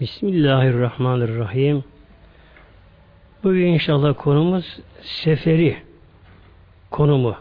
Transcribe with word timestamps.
Bismillahirrahmanirrahim. 0.00 1.84
Bugün 3.44 3.66
inşallah 3.66 4.14
konumuz 4.18 4.80
seferi 5.02 5.76
konumu. 6.90 7.36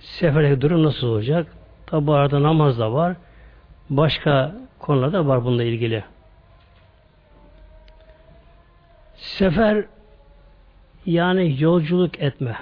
Seferdeki 0.00 0.60
durum 0.60 0.82
nasıl 0.82 1.06
olacak? 1.06 1.46
Tabi 1.86 2.12
arada 2.12 2.42
namaz 2.42 2.78
da 2.78 2.92
var. 2.92 3.16
Başka 3.90 4.54
konular 4.78 5.12
da 5.12 5.26
var 5.26 5.44
bununla 5.44 5.64
ilgili. 5.64 6.04
Sefer 9.16 9.84
yani 11.06 11.62
yolculuk 11.62 12.20
etme. 12.20 12.56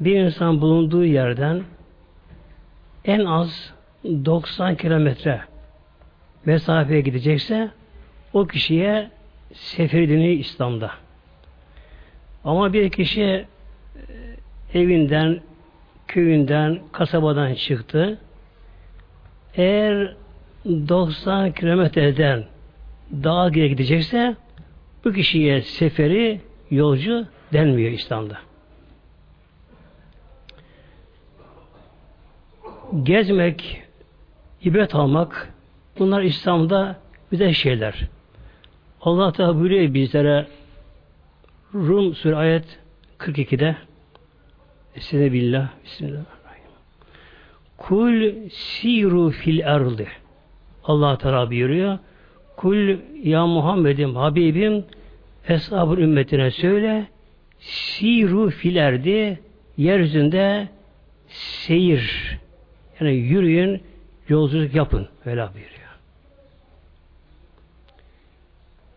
Bir 0.00 0.20
insan 0.20 0.60
bulunduğu 0.60 1.04
yerden 1.04 1.62
en 3.04 3.24
az 3.24 3.74
90 4.04 4.74
kilometre 4.74 5.49
mesafeye 6.46 7.00
gidecekse 7.00 7.70
o 8.32 8.46
kişiye 8.46 9.10
sefer 9.52 10.08
deniyor 10.08 10.38
İslam'da. 10.38 10.90
Ama 12.44 12.72
bir 12.72 12.90
kişi 12.90 13.22
e, 13.22 13.46
evinden, 14.74 15.40
köyünden, 16.08 16.78
kasabadan 16.92 17.54
çıktı. 17.54 18.18
Eğer 19.54 20.16
90 20.64 21.52
kilometreden 21.52 22.44
geri 23.22 23.68
gidecekse 23.68 24.36
bu 25.04 25.12
kişiye 25.12 25.62
seferi 25.62 26.40
yolcu 26.70 27.26
denmiyor 27.52 27.90
İslam'da. 27.90 28.38
Gezmek, 33.02 33.82
ibret 34.62 34.94
almak 34.94 35.54
bunlar 36.00 36.22
İslam'da 36.22 36.96
güzel 37.30 37.52
şeyler. 37.52 38.08
Allah 39.00 39.32
Teala 39.32 39.60
buyuruyor 39.60 39.94
bizlere 39.94 40.46
Rum 41.74 42.14
Sur 42.14 42.32
ayet 42.32 42.78
42'de 43.18 43.76
Estaizu 44.96 45.32
billah 45.32 45.68
Bismillahirrahmanirrahim. 45.84 46.70
Kul 47.76 48.48
siru 48.50 49.30
fil 49.30 49.60
erdi 49.60 50.08
Allah 50.84 51.18
Teala 51.18 51.50
buyuruyor. 51.50 51.98
Kul 52.56 52.98
ya 53.22 53.46
Muhammed'im 53.46 54.16
Habibim 54.16 54.84
Eshab-ı 55.48 56.00
ümmetine 56.00 56.50
söyle 56.50 57.06
siru 57.58 58.50
fil 58.50 58.76
erdi 58.76 59.40
yeryüzünde 59.76 60.68
seyir 61.28 62.38
yani 63.00 63.14
yürüyün 63.14 63.82
yolculuk 64.28 64.74
yapın. 64.74 65.08
Öyle 65.24 65.48
buyuruyor. 65.54 65.79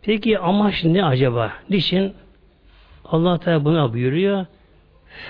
Peki 0.03 0.39
amaç 0.39 0.83
ne 0.83 1.05
acaba? 1.05 1.53
Niçin? 1.69 2.13
Allah 3.05 3.37
Teala 3.37 3.65
buna 3.65 3.93
buyuruyor. 3.93 4.45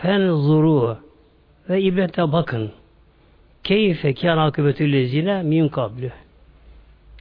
Fen 0.02 0.29
zuru 0.29 0.97
ve 1.69 1.81
ibrete 1.81 2.31
bakın. 2.31 2.71
Keyfe 3.63 4.13
kâr 4.13 4.38
akıbetü 4.38 4.91
lezine 4.91 5.44
min 5.44 5.67
kabli. 5.67 6.11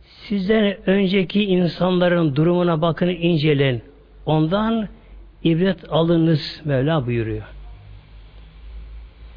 Sizden 0.04 0.76
önceki 0.86 1.44
insanların 1.44 2.36
durumuna 2.36 2.82
bakın, 2.82 3.08
incelen. 3.08 3.80
Ondan 4.26 4.88
ibret 5.44 5.92
alınız 5.92 6.60
Mevla 6.64 7.06
buyuruyor. 7.06 7.42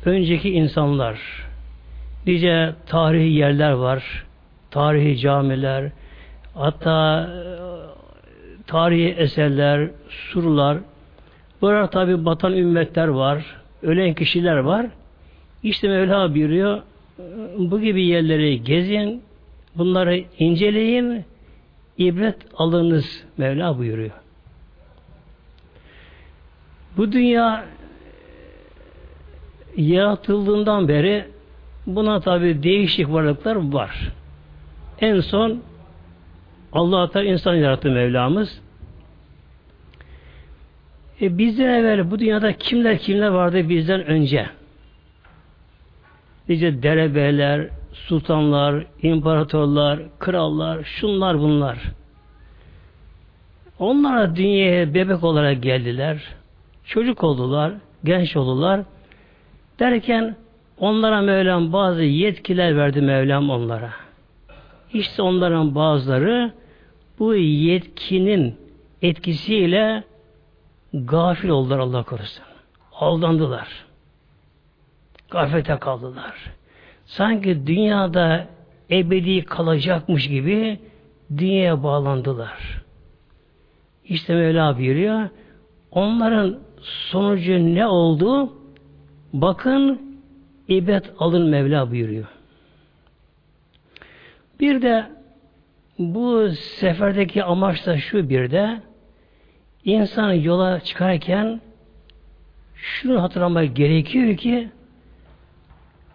Önceki 0.05 0.49
insanlar, 0.49 1.19
nice 2.27 2.73
tarihi 2.85 3.33
yerler 3.33 3.71
var, 3.71 4.25
tarihi 4.71 5.17
camiler, 5.17 5.91
hatta 6.53 7.29
tarihi 8.67 9.09
eserler, 9.09 9.89
surlar, 10.09 10.77
burada 11.61 11.89
tabi 11.89 12.25
batan 12.25 12.53
ümmetler 12.53 13.07
var, 13.07 13.45
ölen 13.81 14.13
kişiler 14.13 14.57
var. 14.57 14.85
İşte 15.63 15.87
Mevla 15.87 16.35
buyuruyor, 16.35 16.81
bu 17.57 17.79
gibi 17.79 18.05
yerleri 18.05 18.63
gezin, 18.63 19.23
bunları 19.75 20.23
inceleyin, 20.39 21.25
ibret 21.97 22.37
alınız 22.57 23.23
Mevla 23.37 23.77
buyuruyor. 23.77 24.11
Bu 26.97 27.11
dünya 27.11 27.65
yaratıldığından 29.77 30.87
beri 30.87 31.25
buna 31.87 32.19
tabi 32.19 32.63
değişik 32.63 33.11
varlıklar 33.11 33.73
var. 33.73 34.11
En 34.99 35.19
son 35.19 35.61
Allah 36.75 37.09
Teala 37.09 37.25
insan 37.25 37.55
yarattı 37.55 37.89
Mevlamız. 37.91 38.61
E 41.21 41.37
bizden 41.37 41.69
evvel 41.69 42.11
bu 42.11 42.19
dünyada 42.19 42.57
kimler 42.57 42.97
kimler 42.97 43.27
vardı 43.27 43.69
bizden 43.69 44.05
önce? 44.05 44.45
Nice 46.49 46.83
derebeler, 46.83 47.69
sultanlar, 47.93 48.85
imparatorlar, 49.01 49.99
krallar, 50.19 50.83
şunlar 50.83 51.39
bunlar. 51.39 51.77
Onlar 53.79 54.35
dünyaya 54.35 54.93
bebek 54.93 55.23
olarak 55.23 55.63
geldiler. 55.63 56.23
Çocuk 56.85 57.23
oldular, 57.23 57.73
genç 58.03 58.35
oldular. 58.35 58.81
Derken 59.79 60.35
onlara 60.79 61.21
Mevlam 61.21 61.73
bazı 61.73 62.03
yetkiler 62.03 62.77
verdi 62.77 63.01
Mevlam 63.01 63.49
onlara. 63.49 63.89
İşte 64.93 65.21
onların 65.21 65.75
bazıları 65.75 66.51
bu 67.19 67.35
yetkinin 67.35 68.55
etkisiyle 69.01 70.03
gafil 70.93 71.49
oldular 71.49 71.79
Allah 71.79 72.03
korusun. 72.03 72.43
Aldandılar. 72.93 73.85
Gafete 75.29 75.77
kaldılar. 75.79 76.51
Sanki 77.05 77.67
dünyada 77.67 78.47
ebedi 78.91 79.45
kalacakmış 79.45 80.27
gibi 80.29 80.79
dünyaya 81.37 81.83
bağlandılar. 81.83 82.83
İşte 84.05 84.35
Mevla 84.35 84.77
buyuruyor. 84.77 85.29
Onların 85.91 86.59
sonucu 86.81 87.75
ne 87.75 87.87
oldu? 87.87 88.53
Bakın 89.33 90.01
ibret 90.67 91.11
alın 91.19 91.49
Mevla 91.49 91.91
buyuruyor. 91.91 92.25
Bir 94.59 94.81
de 94.81 95.14
bu 95.99 96.49
seferdeki 96.49 97.43
amaç 97.43 97.85
da 97.85 97.97
şu 97.97 98.29
bir 98.29 98.51
de 98.51 98.81
insan 99.85 100.33
yola 100.33 100.79
çıkarken 100.79 101.61
şunu 102.75 103.21
hatırlamak 103.21 103.75
gerekiyor 103.75 104.37
ki 104.37 104.69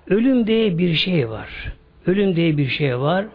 ölüm 0.06 0.46
diye 0.46 0.78
bir 0.78 0.94
şey 0.94 1.30
var. 1.30 1.72
Ölüm 2.06 2.36
diye 2.36 2.56
bir 2.56 2.68
şey 2.68 2.98
var. 2.98 3.26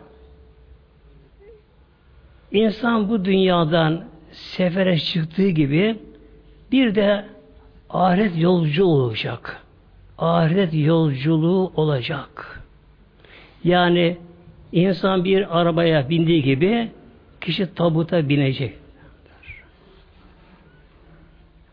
İnsan 2.52 3.10
bu 3.10 3.26
dünyadan 3.26 4.06
sefere 4.32 5.00
çıktığı 5.00 5.50
gibi 5.50 5.98
bir 6.72 6.96
de 6.96 7.26
ahiret 7.90 8.38
yolcu 8.38 8.86
olacak. 8.86 9.62
Ahiret 10.18 10.74
yolculuğu 10.74 11.72
olacak. 11.76 12.62
Yani 13.64 14.18
İnsan 14.72 15.24
bir 15.24 15.59
arabaya 15.59 16.09
bindiği 16.09 16.44
gibi 16.44 16.92
kişi 17.42 17.76
tabuta 17.76 18.30
binecek. 18.30 18.74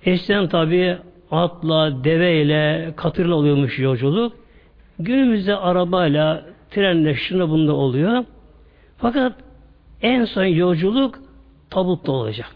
Eskiden 0.04 0.48
tabi 0.48 0.98
atla, 1.30 2.04
deveyle, 2.04 2.92
katırla 2.96 3.34
oluyormuş 3.34 3.78
yolculuk. 3.78 4.32
Günümüzde 4.98 5.56
arabayla, 5.56 6.44
trenle, 6.70 7.14
şuna 7.14 7.48
bunda 7.48 7.72
oluyor. 7.72 8.24
Fakat 8.98 9.32
en 10.02 10.24
son 10.24 10.44
yolculuk 10.44 11.18
tabutta 11.70 12.12
olacak. 12.12 12.50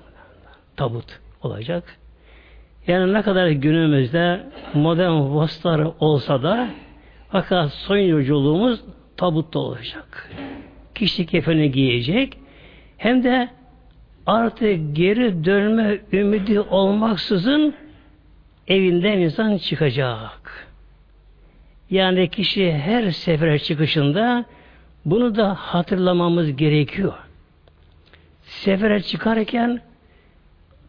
Tabut 0.76 1.20
olacak. 1.42 1.98
Yani 2.86 3.12
ne 3.12 3.22
kadar 3.22 3.48
günümüzde 3.48 4.46
modern 4.74 5.34
vasıtalar 5.34 5.88
olsa 6.00 6.42
da 6.42 6.68
fakat 7.28 7.72
son 7.72 7.96
yolculuğumuz 7.96 8.80
tabutta 9.16 9.58
olacak. 9.58 10.30
Kişi 10.94 11.26
kefeni 11.26 11.72
giyecek. 11.72 12.38
Hem 12.96 13.24
de 13.24 13.48
artık 14.26 14.96
geri 14.96 15.44
dönme 15.44 15.98
ümidi 16.12 16.60
olmaksızın 16.60 17.74
evinden 18.68 19.18
insan 19.18 19.56
çıkacak. 19.56 20.66
Yani 21.90 22.28
kişi 22.30 22.72
her 22.72 23.10
sefere 23.10 23.58
çıkışında 23.58 24.44
bunu 25.04 25.36
da 25.36 25.54
hatırlamamız 25.54 26.56
gerekiyor. 26.56 27.14
Sefere 28.42 29.02
çıkarken 29.02 29.80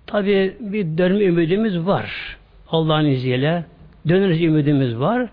tabi 0.08 0.58
bir 0.60 0.98
dönme 0.98 1.24
ümidimiz 1.24 1.80
var. 1.80 2.38
Allah'ın 2.72 3.06
izniyle 3.06 3.66
döneriz 4.08 4.42
ümidimiz 4.42 5.00
var. 5.00 5.30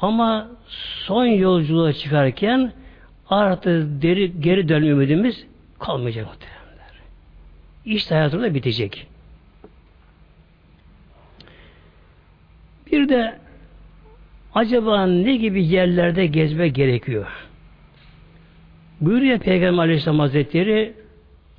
Ama 0.00 0.48
son 0.70 1.26
yolculuğa 1.26 1.92
çıkarken 1.92 2.72
artık 3.30 4.02
deri, 4.02 4.40
geri 4.40 4.68
dönme 4.68 4.88
ümidimiz 4.88 5.46
kalmayacak 5.78 6.26
muhteremler. 6.26 7.00
İş 7.84 8.10
hayatı 8.10 8.42
da 8.42 8.54
bitecek. 8.54 9.06
Bir 12.92 13.08
de 13.08 13.38
acaba 14.54 15.06
ne 15.06 15.36
gibi 15.36 15.66
yerlerde 15.66 16.26
gezme 16.26 16.68
gerekiyor? 16.68 17.26
Buyuruyor 19.00 19.38
Peygamber 19.38 19.82
Aleyhisselam 19.82 20.18
Hazretleri 20.18 20.94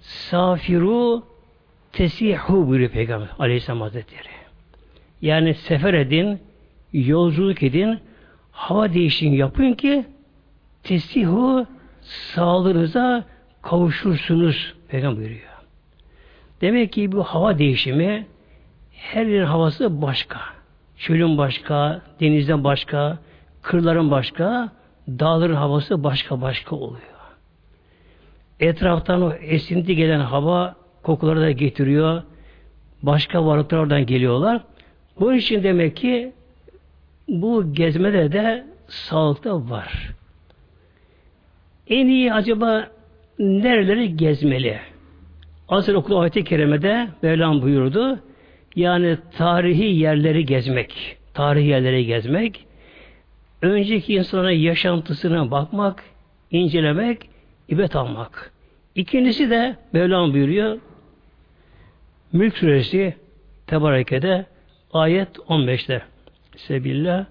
Safiru 0.02 1.24
tesihu 1.92 2.68
buyuruyor 2.68 2.92
Peygamber 2.92 3.30
Aleyhisselam 3.40 3.82
Hazretleri. 3.82 4.28
Yani 5.22 5.54
sefer 5.54 5.94
edin, 5.94 6.40
yolculuk 6.94 7.64
edin, 7.64 8.00
hava 8.62 8.94
değişim 8.94 9.34
yapın 9.34 9.74
ki 9.74 10.06
tesihu 10.84 11.66
sağlığınıza 12.02 13.24
kavuşursunuz 13.62 14.74
Peygamber 14.88 15.18
buyuruyor. 15.18 15.42
Demek 16.62 16.94
ki 16.94 17.12
bu 17.12 17.24
hava 17.24 17.58
değişimi 17.58 18.28
her 18.92 19.26
yerin 19.26 19.46
havası 19.46 20.02
başka. 20.02 20.40
Çölün 20.98 21.38
başka, 21.38 22.02
denizden 22.20 22.64
başka, 22.64 23.18
kırların 23.62 24.12
başka, 24.12 24.72
dağların 25.08 25.56
havası 25.56 26.04
başka 26.04 26.42
başka 26.42 26.76
oluyor. 26.76 27.02
Etraftan 28.60 29.22
o 29.22 29.34
esinti 29.34 29.96
gelen 29.96 30.20
hava 30.20 30.76
kokuları 31.04 31.42
da 31.42 31.52
getiriyor. 31.52 32.24
Başka 33.04 33.46
varlıklar 33.46 33.78
oradan 33.78 34.06
geliyorlar. 34.06 34.62
Bu 35.20 35.34
için 35.34 35.64
demek 35.64 35.96
ki 35.96 36.34
bu 37.32 37.74
gezmede 37.74 38.32
de 38.32 38.64
sağlıkta 38.88 39.70
var. 39.70 40.14
En 41.88 42.08
iyi 42.08 42.34
acaba 42.34 42.88
nereleri 43.40 44.18
gezmeli? 44.18 44.80
Asıl 45.70 45.94
okulu 45.94 46.20
ayet-i 46.20 46.44
kerimede 46.44 47.08
Mevlam 47.22 47.62
buyurdu. 47.62 48.20
Yani 48.76 49.18
tarihi 49.38 49.86
yerleri 49.86 50.46
gezmek, 50.46 51.18
tarihi 51.34 51.68
yerleri 51.68 52.06
gezmek, 52.06 52.66
önceki 53.62 54.14
insanların 54.14 54.50
yaşantısına 54.50 55.52
bakmak, 55.52 56.04
incelemek, 56.52 57.30
ibret 57.70 57.96
almak. 57.96 58.52
İkincisi 58.96 59.50
de 59.50 59.76
Mevlam 59.94 60.34
buyuruyor, 60.34 60.80
Mülk 62.34 62.58
Suresi 62.58 63.16
Tebareke'de 63.68 64.46
ayet 64.94 65.38
15'te 65.38 66.11
Sebillah 66.56 67.26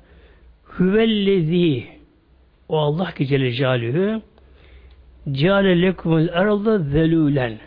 Hüvellezi 0.78 1.86
o 2.68 2.78
Allah 2.78 3.12
ki 3.12 3.26
Celle 3.26 3.52
Celaluhu 3.52 4.22
Ceale 5.30 5.82
lekumul 5.82 6.28
eralda 6.28 6.78
zelülen 6.78 7.58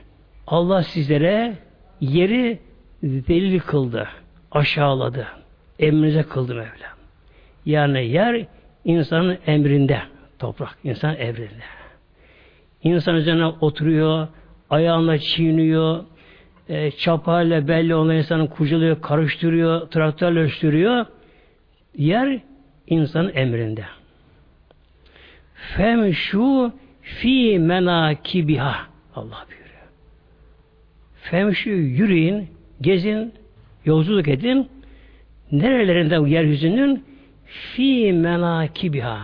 Allah 0.47 0.83
sizlere 0.83 1.57
yeri 2.01 2.59
zelil 3.03 3.59
kıldı. 3.59 4.07
Aşağıladı. 4.51 5.27
Emrinize 5.79 6.23
kıldı 6.23 6.55
Mevla. 6.55 6.93
Yani 7.65 8.07
yer 8.07 8.45
insanın 8.85 9.37
emrinde. 9.47 9.99
Toprak 10.39 10.77
insan 10.83 11.15
emrinde. 11.15 11.63
İnsan 12.83 13.15
üzerine 13.15 13.45
oturuyor, 13.45 14.27
ayağında 14.69 15.17
çiğniyor, 15.17 16.03
e, 16.69 16.91
çapayla 16.91 17.67
belli 17.67 17.95
olan 17.95 18.15
insanı 18.15 18.49
kucalıyor, 18.49 19.01
karıştırıyor, 19.01 19.87
traktörle 19.87 20.47
sürüyor. 20.47 21.05
Yer 21.97 22.39
insanın 22.87 23.31
emrinde. 23.35 23.83
Fem 25.53 26.13
şu 26.13 26.73
fi 27.01 27.59
menakibiha 27.59 28.75
Allah 29.15 29.45
buyuruyor. 29.47 29.63
Femşu 31.15 31.69
yürüyün, 31.69 32.47
gezin, 32.81 33.33
yolculuk 33.85 34.27
edin. 34.27 34.69
Nerelerinde 35.51 36.29
yeryüzünün 36.29 37.03
fi 37.45 38.13
menakibiha. 38.13 39.19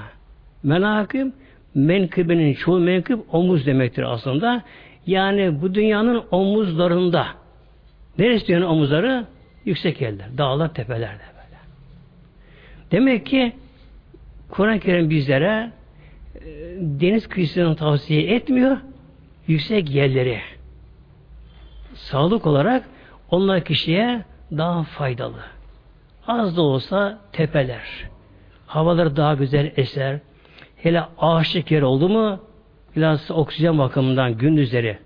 Menakib 0.63 1.27
menkıbenin 1.75 2.53
çoğu 2.53 2.79
menkıb 2.79 3.19
omuz 3.31 3.65
demektir 3.65 4.03
aslında. 4.03 4.63
Yani 5.05 5.61
bu 5.61 5.75
dünyanın 5.75 6.23
omuzlarında. 6.31 7.27
Neresi 8.17 8.47
dünyanın 8.47 8.65
omuzları? 8.65 9.25
Yüksek 9.65 10.01
yerler, 10.01 10.37
dağlar, 10.37 10.73
tepelerde. 10.73 11.38
Demek 12.91 13.25
ki 13.25 13.53
Kur'an-ı 14.49 14.79
Kerim 14.79 15.09
bizlere 15.09 15.71
e, 16.35 16.41
deniz 16.79 17.27
kıyısını 17.27 17.75
tavsiye 17.75 18.35
etmiyor, 18.35 18.77
yüksek 19.47 19.89
yerleri. 19.89 20.39
Sağlık 21.93 22.47
olarak 22.47 22.83
onlar 23.31 23.63
kişiye 23.63 24.21
daha 24.51 24.83
faydalı. 24.83 25.43
Az 26.27 26.57
da 26.57 26.61
olsa 26.61 27.19
tepeler. 27.31 28.09
Havalar 28.67 29.15
daha 29.15 29.33
güzel 29.33 29.71
eser. 29.77 30.19
Hele 30.75 31.03
ağaçlık 31.17 31.71
yer 31.71 31.81
oldu 31.81 32.09
mu 32.09 32.39
biraz 32.95 33.31
oksijen 33.31 33.77
bakımından 33.77 34.37
gündüzleri 34.37 34.97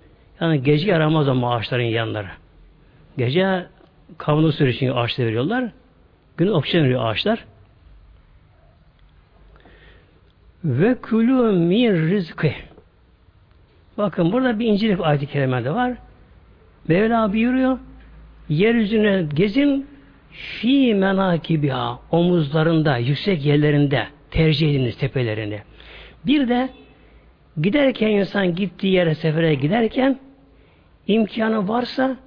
yani 0.42 0.64
gece 0.64 0.92
yaramaz 0.92 1.28
ama 1.28 1.56
ağaçların 1.56 1.84
yanları. 1.84 2.30
Gece 3.18 3.66
kavunu 4.18 4.52
sürü 4.52 4.70
için 4.70 4.92
ağaçları 4.92 5.28
veriyorlar. 5.28 5.72
Gün 6.38 6.48
oksijen 6.48 6.84
veriyor 6.84 7.06
ağaçlar. 7.06 7.46
Ve 10.64 10.96
kulü 10.96 11.52
min 11.52 12.10
rizkı. 12.10 12.52
Bakın 13.98 14.32
burada 14.32 14.60
bir 14.60 14.66
incilik 14.66 15.00
ayet-i 15.00 15.26
kerimede 15.26 15.74
var. 15.74 15.94
Mevla 16.88 17.34
buyuruyor. 17.34 17.80
Yeryüzüne 18.50 19.26
gezin 19.34 19.88
fi 20.32 20.96
menakibiha 20.96 22.00
omuzlarında, 22.12 22.98
yüksek 22.98 23.46
yerlerinde 23.46 24.08
tercih 24.32 24.70
ediniz 24.70 24.98
tepelerini. 24.98 25.60
Bir 26.26 26.50
de 26.50 26.70
giderken 27.62 28.10
insan 28.10 28.56
gittiği 28.56 28.94
yere 28.94 29.16
sefere 29.16 29.56
giderken 29.56 30.20
imkanı 31.08 31.68
varsa 31.68 32.18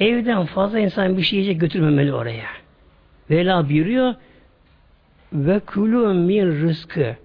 evden 0.00 0.44
fazla 0.44 0.78
insan 0.78 1.16
bir 1.16 1.22
şey 1.22 1.38
yiyecek 1.38 1.60
götürmemeli 1.60 2.14
oraya. 2.14 2.46
Vela 3.30 3.68
buyuruyor 3.68 4.14
ve 5.34 5.60
kulü 5.60 6.14
min 6.14 6.46
rızkı 6.46 7.16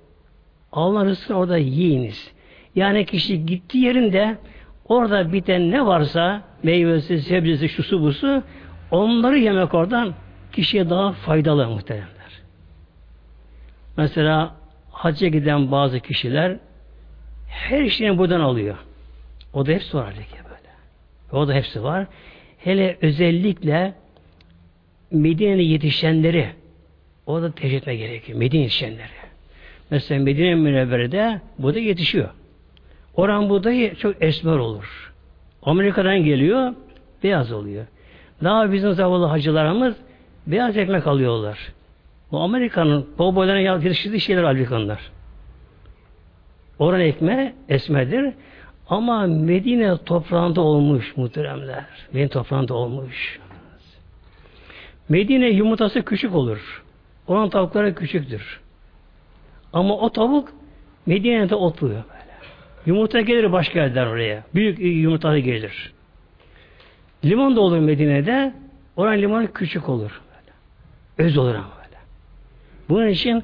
Allah 0.71 1.05
rızkını 1.05 1.37
orada 1.37 1.57
yiyiniz. 1.57 2.31
Yani 2.75 3.05
kişi 3.05 3.45
gittiği 3.45 3.85
yerinde 3.85 4.37
orada 4.85 5.33
biten 5.33 5.71
ne 5.71 5.85
varsa 5.85 6.41
meyvesi, 6.63 7.21
sebzesi, 7.21 7.69
şusu 7.69 8.01
busu 8.01 8.43
onları 8.91 9.37
yemek 9.37 9.73
oradan 9.73 10.13
kişiye 10.51 10.89
daha 10.89 11.11
faydalı 11.11 11.67
muhteremler. 11.67 12.41
Mesela 13.97 14.55
hacca 14.91 15.27
giden 15.27 15.71
bazı 15.71 15.99
kişiler 15.99 16.57
her 17.47 17.89
şeyini 17.89 18.17
buradan 18.17 18.39
alıyor. 18.39 18.77
O 19.53 19.65
da 19.65 19.71
hepsi 19.71 19.97
var 19.97 20.13
böyle. 20.15 20.69
O 21.31 21.47
da 21.47 21.53
hepsi 21.53 21.83
var. 21.83 22.07
Hele 22.57 22.97
özellikle 23.01 23.93
Medine'de 25.11 25.61
yetişenleri 25.61 26.49
o 27.29 27.41
da 27.41 27.51
tercih 27.51 27.77
etme 27.77 27.95
gerekiyor. 27.95 28.37
Medine 28.37 28.61
yetişenleri. 28.61 29.19
Mesela 29.91 30.23
Medine 30.23 30.55
Münevvere'de 30.55 31.41
bu 31.59 31.73
da 31.73 31.79
yetişiyor. 31.79 32.29
Oran 33.15 33.49
buğdayı 33.49 33.95
çok 33.95 34.23
esmer 34.23 34.57
olur. 34.57 35.13
Amerika'dan 35.63 36.23
geliyor, 36.23 36.73
beyaz 37.23 37.51
oluyor. 37.51 37.85
Daha 38.43 38.71
bizim 38.71 38.93
zavallı 38.93 39.25
hacılarımız 39.25 39.95
beyaz 40.47 40.77
ekmek 40.77 41.07
alıyorlar. 41.07 41.73
Bu 42.31 42.39
Amerika'nın 42.39 43.07
kovboyların 43.17 43.81
yetiştirdiği 43.81 44.21
şeyler 44.21 44.43
Amerikanlar. 44.43 44.99
Oran 46.79 47.01
ekme 47.01 47.53
esmedir. 47.69 48.33
Ama 48.89 49.27
Medine 49.27 49.97
toprağında 50.05 50.61
olmuş 50.61 51.17
muhteremler. 51.17 51.85
Medine 52.13 52.29
toprağında 52.29 52.73
olmuş. 52.73 53.39
Medine 55.09 55.49
yumurtası 55.49 56.01
küçük 56.01 56.35
olur. 56.35 56.83
Oran 57.29 57.49
tavukları 57.49 57.95
küçüktür. 57.95 58.59
Ama 59.73 59.97
o 59.97 60.09
tavuk 60.09 60.49
Medine'de 61.05 61.55
otluyor 61.55 62.03
böyle. 62.09 62.33
Yumurta 62.85 63.21
gelir 63.21 63.51
başka 63.51 63.79
yerden 63.79 64.07
oraya. 64.07 64.43
Büyük 64.55 64.79
yumurta 64.79 65.39
gelir. 65.39 65.93
Limon 67.25 67.55
da 67.55 67.61
olur 67.61 67.79
Medine'de. 67.79 68.53
Oran 68.95 69.17
limonu 69.17 69.53
küçük 69.53 69.89
olur. 69.89 70.21
Böyle. 70.29 71.27
Öz 71.29 71.37
olur 71.37 71.55
ama 71.55 71.71
böyle. 71.77 71.97
Bunun 72.89 73.07
için 73.07 73.43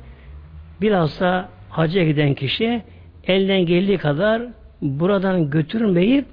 bilhassa 0.81 1.49
hacca 1.69 2.03
giden 2.03 2.33
kişi 2.33 2.81
elden 3.27 3.65
geldiği 3.65 3.97
kadar 3.97 4.41
buradan 4.81 5.49
götürmeyip 5.49 6.25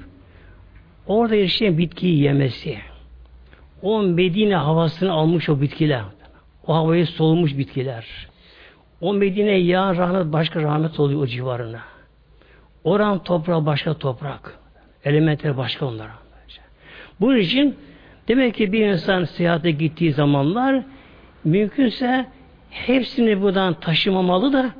orada 1.06 1.35
yaşayan 1.35 1.78
bitkiyi 1.78 2.23
yemesi. 2.23 2.78
O 3.82 4.02
Medine 4.02 4.56
havasını 4.56 5.12
almış 5.12 5.49
o 5.49 5.61
bitkiler. 5.61 6.02
O 6.66 6.75
havayı 6.75 7.07
solmuş 7.07 7.59
bitkiler. 7.59 8.07
O 9.00 9.12
Medine 9.12 9.52
yağ 9.52 9.97
rahmet 9.97 10.33
başka 10.33 10.62
rahmet 10.62 11.00
oluyor 11.00 11.23
o 11.23 11.26
civarına. 11.26 11.81
Oran 12.85 13.23
toprağı 13.23 13.66
başka 13.66 13.95
toprak. 13.95 14.59
Elementler 15.04 15.57
başka 15.57 15.87
onlar. 15.87 16.09
Bunun 17.21 17.37
için 17.37 17.76
demek 18.28 18.54
ki 18.54 18.73
bir 18.73 18.87
insan 18.87 19.25
seyahate 19.25 19.71
gittiği 19.71 20.12
zamanlar 20.12 20.83
mümkünse 21.45 22.26
hepsini 22.71 23.42
buradan 23.42 23.75
taşımamalı 23.75 24.52
da 24.52 24.71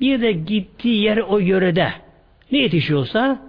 bir 0.00 0.20
de 0.20 0.32
gittiği 0.32 1.02
yer 1.02 1.16
o 1.16 1.38
yörede 1.38 1.88
ne 2.52 2.58
yetişiyorsa 2.58 3.42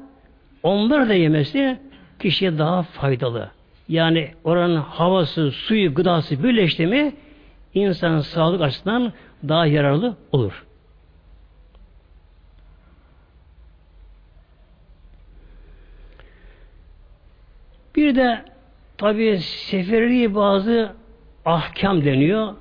onları 0.64 1.10
da 1.10 1.14
yemesi 1.14 1.78
kişiye 2.20 2.58
daha 2.58 2.84
faydalı. 2.84 3.52
Yani 3.90 4.32
oranın 4.44 4.82
havası, 4.82 5.52
suyu, 5.52 5.94
gıdası 5.94 6.44
birleşti 6.44 6.88
mi 6.88 7.14
insanın 7.74 8.20
sağlık 8.20 8.62
açısından 8.62 9.14
daha 9.48 9.66
yararlı 9.66 10.18
olur. 10.32 10.66
Bir 17.96 18.16
de 18.16 18.46
tabi 18.98 19.40
seferi 19.40 20.36
bazı 20.36 20.94
ahkam 21.46 22.06
deniyor. 22.06 22.54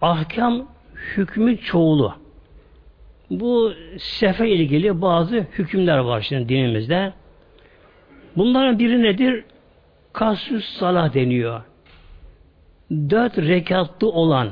Ahkam 0.00 0.68
hükmü 1.16 1.58
çoğulu. 1.58 2.14
Bu 3.30 3.72
sefer 3.98 4.46
ilgili 4.46 5.02
bazı 5.02 5.36
hükümler 5.36 5.98
var 5.98 6.20
şimdi 6.20 6.48
dinimizde. 6.48 7.12
Bunların 8.36 8.78
biri 8.78 9.02
nedir? 9.02 9.44
Kasüs 10.12 10.64
salah 10.78 11.14
deniyor. 11.14 11.62
Dört 12.90 13.38
rekatlı 13.38 14.08
olan 14.10 14.50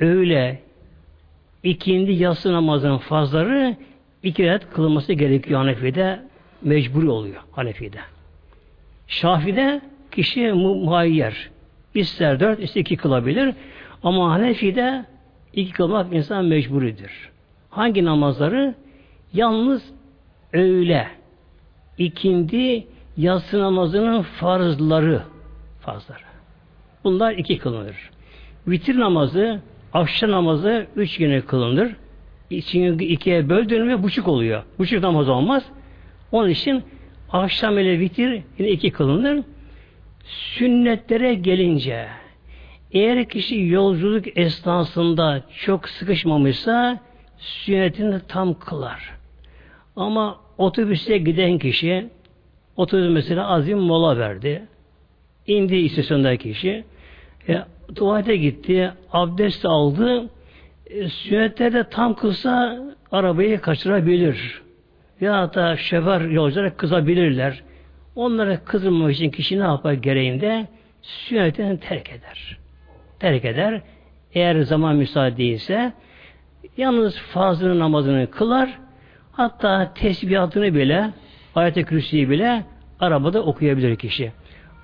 öğle, 0.00 0.62
ikindi 1.62 2.12
yatsı 2.12 2.52
namazının 2.52 2.98
fazları 2.98 3.76
iki 4.22 4.44
rekat 4.44 4.70
kılınması 4.70 5.12
gerekiyor 5.12 5.60
Hanefi'de. 5.60 6.20
Mecburi 6.62 7.08
oluyor 7.08 7.42
Hanefi'de. 7.52 7.98
Şafi'de 9.06 9.80
kişi 10.10 10.52
muhayyer. 10.52 11.50
İster 11.94 12.40
dört, 12.40 12.62
ister 12.62 12.80
iki 12.80 12.96
kılabilir. 12.96 13.54
Ama 14.02 14.30
Hanefi'de 14.32 15.04
iki 15.52 15.72
kılmak 15.72 16.12
insan 16.14 16.44
mecburidir. 16.44 17.10
Hangi 17.70 18.04
namazları? 18.04 18.74
Yalnız 19.32 19.92
öğle, 20.52 21.08
ikindi, 21.98 22.86
yatsı 23.16 23.60
namazının 23.60 24.22
farzları, 24.22 25.22
farzları. 25.80 26.35
Bunlar 27.06 27.32
iki 27.32 27.58
kılınır. 27.58 27.96
Vitir 28.68 28.98
namazı, 28.98 29.60
akşam 29.92 30.30
namazı 30.30 30.86
üç 30.96 31.18
güne 31.18 31.40
kılınır. 31.40 31.96
İçini 32.50 33.04
ikiye 33.04 33.48
böldüğünde 33.48 34.02
buçuk 34.02 34.28
oluyor. 34.28 34.62
Buçuk 34.78 35.02
namaz 35.02 35.28
olmaz. 35.28 35.64
Onun 36.32 36.48
için 36.48 36.82
akşam 37.32 37.78
ile 37.78 37.98
vitir 37.98 38.42
yine 38.58 38.70
iki 38.70 38.90
kılınır. 38.90 39.44
Sünnetlere 40.24 41.34
gelince 41.34 42.08
eğer 42.92 43.28
kişi 43.28 43.66
yolculuk 43.66 44.38
esnasında 44.38 45.42
çok 45.64 45.88
sıkışmamışsa 45.88 47.00
sünnetini 47.38 48.20
tam 48.28 48.58
kılar. 48.58 49.10
Ama 49.96 50.40
otobüste 50.58 51.18
giden 51.18 51.58
kişi 51.58 52.08
otobüs 52.76 53.10
mesela 53.10 53.48
azim 53.48 53.78
mola 53.78 54.18
verdi. 54.18 54.66
İndi 55.46 55.76
istasyondaki 55.76 56.52
kişi 56.52 56.84
e, 57.48 57.62
tuvalete 57.94 58.36
gitti, 58.36 58.92
abdest 59.12 59.64
aldı. 59.64 60.30
E, 60.86 61.08
sünnetlerde 61.08 61.84
tam 61.90 62.14
kılsa 62.14 62.78
arabayı 63.12 63.60
kaçırabilir. 63.60 64.62
Ya 65.20 65.54
da 65.54 65.76
şoför 65.76 66.30
yolculara 66.30 66.76
kızabilirler. 66.76 67.62
Onlara 68.16 68.64
kızılmamak 68.64 69.12
için 69.12 69.30
kişi 69.30 69.60
ne 69.60 69.64
yapar 69.64 69.92
gereğinde? 69.92 70.66
Sünnetini 71.02 71.80
terk 71.80 72.10
eder. 72.10 72.58
Terk 73.18 73.44
eder. 73.44 73.80
Eğer 74.34 74.60
zaman 74.60 74.96
müsaade 74.96 75.36
değilse 75.36 75.92
yalnız 76.76 77.18
fazlının 77.18 77.78
namazını 77.78 78.30
kılar. 78.30 78.78
Hatta 79.32 79.92
tesbihatını 79.94 80.74
bile 80.74 81.10
ayet-i 81.54 82.30
bile 82.30 82.64
arabada 83.00 83.42
okuyabilir 83.42 83.96
kişi. 83.96 84.32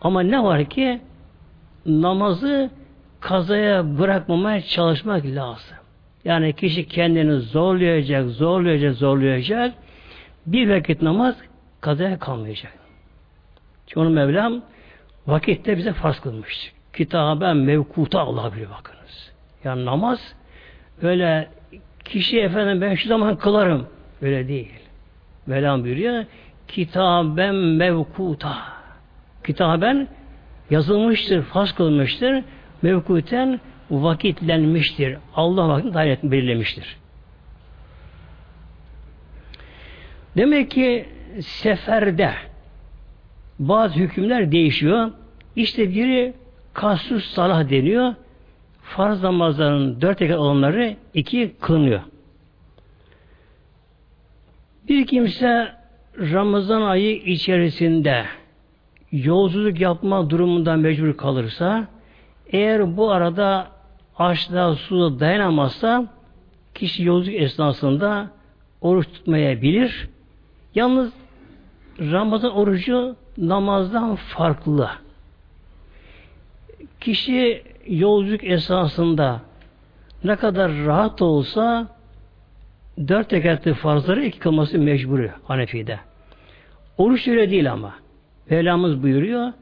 Ama 0.00 0.22
ne 0.22 0.42
var 0.42 0.64
ki 0.64 1.00
namazı 1.86 2.70
kazaya 3.20 3.98
bırakmamaya 3.98 4.62
çalışmak 4.62 5.24
lazım. 5.24 5.76
Yani 6.24 6.52
kişi 6.52 6.88
kendini 6.88 7.40
zorlayacak, 7.40 8.28
zorlayacak, 8.28 8.94
zorlayacak. 8.94 9.74
Bir 10.46 10.70
vakit 10.70 11.02
namaz 11.02 11.36
kazaya 11.80 12.18
kalmayacak. 12.18 12.72
Çünkü 13.86 14.08
Mevlam 14.08 14.62
vakitte 15.26 15.78
bize 15.78 15.92
farz 15.92 16.20
kılmış. 16.20 16.72
Kitaben 16.92 17.56
mevkuta 17.56 18.20
Allah 18.20 18.52
biliyor 18.52 18.70
bakınız. 18.70 19.32
Yani 19.64 19.84
namaz 19.84 20.34
öyle 21.02 21.48
kişi 22.04 22.40
efendim 22.40 22.80
ben 22.80 22.94
şu 22.94 23.08
zaman 23.08 23.36
kılarım. 23.36 23.86
Öyle 24.22 24.48
değil. 24.48 24.72
Mevlam 25.46 25.84
buyuruyor 25.84 26.24
kitaben 26.72 27.54
mevkuta. 27.54 28.56
Kitaben 29.44 30.08
yazılmıştır, 30.72 31.42
farz 31.42 31.72
kılmıştır. 31.72 32.44
Mevkuten 32.82 33.60
vakitlenmiştir. 33.90 35.16
Allah 35.34 35.68
vakitini 35.68 35.94
dair 35.94 36.18
belirlemiştir. 36.22 36.96
Demek 40.36 40.70
ki 40.70 41.06
seferde 41.40 42.32
bazı 43.58 43.94
hükümler 43.94 44.52
değişiyor. 44.52 45.10
İşte 45.56 45.90
biri 45.90 46.34
kasus 46.74 47.24
salah 47.24 47.70
deniyor. 47.70 48.14
Farz 48.82 49.22
namazlarının 49.22 50.00
dört 50.00 50.22
rekat 50.22 50.38
olanları 50.38 50.96
iki 51.14 51.54
kılınıyor. 51.60 52.00
Bir 54.88 55.06
kimse 55.06 55.72
Ramazan 56.18 56.82
ayı 56.82 57.16
içerisinde 57.16 58.24
yolculuk 59.12 59.80
yapma 59.80 60.30
durumundan 60.30 60.78
mecbur 60.78 61.16
kalırsa 61.16 61.86
eğer 62.46 62.96
bu 62.96 63.10
arada 63.10 63.68
açlığa 64.18 64.74
suda 64.74 65.20
dayanamazsa 65.20 66.06
kişi 66.74 67.04
yolculuk 67.04 67.40
esnasında 67.40 68.30
oruç 68.80 69.06
tutmayabilir. 69.06 70.08
Yalnız 70.74 71.12
Ramazan 72.00 72.56
orucu 72.56 73.16
namazdan 73.38 74.14
farklı. 74.14 74.90
Kişi 77.00 77.62
yolculuk 77.86 78.44
esasında 78.44 79.40
ne 80.24 80.36
kadar 80.36 80.72
rahat 80.86 81.22
olsa 81.22 81.88
dört 83.08 83.32
rekatlı 83.32 83.74
farzları 83.74 84.24
iki 84.24 84.38
kılması 84.38 84.78
mecburi 84.78 85.30
Hanefi'de. 85.44 85.98
Oruç 86.98 87.28
öyle 87.28 87.50
değil 87.50 87.72
ama. 87.72 88.01
Mevlamız 88.50 89.02
buyuruyor 89.02 89.52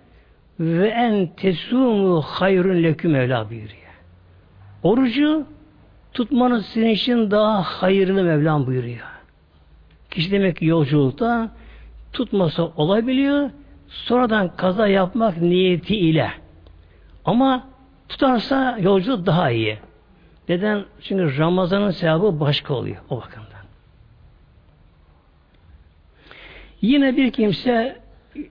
ve 0.61 0.89
en 0.89 1.27
tesumu 1.27 2.21
hayrun 2.21 2.83
leküm 2.83 3.11
Mevla 3.11 3.51
buyuruyor. 3.51 3.81
Orucu 4.83 5.47
tutmanız 6.13 6.67
sizin 6.67 6.89
için 6.89 7.31
daha 7.31 7.63
hayırlı 7.63 8.25
Mevlam 8.25 8.67
buyuruyor. 8.67 9.07
Kişi 10.11 10.31
demek 10.31 10.57
ki 10.57 10.67
yolculukta 10.67 11.51
tutmasa 12.13 12.63
olabiliyor. 12.63 13.51
Sonradan 13.89 14.57
kaza 14.57 14.89
yapmak 14.89 15.37
niyeti 15.37 15.97
ile. 15.97 16.31
Ama 17.25 17.67
tutarsa 18.09 18.79
yolculuk 18.81 19.27
daha 19.27 19.51
iyi. 19.51 19.79
Neden? 20.49 20.85
Çünkü 21.01 21.39
Ramazan'ın 21.39 21.91
sevabı 21.91 22.41
başka 22.41 22.75
oluyor 22.75 22.97
o 23.11 23.17
bakımdan. 23.17 23.51
Yine 26.81 27.17
bir 27.17 27.31
kimse 27.33 28.00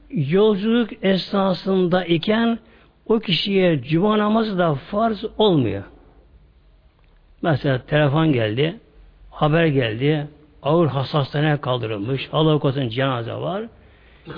yolculuk 0.10 0.90
esnasında 1.02 2.06
iken 2.06 2.60
o 3.06 3.20
kişiye 3.20 3.82
cuma 3.84 4.18
namazı 4.18 4.58
da 4.58 4.76
farz 4.76 5.26
olmuyor. 5.38 5.84
Mesela 7.42 7.82
telefon 7.86 8.34
geldi, 8.34 8.76
haber 9.32 9.66
geldi, 9.66 10.28
ağır 10.64 10.88
hastaneğe 10.88 11.58
kaldırılmış, 11.58 12.30
Allah 12.32 12.60
korusun 12.60 12.90
cenaze 12.90 13.34
var. 13.34 13.64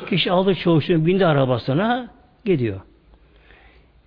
Kişi 0.09 0.31
aldı 0.31 0.55
çoğuşunu 0.55 1.05
bindi 1.05 1.25
arabasına 1.25 2.09
gidiyor. 2.45 2.81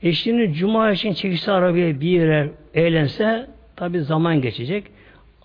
Eşini 0.03 0.55
cuma 0.55 0.91
için 0.91 1.12
çekişse 1.12 1.53
arabaya 1.53 2.00
bir 2.00 2.09
yere 2.09 2.50
eğlense 2.75 3.47
tabi 3.76 4.00
zaman 4.00 4.41
geçecek. 4.41 4.85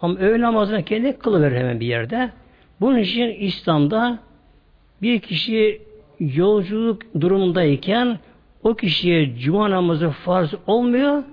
Ama 0.01 0.19
öğle 0.19 0.41
namazını 0.41 0.84
kendi 0.84 1.19
kılıverir 1.19 1.58
hemen 1.58 1.79
bir 1.79 1.86
yerde. 1.86 2.29
Bunun 2.81 2.98
için 2.98 3.29
İslam'da 3.29 4.19
bir 5.01 5.20
kişi 5.20 5.82
yolculuk 6.20 7.01
durumundayken 7.22 8.20
o 8.63 8.75
kişiye 8.75 9.36
cuma 9.36 9.72
namazı 9.72 10.10
farz 10.10 10.53
olmuyor. 10.68 11.24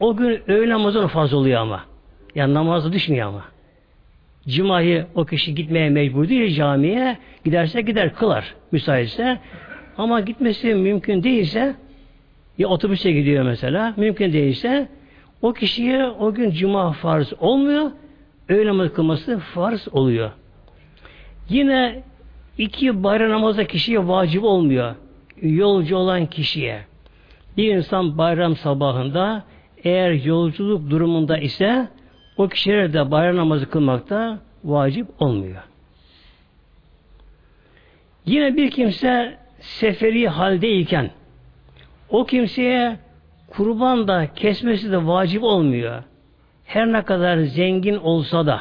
O 0.00 0.16
gün 0.16 0.40
öğle 0.48 0.70
namazı 0.70 1.08
farz 1.08 1.34
oluyor 1.34 1.60
ama. 1.60 1.84
Yani 2.34 2.54
namazı 2.54 2.92
düşmüyor 2.92 3.28
ama. 3.28 3.44
Cuma'yı 4.48 5.06
o 5.14 5.24
kişi 5.24 5.54
gitmeye 5.54 5.90
mecbur 5.90 6.28
değil 6.28 6.56
camiye. 6.56 7.18
Giderse 7.44 7.80
gider 7.80 8.14
kılar 8.14 8.54
müsaitse. 8.72 9.38
Ama 9.98 10.20
gitmesi 10.20 10.74
mümkün 10.74 11.22
değilse 11.22 11.74
ya 12.58 12.68
otobüse 12.68 13.12
gidiyor 13.12 13.44
mesela. 13.44 13.94
Mümkün 13.96 14.32
değilse 14.32 14.88
o 15.42 15.52
kişiye 15.52 16.06
o 16.06 16.34
gün 16.34 16.50
cuma 16.50 16.92
farz 16.92 17.32
olmuyor. 17.40 17.90
Öğle 18.48 18.68
namazı 18.68 18.94
kılması 18.94 19.38
farz 19.38 19.88
oluyor. 19.92 20.30
Yine 21.48 22.02
iki 22.58 23.04
bayram 23.04 23.30
namazı 23.30 23.64
kişiye 23.64 24.08
vacip 24.08 24.44
olmuyor. 24.44 24.94
Yolcu 25.42 25.96
olan 25.96 26.26
kişiye. 26.26 26.84
Bir 27.56 27.74
insan 27.74 28.18
bayram 28.18 28.56
sabahında 28.56 29.44
eğer 29.84 30.10
yolculuk 30.10 30.90
durumunda 30.90 31.38
ise 31.38 31.88
o 32.36 32.48
kişilere 32.48 32.92
de 32.92 33.10
bayram 33.10 33.36
namazı 33.36 33.70
kılmakta 33.70 34.38
vacip 34.64 35.06
olmuyor. 35.18 35.62
Yine 38.26 38.56
bir 38.56 38.70
kimse 38.70 39.38
seferi 39.60 40.28
haldeyken 40.28 41.10
o 42.08 42.26
kimseye 42.26 42.96
kurban 43.48 44.08
da 44.08 44.34
kesmesi 44.34 44.92
de 44.92 45.06
vacip 45.06 45.42
olmuyor. 45.42 46.02
Her 46.64 46.92
ne 46.92 47.02
kadar 47.02 47.38
zengin 47.38 47.96
olsa 47.96 48.46
da 48.46 48.60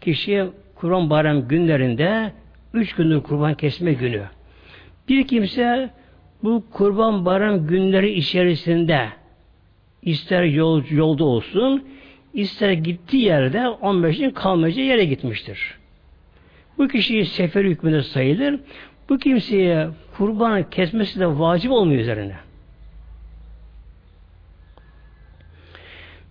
kişiye 0.00 0.46
kurban 0.74 1.10
bayram 1.10 1.48
günlerinde 1.48 2.32
üç 2.74 2.94
gündür 2.94 3.22
kurban 3.22 3.54
kesme 3.54 3.92
günü. 3.92 4.22
Bir 5.08 5.26
kimse 5.26 5.90
bu 6.42 6.64
kurban 6.70 7.24
bayram 7.24 7.66
günleri 7.66 8.12
içerisinde 8.12 9.08
ister 10.02 10.42
yol, 10.42 10.82
yolda 10.90 11.24
olsun 11.24 11.84
ister 12.34 12.72
gittiği 12.72 13.22
yerde 13.22 13.68
15 13.68 14.18
gün 14.18 14.30
kalmayacağı 14.30 14.84
yere 14.84 15.04
gitmiştir. 15.04 15.78
Bu 16.78 16.88
kişiyi 16.88 17.26
sefer 17.26 17.64
hükmünde 17.64 18.02
sayılır. 18.02 18.60
Bu 19.08 19.18
kimseye 19.18 19.88
kurban 20.16 20.70
kesmesi 20.70 21.20
de 21.20 21.38
vacip 21.38 21.72
olmuyor 21.72 22.00
üzerine. 22.00 22.36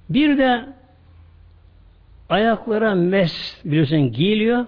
Bir 0.10 0.38
de 0.38 0.66
ayaklara 2.30 2.96
mes 2.96 3.62
biliyorsun 3.66 4.12
giyiliyor. 4.12 4.66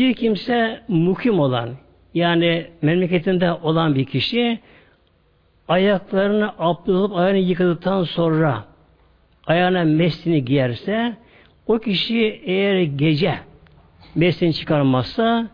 Bir 0.00 0.14
kimse 0.14 0.80
mukim 0.88 1.40
olan 1.40 1.70
yani 2.14 2.66
memleketinde 2.82 3.52
olan 3.52 3.94
bir 3.94 4.04
kişi 4.04 4.60
ayaklarını 5.68 6.52
abdest 6.58 7.12
ayağını 7.14 7.38
yıkadıktan 7.38 8.04
sonra 8.04 8.64
ayağına 9.46 9.84
meslini 9.84 10.44
giyerse 10.44 11.16
o 11.66 11.78
kişi 11.78 12.40
eğer 12.44 12.82
gece 12.82 13.38
meslini 14.14 14.54
çıkarmazsa 14.54 15.48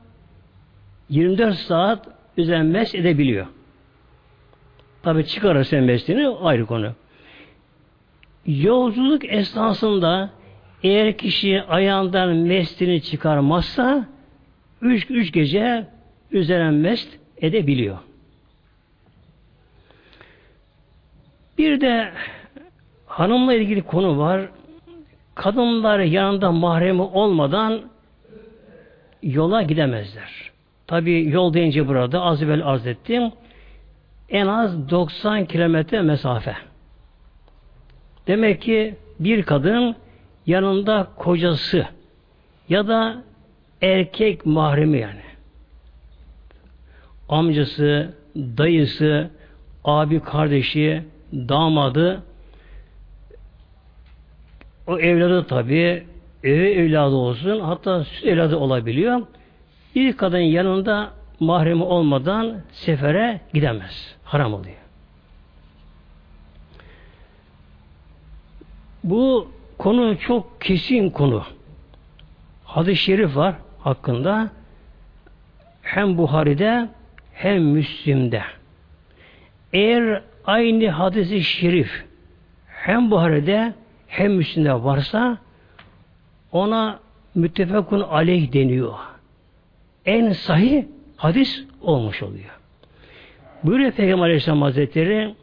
24 1.08 1.54
saat 1.54 2.08
üzerine 2.36 2.62
mes 2.62 2.94
edebiliyor. 2.94 3.46
Tabi 5.02 5.26
çıkarırsa 5.26 5.80
meslini 5.80 6.28
ayrı 6.28 6.66
konu. 6.66 6.92
Yolculuk 8.46 9.32
esnasında 9.32 10.30
eğer 10.82 11.18
kişi 11.18 11.62
ayağından 11.62 12.36
meslini 12.36 13.02
çıkarmazsa 13.02 14.15
üç, 14.90 15.06
üç 15.10 15.32
gece 15.32 15.86
üzerine 16.30 16.70
mest 16.70 17.08
edebiliyor. 17.40 17.98
Bir 21.58 21.80
de 21.80 22.12
hanımla 23.06 23.54
ilgili 23.54 23.82
konu 23.82 24.18
var. 24.18 24.48
Kadınlar 25.34 25.98
yanında 25.98 26.52
mahremi 26.52 27.02
olmadan 27.02 27.82
yola 29.22 29.62
gidemezler. 29.62 30.50
Tabi 30.86 31.28
yol 31.28 31.54
deyince 31.54 31.88
burada 31.88 32.22
az 32.22 32.42
evvel 32.42 32.66
arz 32.66 32.86
ettim. 32.86 33.32
En 34.28 34.46
az 34.46 34.90
90 34.90 35.46
kilometre 35.46 36.02
mesafe. 36.02 36.56
Demek 38.26 38.62
ki 38.62 38.94
bir 39.20 39.42
kadın 39.42 39.96
yanında 40.46 41.08
kocası 41.16 41.86
ya 42.68 42.88
da 42.88 43.22
erkek 43.82 44.46
mahremi 44.46 44.98
yani. 44.98 45.20
Amcası, 47.28 48.14
dayısı, 48.36 49.30
abi 49.84 50.20
kardeşi, 50.20 51.02
damadı 51.32 52.22
o 54.86 54.98
evladı 54.98 55.46
tabi 55.46 56.06
evi 56.44 56.68
evladı 56.68 57.14
olsun 57.14 57.60
hatta 57.60 58.04
süt 58.04 58.24
evladı 58.24 58.56
olabiliyor. 58.56 59.22
Bir 59.94 60.16
kadın 60.16 60.38
yanında 60.38 61.10
mahremi 61.40 61.82
olmadan 61.82 62.60
sefere 62.72 63.40
gidemez. 63.54 64.16
Haram 64.24 64.54
oluyor. 64.54 64.76
Bu 69.04 69.48
konu 69.78 70.18
çok 70.18 70.60
kesin 70.60 71.10
konu. 71.10 71.44
Hadis-i 72.64 73.02
şerif 73.02 73.36
var 73.36 73.54
hakkında. 73.86 74.50
Hem 75.82 76.18
Buhari'de 76.18 76.88
hem 77.32 77.62
Müslim'de. 77.62 78.42
Eğer 79.72 80.22
aynı 80.44 80.88
hadisi 80.88 81.42
şerif 81.42 82.04
hem 82.66 83.10
Buhari'de 83.10 83.74
hem 84.06 84.32
Müslim'de 84.32 84.74
varsa 84.74 85.38
ona 86.52 87.00
müttefekun 87.34 88.00
aleyh 88.00 88.52
deniyor. 88.52 88.94
En 90.06 90.32
sahih 90.32 90.84
hadis 91.16 91.64
olmuş 91.80 92.22
oluyor. 92.22 92.58
Buyuruyor 93.62 93.92
Peygamber 93.92 94.24
Aleyhisselam 94.24 94.62
Hazretleri 94.62 95.34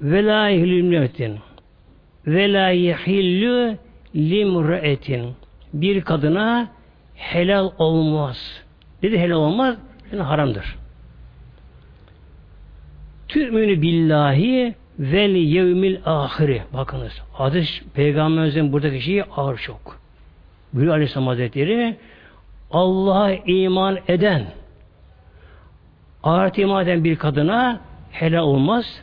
ve 0.00 0.24
la 0.24 0.48
yehilmüetin 0.48 1.38
ve 2.26 2.42
yehillü 2.76 3.78
limre'etin 4.16 5.34
bir 5.72 6.00
kadına 6.00 6.68
helal 7.14 7.70
olmaz. 7.78 8.62
Dedi 9.02 9.18
helal 9.18 9.36
olmaz, 9.36 9.76
yani 10.12 10.22
haramdır. 10.22 10.76
Tü'münü 13.28 13.82
billahi 13.82 14.74
vel 14.98 15.34
yevmil 15.34 15.98
ahiri. 16.04 16.62
Bakınız. 16.74 17.22
Hadis 17.32 17.82
peygamberimizin 17.94 18.72
buradaki 18.72 19.00
şeyi 19.00 19.24
ağır 19.24 19.58
çok. 19.58 20.00
Buyuruyor 20.72 20.94
Aleyhisselam 20.94 21.26
Hazretleri 21.26 21.96
Allah'a 22.70 23.32
iman 23.32 23.98
eden 24.08 24.46
ahiret 26.22 26.58
iman 26.58 26.84
eden 26.84 27.04
bir 27.04 27.16
kadına 27.16 27.80
helal 28.10 28.42
olmaz. 28.42 29.02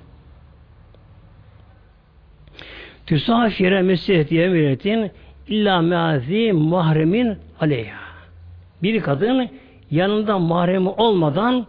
Tüsafire 3.05 3.81
mesih 3.81 4.31
yeminetin 4.31 5.11
illa 5.47 5.81
meazi 5.81 6.51
mahremin 6.53 7.37
aleyha. 7.59 8.03
Bir 8.83 9.01
kadın 9.01 9.49
yanında 9.91 10.39
mahremi 10.39 10.89
olmadan 10.89 11.67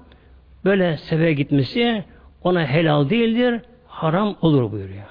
böyle 0.64 0.96
seve 0.96 1.32
gitmesi 1.32 2.04
ona 2.44 2.66
helal 2.66 3.10
değildir, 3.10 3.60
haram 3.86 4.36
olur 4.42 4.72
buyuruyor. 4.72 5.04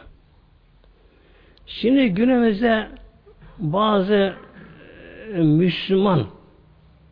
Şimdi 1.65 2.09
günümüzde 2.09 2.88
bazı 3.59 4.33
e, 5.33 5.38
Müslüman 5.38 6.25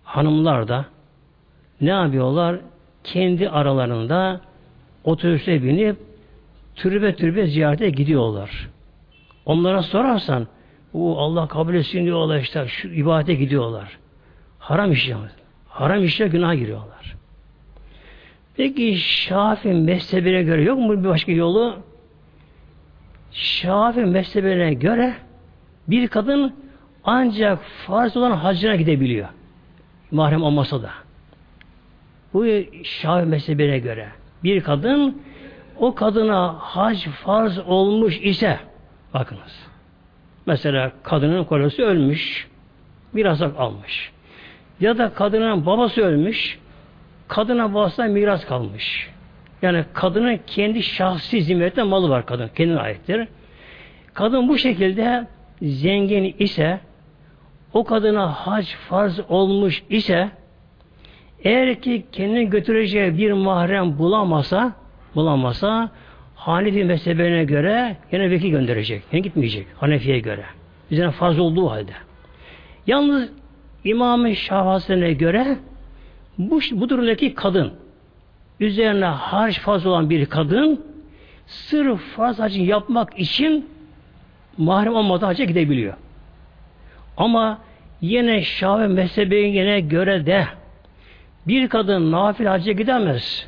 hanımlar 0.04 0.68
da 0.68 0.86
ne 1.82 1.90
yapıyorlar? 1.90 2.60
Kendi 3.04 3.50
aralarında 3.50 4.42
otobüse 5.04 5.64
binip 5.64 5.98
türbe 6.76 7.16
türbe 7.16 7.48
ziyarete 7.48 7.90
gidiyorlar. 7.90 8.70
Onlara 9.46 9.84
sorarsan 9.84 10.48
o 10.94 11.18
Allah 11.18 11.48
kabul 11.48 11.74
etsin 11.74 12.06
diyorlar 12.06 12.40
işte 12.40 12.68
şu 12.68 12.88
ibadete 12.88 13.34
gidiyorlar. 13.34 13.98
Haram 14.60 14.92
iş 14.92 15.12
Haram 15.70 16.04
işe 16.04 16.28
günah 16.28 16.54
giriyorlar. 16.54 17.16
Peki 18.58 18.98
Şafi 18.98 19.68
mezhebine 19.68 20.44
göre 20.44 20.64
yok 20.64 20.80
mu 20.80 21.04
bir 21.04 21.10
başka 21.10 21.32
yolu? 21.32 21.76
Şafi 23.32 24.00
mezhebine 24.00 24.74
göre 24.74 25.14
bir 25.88 26.08
kadın 26.08 26.54
ancak 27.04 27.60
farz 27.64 28.18
olan 28.18 28.32
hacına 28.32 28.76
gidebiliyor. 28.76 29.28
Mahrem 30.12 30.44
olmasa 30.44 30.82
da. 30.82 30.90
Bu 32.34 32.46
Şafi 32.84 33.26
mezhebine 33.26 33.80
göre. 33.80 34.08
Bir 34.44 34.62
kadın 34.64 35.22
o 35.80 35.96
kadına 35.96 36.56
hac 36.60 37.08
farz 37.08 37.60
olmuş 37.60 38.20
ise 38.22 38.60
bakınız. 39.14 39.70
Mesela 40.46 40.92
kadının 41.04 41.44
kocası 41.44 41.82
ölmüş. 41.82 42.48
Bir 43.16 43.26
asak 43.26 43.60
almış. 43.60 44.12
Ya 44.80 44.98
da 44.98 45.14
kadının 45.14 45.66
babası 45.66 46.02
ölmüş 46.02 46.60
kadına 47.28 47.74
babasına 47.74 48.06
miras 48.06 48.46
kalmış. 48.46 49.10
Yani 49.62 49.86
kadının 49.94 50.40
kendi 50.48 50.84
şahsi 50.84 51.42
zimmetinde 51.42 51.84
malı 51.84 52.10
var 52.10 52.26
kadın. 52.26 52.50
Kendine 52.56 52.80
aittir. 52.80 53.28
Kadın 54.14 54.50
bu 54.50 54.58
şekilde 54.58 55.28
zengin 55.62 56.36
ise 56.40 56.80
o 57.74 57.84
kadına 57.84 58.32
hac 58.32 58.68
farz 58.90 59.20
olmuş 59.30 59.84
ise 59.90 60.30
eğer 61.44 61.82
ki 61.82 62.06
kendini 62.12 62.50
götüreceği 62.50 63.18
bir 63.18 63.32
mahrem 63.32 63.98
bulamasa 63.98 64.74
bulamasa 65.16 65.90
Hanefi 66.42 66.84
mezhebine 66.84 67.44
göre 67.44 67.98
yine 68.12 68.32
vekil 68.32 68.50
gönderecek. 68.50 69.04
Yani 69.12 69.22
gitmeyecek. 69.22 69.68
Hanefi'ye 69.78 70.20
göre. 70.20 70.46
Üzerine 70.92 71.12
farz 71.12 71.40
olduğu 71.40 71.72
halde. 71.72 71.92
Yalnız 72.88 73.30
İmam-ı 73.84 74.36
Şafasi'ne 74.36 75.14
göre 75.14 75.58
bu, 76.38 76.60
bu 76.72 76.90
durumdaki 76.90 77.34
kadın 77.36 77.74
üzerine 78.60 79.06
harç 79.06 79.60
fazla 79.60 79.90
olan 79.90 80.10
bir 80.10 80.26
kadın 80.26 80.86
sırf 81.46 82.02
farz 82.02 82.40
hacı 82.40 82.62
yapmak 82.62 83.20
için 83.20 83.70
mahrem 84.58 84.96
olmadan 84.96 85.28
hacca 85.28 85.46
gidebiliyor. 85.46 85.94
Ama 87.18 87.58
yine 88.02 88.42
Şafi 88.42 88.88
mezhebine 88.88 89.80
göre 89.80 90.26
de 90.26 90.48
bir 91.48 91.70
kadın 91.70 92.12
nafile 92.12 92.50
hacca 92.50 92.72
gidemez. 92.72 93.48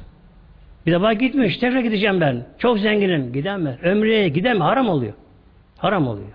Bir 0.86 0.92
defa 0.92 1.14
gitmiş, 1.14 1.58
tekrar 1.58 1.80
gideceğim 1.80 2.22
ben. 2.22 2.46
Çok 2.58 2.80
zenginim, 2.80 3.34
gidemez. 3.34 3.84
Ömreye 3.84 4.30
gidemez, 4.30 4.62
haram 4.62 4.90
oluyor. 4.90 5.14
Haram 5.78 6.08
oluyor. 6.08 6.28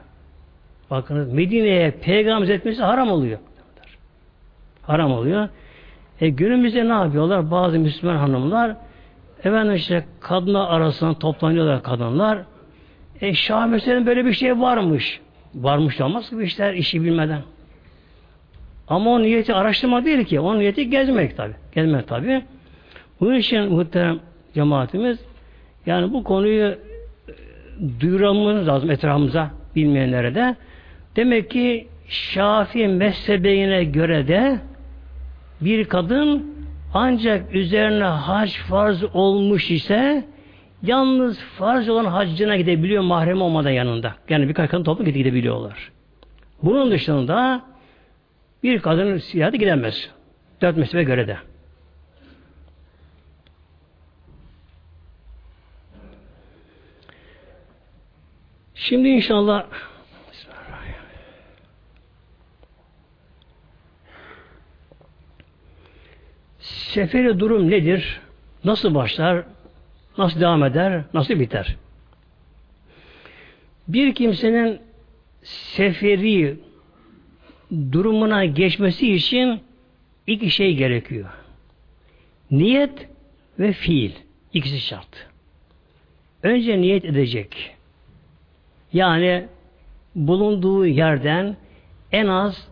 Bakınız 0.90 1.32
Medine'ye 1.32 1.90
peygamber 1.90 2.48
etmesi 2.48 2.82
haram 2.82 3.10
oluyor. 3.10 3.38
Haram 4.82 5.12
oluyor. 5.12 5.48
E 6.20 6.28
günümüzde 6.28 6.88
ne 6.88 6.92
yapıyorlar? 6.92 7.50
Bazı 7.50 7.78
Müslüman 7.78 8.16
hanımlar 8.16 8.76
efendim 9.44 9.74
işte 9.74 10.04
kadınlar 10.20 10.70
arasında 10.70 11.14
toplanıyorlar 11.18 11.82
kadınlar. 11.82 12.38
E 13.20 13.34
Şah 13.34 13.66
mesela 13.66 14.06
böyle 14.06 14.24
bir 14.24 14.32
şey 14.32 14.60
varmış. 14.60 15.20
Varmış 15.54 16.00
olmaz 16.00 16.30
ki 16.30 16.36
işler 16.42 16.74
işi 16.74 17.02
bilmeden. 17.02 17.42
Ama 18.88 19.10
o 19.10 19.22
niyeti 19.22 19.54
araştırma 19.54 20.04
değil 20.04 20.24
ki. 20.24 20.40
O 20.40 20.58
niyeti 20.58 20.90
gezmek 20.90 21.36
tabi. 21.36 21.52
Gezmek 21.74 22.08
tabi. 22.08 22.42
Bunun 23.20 23.34
için 23.34 23.72
muhterem 23.72 24.20
cemaatimiz 24.54 25.18
yani 25.86 26.12
bu 26.12 26.24
konuyu 26.24 26.66
e, 26.66 26.76
duyuramamız 28.00 28.68
lazım 28.68 28.90
etrafımıza 28.90 29.50
bilmeyenlere 29.76 30.34
de. 30.34 30.56
Demek 31.16 31.50
ki 31.50 31.88
Şafii 32.08 32.88
mezhebine 32.88 33.84
göre 33.84 34.28
de 34.28 34.58
bir 35.60 35.84
kadın 35.84 36.54
ancak 36.94 37.54
üzerine 37.54 38.04
hac 38.04 38.56
farz 38.56 39.04
olmuş 39.14 39.70
ise 39.70 40.24
yalnız 40.82 41.40
farz 41.40 41.88
olan 41.88 42.04
haccına 42.04 42.56
gidebiliyor 42.56 43.02
mahrem 43.02 43.42
olmadan 43.42 43.70
yanında. 43.70 44.14
Yani 44.28 44.48
birkaç 44.48 44.70
kadın 44.70 44.84
toplu 44.84 45.04
gidebiliyorlar. 45.04 45.90
Bunun 46.62 46.90
dışında 46.90 47.62
bir 48.62 48.80
kadın 48.80 49.18
siyahı 49.18 49.56
gidemez. 49.56 50.10
Dört 50.62 50.76
mezhebe 50.76 51.02
göre 51.02 51.28
de. 51.28 51.36
Şimdi 58.88 59.08
inşallah 59.08 59.66
Seferi 66.58 67.40
durum 67.40 67.70
nedir? 67.70 68.20
Nasıl 68.64 68.94
başlar? 68.94 69.44
Nasıl 70.18 70.40
devam 70.40 70.64
eder? 70.64 71.02
Nasıl 71.14 71.40
biter? 71.40 71.76
Bir 73.88 74.14
kimsenin 74.14 74.80
seferi 75.42 76.56
durumuna 77.92 78.44
geçmesi 78.44 79.14
için 79.14 79.60
iki 80.26 80.50
şey 80.50 80.76
gerekiyor. 80.76 81.28
Niyet 82.50 83.08
ve 83.58 83.72
fiil. 83.72 84.12
İkisi 84.52 84.80
şart. 84.80 85.26
Önce 86.42 86.80
niyet 86.80 87.04
edecek. 87.04 87.77
Yani 88.92 89.44
bulunduğu 90.14 90.86
yerden 90.86 91.56
en 92.12 92.26
az 92.26 92.68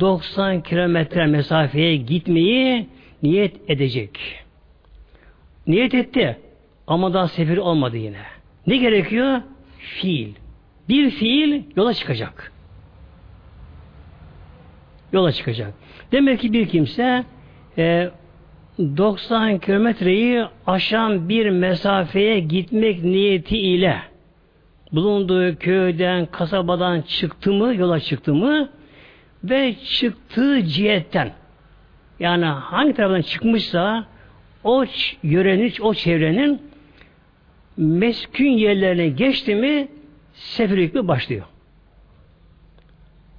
90 0.00 0.62
kilometre 0.62 1.26
mesafeye 1.26 1.96
gitmeyi 1.96 2.86
niyet 3.22 3.56
edecek. 3.68 4.44
Niyet 5.66 5.94
etti 5.94 6.36
ama 6.86 7.14
daha 7.14 7.28
sefir 7.28 7.56
olmadı 7.56 7.96
yine. 7.96 8.22
Ne 8.66 8.76
gerekiyor? 8.76 9.40
Fiil. 9.78 10.34
Bir 10.88 11.10
fiil 11.10 11.62
yola 11.76 11.94
çıkacak. 11.94 12.52
Yola 15.12 15.32
çıkacak. 15.32 15.74
Demek 16.12 16.40
ki 16.40 16.52
bir 16.52 16.68
kimse 16.68 17.24
e, 17.78 18.10
90 18.78 19.58
kilometreyi 19.58 20.44
aşan 20.66 21.28
bir 21.28 21.50
mesafeye 21.50 22.40
gitmek 22.40 23.04
niyeti 23.04 23.58
ile 23.58 24.09
bulunduğu 24.92 25.56
köyden, 25.56 26.26
kasabadan 26.26 27.00
çıktı 27.00 27.52
mı, 27.52 27.74
yola 27.74 28.00
çıktı 28.00 28.34
mı 28.34 28.68
ve 29.44 29.74
çıktığı 29.74 30.64
cihetten 30.64 31.32
yani 32.20 32.44
hangi 32.44 32.94
taraftan 32.94 33.20
çıkmışsa 33.20 34.04
o 34.64 34.84
yörenin, 35.22 35.72
o 35.80 35.94
çevrenin 35.94 36.62
meskün 37.76 38.50
yerlerine 38.50 39.08
geçti 39.08 39.54
mi 39.54 39.88
seferlik 40.32 40.94
başlıyor. 40.94 41.44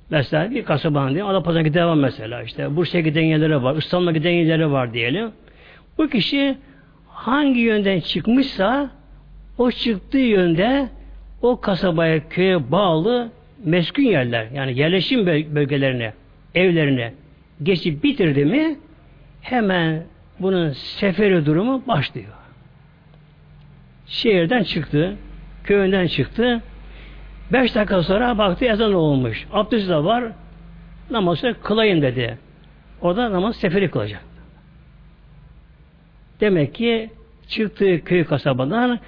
Mesela 0.10 0.52
bir 0.52 0.66
kasabanın 0.66 1.10
diyelim, 1.10 1.28
Adapazarı'na 1.28 1.68
giden 1.68 1.88
var 1.88 1.96
mesela 1.96 2.44
işte. 2.44 2.76
Bursa'ya 2.76 3.04
giden 3.04 3.22
yerleri 3.22 3.64
var, 3.64 3.76
İstanbul'a 3.76 4.12
giden 4.12 4.32
yerleri 4.32 4.72
var 4.72 4.94
diyelim. 4.94 5.32
Bu 5.98 6.08
kişi 6.08 6.58
hangi 7.08 7.60
yönden 7.60 8.00
çıkmışsa 8.00 8.90
o 9.58 9.72
çıktığı 9.72 10.18
yönde 10.18 10.90
o 11.42 11.62
kasabaya, 11.62 12.30
köye 12.30 12.72
bağlı 12.72 13.32
meskun 13.66 14.04
yerler, 14.04 14.48
yani 14.54 14.80
yerleşim 14.80 15.26
bölgelerine, 15.26 16.14
evlerine 16.56 17.14
geçip 17.64 18.04
bitirdi 18.04 18.46
mi 18.46 18.78
hemen 19.42 20.04
bunun 20.40 20.72
seferi 20.72 21.46
durumu 21.46 21.88
başlıyor. 21.88 22.34
Şehirden 24.06 24.64
çıktı, 24.64 25.16
köyünden 25.64 26.08
çıktı. 26.08 26.62
Beş 27.54 27.76
dakika 27.76 28.04
sonra 28.04 28.38
baktı 28.38 28.66
ezan 28.66 28.94
olmuş. 28.94 29.48
Abdest 29.54 29.90
de 29.90 29.96
var. 29.96 30.24
Namazı 31.10 31.56
kılayım 31.64 32.02
dedi. 32.02 32.38
O 33.02 33.16
da 33.16 33.32
namaz 33.32 33.56
seferi 33.56 33.92
kılacak. 33.92 34.24
Demek 36.40 36.76
ki 36.76 37.10
çıktığı 37.48 38.04
köy 38.04 38.24
kasabadan 38.24 39.00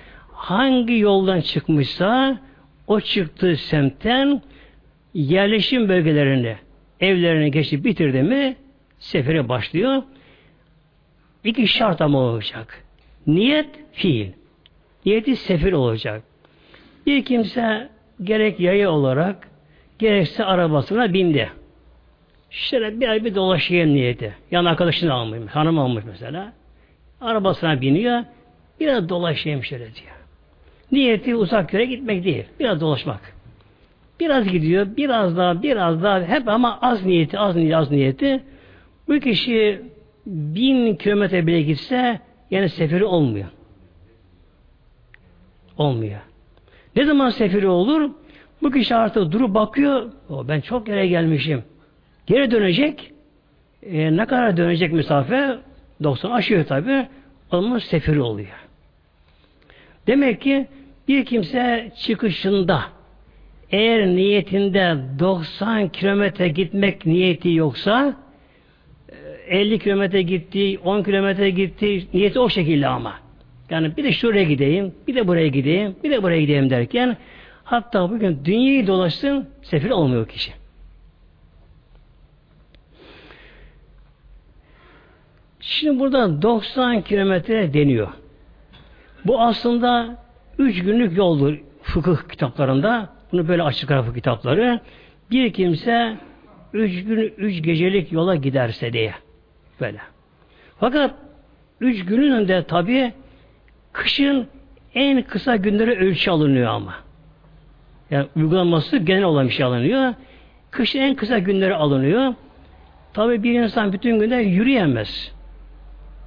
hangi 0.44 1.00
yoldan 1.00 1.42
çıkmışsa 1.42 2.38
o 2.88 3.00
çıktığı 3.00 3.56
semtten 3.56 4.42
yerleşim 5.14 5.90
bölgelerine 5.90 6.58
evlerine 7.00 7.50
geçip 7.50 7.86
bitirdi 7.86 8.24
mi 8.24 8.56
sefere 9.00 9.50
başlıyor. 9.50 10.04
İki 11.44 11.68
şart 11.68 12.02
ama 12.02 12.20
olacak. 12.20 12.84
Niyet, 13.28 13.70
fiil. 13.92 14.32
Niyeti 15.06 15.36
sefir 15.36 15.74
olacak. 15.74 16.24
Bir 17.06 17.26
kimse 17.26 17.90
gerek 18.24 18.60
yayı 18.60 18.90
olarak 18.90 19.48
gerekse 20.00 20.46
arabasına 20.46 21.14
bindi. 21.14 21.50
Şöyle 22.50 23.00
bir 23.00 23.08
ay 23.08 23.26
bir 23.26 23.36
dolaşayım 23.36 23.94
niyeti. 23.94 24.36
Yani 24.52 24.70
arkadaşını 24.70 25.14
almış, 25.14 25.52
hanım 25.52 25.80
almış 25.80 26.04
mesela. 26.08 26.54
Arabasına 27.22 27.82
biniyor, 27.82 28.24
biraz 28.80 29.10
dolaşayım 29.10 29.64
şöyle 29.64 29.86
diyor. 29.96 30.23
Niyeti 30.94 31.36
uzak 31.36 31.74
yere 31.74 31.86
gitmek 31.86 32.24
değil, 32.24 32.46
biraz 32.60 32.82
dolaşmak. 32.82 33.34
Biraz 34.20 34.48
gidiyor, 34.48 34.88
biraz 34.98 35.38
daha, 35.38 35.64
biraz 35.64 36.04
daha, 36.04 36.22
hep 36.22 36.48
ama 36.48 36.80
az 36.82 37.06
niyeti, 37.06 37.40
az 37.40 37.56
niyeti, 37.56 37.76
az 37.78 37.92
niyeti. 37.92 38.44
Bu 39.08 39.20
kişi 39.20 39.82
bin 40.26 40.96
kilometre 40.96 41.48
bile 41.48 41.62
gitse 41.62 42.20
yani 42.52 42.70
seferi 42.70 43.06
olmuyor. 43.06 43.48
Olmuyor. 45.78 46.20
Ne 46.96 47.06
zaman 47.06 47.30
seferi 47.30 47.68
olur? 47.68 48.10
Bu 48.62 48.72
kişi 48.72 48.96
artık 48.96 49.32
durup 49.32 49.54
bakıyor. 49.54 50.12
O 50.30 50.48
ben 50.48 50.62
çok 50.62 50.88
yere 50.88 51.08
gelmişim. 51.08 51.64
Geri 52.28 52.52
dönecek. 52.52 53.12
E, 53.84 54.18
ne 54.18 54.26
kadar 54.26 54.58
dönecek 54.58 54.94
mesafe? 54.94 55.58
90 56.04 56.32
aşıyor 56.32 56.66
tabi. 56.66 57.08
O 57.52 57.62
zaman 57.62 57.78
seferi 57.78 58.22
oluyor. 58.22 58.68
Demek 60.08 60.42
ki 60.42 60.68
bir 61.08 61.26
kimse 61.26 61.92
çıkışında 61.98 62.82
eğer 63.72 64.08
niyetinde 64.08 64.98
90 65.20 65.90
kilometre 65.90 66.48
gitmek 66.48 67.06
niyeti 67.06 67.54
yoksa 67.54 68.16
50 69.48 69.80
kilometre 69.80 70.22
gitti, 70.22 70.80
10 70.84 71.04
kilometre 71.04 71.50
gitti, 71.50 72.08
niyeti 72.14 72.40
o 72.40 72.50
şekilde 72.50 72.88
ama. 72.88 73.14
Yani 73.70 73.98
bir 73.98 74.04
de 74.04 74.12
şuraya 74.12 74.44
gideyim, 74.44 74.94
bir 75.08 75.16
de 75.16 75.28
buraya 75.28 75.48
gideyim, 75.48 75.96
bir 76.04 76.12
de 76.12 76.24
buraya 76.24 76.42
gideyim 76.42 76.70
derken 76.70 77.18
Hatta 77.64 78.10
bugün 78.10 78.46
dünyayı 78.46 78.88
dolaşsın 78.88 79.50
sefir 79.62 79.90
olmuyor 79.90 80.28
kişi. 80.28 80.54
Şimdi 85.60 86.00
burada 86.00 86.42
90 86.42 87.02
kilometre 87.02 87.74
deniyor. 87.74 88.08
Bu 89.26 89.42
aslında 89.42 90.23
3 90.60 90.84
günlük 90.84 91.18
yoldur 91.18 91.58
fıkıh 91.82 92.30
kitaplarında. 92.30 93.10
Bunu 93.32 93.48
böyle 93.48 93.64
açık 93.64 93.90
fıkıh 93.90 94.14
kitapları. 94.14 94.80
Bir 95.32 95.54
kimse 95.54 96.18
3 96.74 97.06
gün 97.06 97.34
3 97.38 97.64
gecelik 97.64 98.12
yola 98.12 98.36
giderse 98.36 98.94
diye. 98.94 99.14
Böyle. 99.82 99.98
Fakat 100.80 101.16
3 101.82 102.06
günün 102.06 102.48
de 102.48 102.64
tabi 102.64 103.14
kışın 103.94 104.48
en 104.96 105.22
kısa 105.22 105.56
günleri 105.56 105.92
ölçü 105.92 106.32
alınıyor 106.32 106.68
ama. 106.68 106.96
Yani 108.12 108.28
uygulanması 108.36 108.98
genel 108.98 109.24
olan 109.24 109.48
bir 109.48 109.54
şey 109.54 109.66
alınıyor. 109.66 110.14
Kışın 110.72 111.00
en 111.00 111.16
kısa 111.16 111.40
günleri 111.40 111.76
alınıyor. 111.76 112.34
Tabi 113.14 113.44
bir 113.44 113.60
insan 113.60 113.94
bütün 113.94 114.20
günde 114.20 114.36
yürüyemez. 114.36 115.34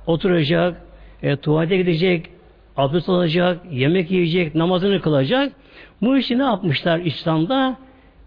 Oturacak, 0.06 0.82
e, 1.22 1.36
tuvalete 1.36 1.76
gidecek, 1.76 2.30
abdest 2.76 3.08
alacak, 3.08 3.72
yemek 3.72 4.10
yiyecek, 4.10 4.54
namazını 4.54 5.00
kılacak. 5.00 5.52
Bu 6.02 6.16
işi 6.16 6.38
ne 6.38 6.42
yapmışlar 6.42 6.98
İslam'da? 6.98 7.76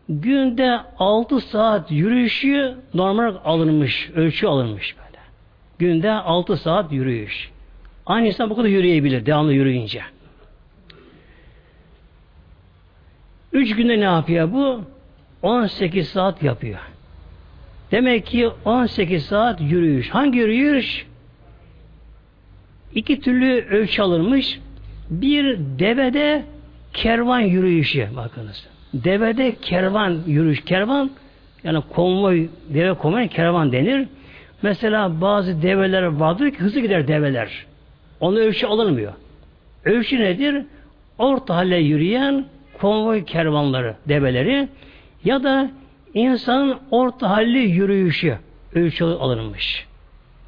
Günde 0.09 0.79
6 0.99 1.39
saat 1.39 1.91
yürüyüşü 1.91 2.75
normal 2.93 3.35
alınmış, 3.45 4.09
ölçü 4.15 4.47
alınmış 4.47 4.95
böyle. 4.97 5.19
Günde 5.79 6.11
6 6.11 6.57
saat 6.57 6.91
yürüyüş. 6.91 7.51
Aynı 8.05 8.27
insan 8.27 8.49
bu 8.49 8.55
kadar 8.55 8.67
yürüyebilir 8.67 9.25
devamlı 9.25 9.53
yürüyünce. 9.53 10.01
Üç 13.53 13.75
günde 13.75 13.99
ne 13.99 14.03
yapıyor 14.03 14.51
bu? 14.51 14.81
18 15.41 16.07
saat 16.09 16.43
yapıyor. 16.43 16.79
Demek 17.91 18.25
ki 18.25 18.49
18 18.65 19.25
saat 19.25 19.61
yürüyüş. 19.61 20.09
Hangi 20.09 20.39
yürüyüş? 20.39 21.08
İki 22.95 23.21
türlü 23.21 23.65
ölçü 23.65 24.01
alınmış. 24.01 24.59
Bir 25.09 25.57
devede 25.79 26.43
kervan 26.93 27.39
yürüyüşü 27.39 28.07
bakınız. 28.15 28.67
Devede 28.93 29.55
kervan 29.61 30.17
yürüyüş. 30.27 30.63
Kervan 30.65 31.11
yani 31.63 31.81
konvoy, 31.89 32.47
deve 32.69 32.93
konvoy 32.93 33.27
kervan 33.27 33.71
denir. 33.71 34.07
Mesela 34.61 35.21
bazı 35.21 35.61
develer 35.61 36.03
vardır 36.03 36.51
ki 36.51 36.57
hızlı 36.57 36.79
gider 36.79 37.07
develer. 37.07 37.65
Onu 38.19 38.39
ölçü 38.39 38.67
alınmıyor. 38.67 39.13
Ölçü 39.85 40.19
nedir? 40.19 40.65
Orta 41.17 41.55
halle 41.55 41.77
yürüyen 41.77 42.45
konvoy 42.77 43.25
kervanları, 43.25 43.95
develeri 44.07 44.67
ya 45.23 45.43
da 45.43 45.71
insanın 46.13 46.77
orta 46.91 47.29
halli 47.29 47.59
yürüyüşü 47.59 48.37
ölçü 48.75 49.03
alınmış. 49.05 49.85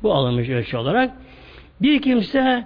Bu 0.04 0.13
alınmış 0.13 0.49
ölçü 0.49 0.77
olarak. 0.77 1.12
Bir 1.82 2.02
kimse 2.02 2.65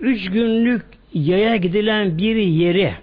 üç 0.00 0.30
günlük 0.30 0.82
yaya 1.14 1.56
gidilen 1.56 2.18
bir 2.18 2.36
yeri 2.36 2.94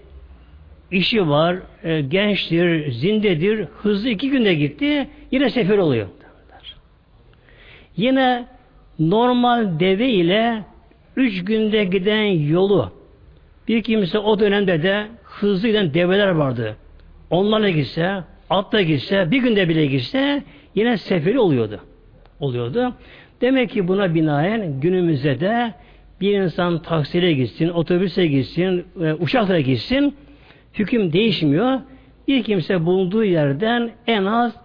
işi 0.91 1.29
var, 1.29 1.57
e, 1.83 2.01
gençtir, 2.01 2.91
zindedir, 2.91 3.65
hızlı 3.65 4.09
iki 4.09 4.29
günde 4.29 4.53
gitti, 4.53 5.07
yine 5.31 5.49
sefer 5.49 5.77
oluyor. 5.77 6.07
Yine 7.97 8.45
normal 8.99 9.79
deve 9.79 10.09
ile 10.09 10.63
üç 11.15 11.45
günde 11.45 11.83
giden 11.83 12.23
yolu 12.23 12.91
bir 13.67 13.83
kimse 13.83 14.19
o 14.19 14.39
dönemde 14.39 14.83
de 14.83 15.07
hızlı 15.23 15.67
giden 15.67 15.93
develer 15.93 16.27
vardı. 16.27 16.75
Onlarla 17.29 17.69
gitse, 17.69 18.23
atla 18.49 18.81
gitse, 18.81 19.31
bir 19.31 19.41
günde 19.41 19.69
bile 19.69 19.85
gitse 19.85 20.43
yine 20.75 20.97
seferi 20.97 21.39
oluyordu. 21.39 21.79
Oluyordu. 22.39 22.93
Demek 23.41 23.69
ki 23.69 23.87
buna 23.87 24.15
binaen 24.15 24.79
günümüzde 24.79 25.39
de 25.39 25.73
bir 26.21 26.33
insan 26.33 26.81
taksiyle 26.81 27.33
gitsin, 27.33 27.69
otobüse 27.69 28.27
gitsin, 28.27 28.85
e, 29.01 29.13
uçakla 29.13 29.59
gitsin, 29.59 30.15
hüküm 30.73 31.13
değişmiyor. 31.13 31.79
Bir 32.27 32.43
kimse 32.43 32.85
bulunduğu 32.85 33.23
yerden 33.23 33.91
en 34.07 34.25
az 34.25 34.55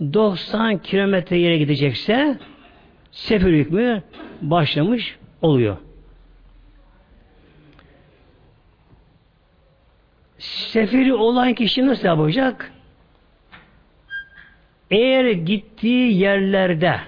90 0.00 0.78
kilometre 0.78 1.38
yere 1.38 1.58
gidecekse 1.58 2.38
sefer 3.10 3.50
hükmü 3.50 4.02
başlamış 4.42 5.16
oluyor. 5.42 5.76
Seferi 10.38 11.14
olan 11.14 11.54
kişi 11.54 11.86
nasıl 11.86 12.06
yapacak? 12.06 12.72
Eğer 14.90 15.30
gittiği 15.30 16.18
yerlerde 16.18 17.00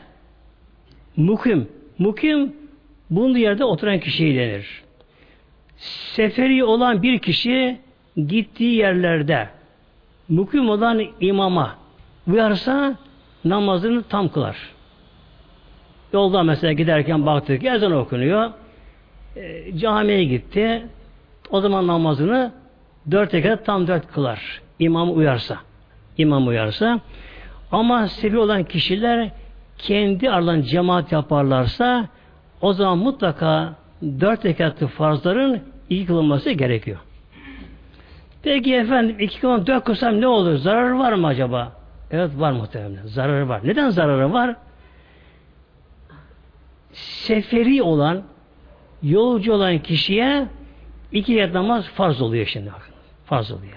mukim, 1.18 1.68
mukim 1.98 2.52
bulunduğu 3.11 3.38
yerde 3.38 3.64
oturan 3.64 4.00
kişiye 4.00 4.35
denir. 4.35 4.83
Seferi 6.14 6.64
olan 6.64 7.02
bir 7.02 7.18
kişi 7.18 7.81
gittiği 8.26 8.74
yerlerde 8.74 9.48
mukim 10.28 10.68
olan 10.68 11.02
imama 11.20 11.76
uyarsa 12.26 12.96
namazını 13.44 14.02
tam 14.02 14.28
kılar. 14.28 14.57
Yolda 16.12 16.42
mesela 16.42 16.72
giderken 16.72 17.26
baktık 17.26 17.61
ki 17.61 17.68
ezan 17.68 17.92
okunuyor. 17.92 18.50
E, 19.37 19.78
camiye 19.78 20.24
gitti. 20.24 20.87
O 21.50 21.61
zaman 21.61 21.87
namazını 21.87 22.52
dört 23.11 23.35
rekat 23.35 23.66
tam 23.66 23.87
dört 23.87 24.12
kılar. 24.12 24.61
İmam 24.78 25.16
uyarsa. 25.16 25.59
İmam 26.18 26.48
uyarsa. 26.48 27.00
Ama 27.72 28.09
sebebi 28.09 28.38
olan 28.38 28.64
kişiler 28.64 29.31
kendi 29.79 30.31
aralarında 30.31 30.67
cemaat 30.67 31.12
yaparlarsa 31.12 32.09
o 32.61 32.73
zaman 32.73 32.99
mutlaka 32.99 33.75
dört 34.03 34.45
rekatlı 34.45 34.87
farzların 34.87 35.61
iki 35.91 36.07
kılınması 36.07 36.51
gerekiyor. 36.51 36.99
Peki 38.43 38.75
efendim 38.75 39.17
iki 39.19 39.41
kılın 39.41 39.67
dört 39.67 39.85
kılsam 39.85 40.21
ne 40.21 40.27
olur? 40.27 40.57
Zararı 40.57 40.99
var 40.99 41.12
mı 41.12 41.27
acaba? 41.27 41.73
Evet 42.11 42.31
var 42.37 42.53
muhtemelen. 42.53 43.07
Zararı 43.07 43.49
var. 43.49 43.61
Neden 43.64 43.91
zararı 43.91 44.33
var? 44.33 44.57
Seferi 46.93 47.83
olan, 47.83 48.23
yolcu 49.03 49.53
olan 49.53 49.79
kişiye 49.79 50.47
iki 51.12 51.37
rekat 51.37 51.55
namaz 51.55 51.85
farz 51.85 52.23
oluyor 52.23 52.47
şimdi. 52.47 52.71
Farz 53.25 53.53
oluyor. 53.53 53.73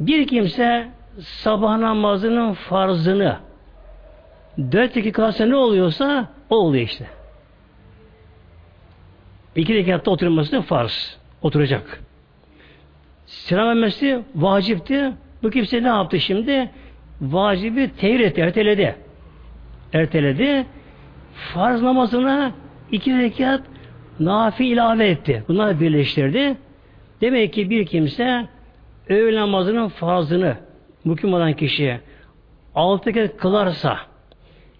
Bir 0.00 0.26
kimse 0.26 0.88
sabah 1.20 1.78
namazının 1.78 2.52
farzını 2.52 3.36
dört 4.58 4.96
dakikası 4.96 5.50
ne 5.50 5.56
oluyorsa 5.56 6.28
o 6.50 6.56
oluyor 6.56 6.84
işte. 6.84 7.06
İki 9.56 9.74
rekatta 9.74 10.10
oturması 10.10 10.62
farz. 10.62 11.16
Oturacak. 11.42 12.02
Selam 13.26 13.68
vermesi 13.68 14.22
vacipti. 14.34 15.12
Bu 15.42 15.50
kimse 15.50 15.82
ne 15.82 15.88
yaptı 15.88 16.20
şimdi? 16.20 16.70
Vacibi 17.20 17.90
tevir 17.96 18.20
etti, 18.20 18.40
erteledi. 18.40 18.96
Erteledi. 19.92 20.66
Farz 21.34 21.82
namazına 21.82 22.52
iki 22.90 23.18
rekat 23.18 23.60
nafi 24.20 24.66
ilave 24.66 25.08
etti. 25.08 25.44
Bunları 25.48 25.80
birleştirdi. 25.80 26.56
Demek 27.20 27.52
ki 27.52 27.70
bir 27.70 27.86
kimse 27.86 28.48
öğle 29.08 29.36
namazının 29.36 29.88
farzını 29.88 30.56
mukim 31.04 31.34
olan 31.34 31.52
kişi 31.52 32.00
altı 32.74 33.12
kez 33.12 33.36
kılarsa 33.36 33.98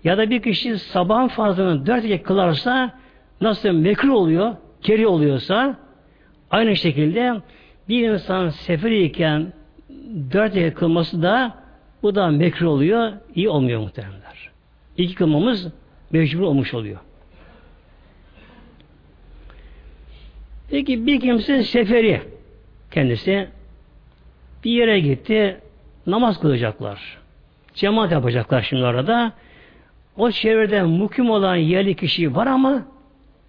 ya 0.04 0.18
da 0.18 0.30
bir 0.30 0.42
kişi 0.42 0.78
sabahın 0.78 1.28
farzını 1.28 1.86
dört 1.86 2.02
kez 2.02 2.22
kılarsa 2.22 2.98
nasıl 3.40 3.72
mekruh 3.72 4.14
oluyor, 4.14 4.54
keri 4.80 5.06
oluyorsa 5.06 5.76
aynı 6.50 6.76
şekilde 6.76 7.40
bir 7.88 8.08
insan 8.08 8.48
seferiyken 8.48 9.52
dört 10.32 10.54
kez 10.54 10.74
kılması 10.74 11.22
da 11.22 11.54
bu 12.02 12.14
da 12.14 12.28
mekruh 12.28 12.68
oluyor, 12.68 13.12
iyi 13.34 13.48
olmuyor 13.48 13.80
muhtemelenler. 13.80 14.50
İki 14.96 15.14
kılmamız 15.14 15.68
mecbur 16.10 16.40
olmuş 16.40 16.74
oluyor. 16.74 16.98
Peki 20.70 21.06
bir 21.06 21.20
kimse 21.20 21.62
seferi 21.62 22.22
kendisi 22.90 23.48
bir 24.64 24.70
yere 24.70 25.00
gitti 25.00 25.60
namaz 26.06 26.40
kılacaklar. 26.40 27.18
Cemaat 27.74 28.12
yapacaklar 28.12 28.62
şimdi 28.62 28.84
arada. 28.84 29.32
O 30.16 30.30
çevrede 30.30 30.82
mukim 30.82 31.30
olan 31.30 31.56
yerli 31.56 31.96
kişi 31.96 32.36
var 32.36 32.46
ama 32.46 32.82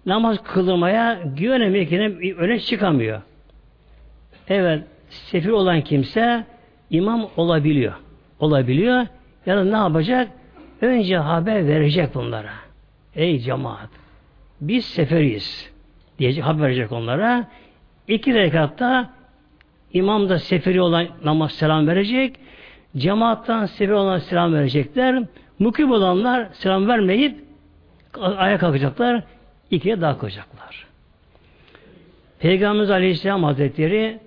namaz 0.06 0.42
kılmaya 0.42 1.20
güvenemeyken 1.36 2.00
öne 2.38 2.58
çıkamıyor. 2.58 3.22
Evet, 4.48 4.82
sefir 5.08 5.50
olan 5.50 5.80
kimse 5.80 6.44
imam 6.90 7.28
olabiliyor. 7.36 7.92
Olabiliyor. 8.40 9.06
Yani 9.46 9.72
ne 9.72 9.76
yapacak? 9.76 10.28
Önce 10.80 11.16
haber 11.16 11.66
verecek 11.66 12.14
bunlara. 12.14 12.52
Ey 13.16 13.38
cemaat, 13.38 13.88
biz 14.60 14.84
seferiyiz 14.84 15.72
diyecek, 16.18 16.44
haber 16.44 16.62
verecek 16.62 16.92
onlara. 16.92 17.48
İki 18.08 18.34
rekatta 18.34 19.10
imam 19.92 20.28
da 20.28 20.38
seferi 20.38 20.80
olan 20.80 21.08
namaz 21.24 21.52
selam 21.52 21.86
verecek. 21.86 22.36
Cemaattan 22.96 23.66
seferi 23.66 23.94
olan 23.94 24.18
selam 24.18 24.54
verecekler. 24.54 25.22
Mukim 25.58 25.92
olanlar 25.92 26.48
selam 26.52 26.88
vermeyip 26.88 27.44
ayağa 28.20 28.58
kalkacaklar. 28.58 29.22
ikiye 29.70 30.00
daha 30.00 30.18
koyacaklar. 30.18 30.86
Peygamberimiz 32.38 32.90
Aleyhisselam 32.90 33.44
Hazretleri 33.44 34.18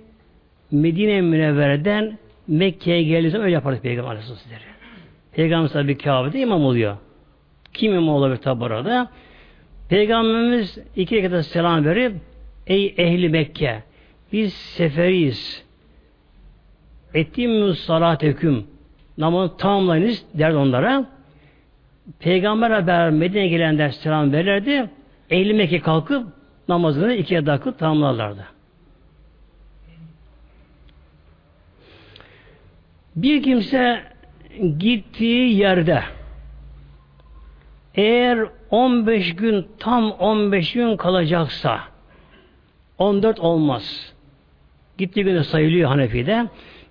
Medine 0.72 1.22
Münevvere'den 1.22 2.18
Mekke'ye 2.48 3.04
geldiği 3.04 3.30
zaman 3.30 3.46
öyle 3.46 3.54
yapardı 3.54 3.82
Peygamber 3.82 4.10
Aleyhisselam 4.10 4.38
Hazretleri. 4.38 4.70
Peygamberimiz 5.32 5.72
tabi 5.72 5.98
Kabe'de 5.98 6.40
imam 6.40 6.66
oluyor. 6.66 6.98
Kim 7.74 7.94
imam 7.94 8.10
olabilir 8.10 8.42
tabi 8.42 8.64
orada? 8.64 9.12
Peygamberimiz 9.90 10.78
iki 10.96 11.16
rekata 11.16 11.44
selam 11.44 11.86
verip 11.86 12.14
Ey 12.68 12.94
ehli 12.98 13.30
Mekke 13.30 13.84
biz 14.34 14.54
seferiyiz. 14.54 15.64
Ettiğimiz 17.14 17.80
salateküm 17.80 18.68
namazı 19.18 19.58
tamamlayınız 19.58 20.26
der 20.34 20.52
onlara. 20.52 21.17
Peygamber 22.20 22.70
beraber 22.70 23.10
Medine'ye 23.10 23.48
gelenler 23.48 23.90
selam 23.90 24.34
verirlerdi. 24.34 24.90
Ehli 25.30 25.54
Mekke 25.54 25.80
kalkıp 25.80 26.28
namazını 26.68 27.14
ikiye 27.14 27.46
dakika 27.46 27.78
tamamlarlardı. 27.78 28.46
Bir 33.16 33.44
kimse 33.44 34.04
gittiği 34.78 35.58
yerde 35.58 36.04
eğer 37.96 38.40
15 38.70 39.36
gün 39.36 39.68
tam 39.80 40.12
15 40.12 40.74
gün 40.74 40.98
kalacaksa 40.98 41.80
14 42.98 43.40
olmaz. 43.40 44.14
Gittiği 44.98 45.24
günde 45.24 45.44
sayılıyor 45.44 45.90
Hanefi'de. 45.90 46.48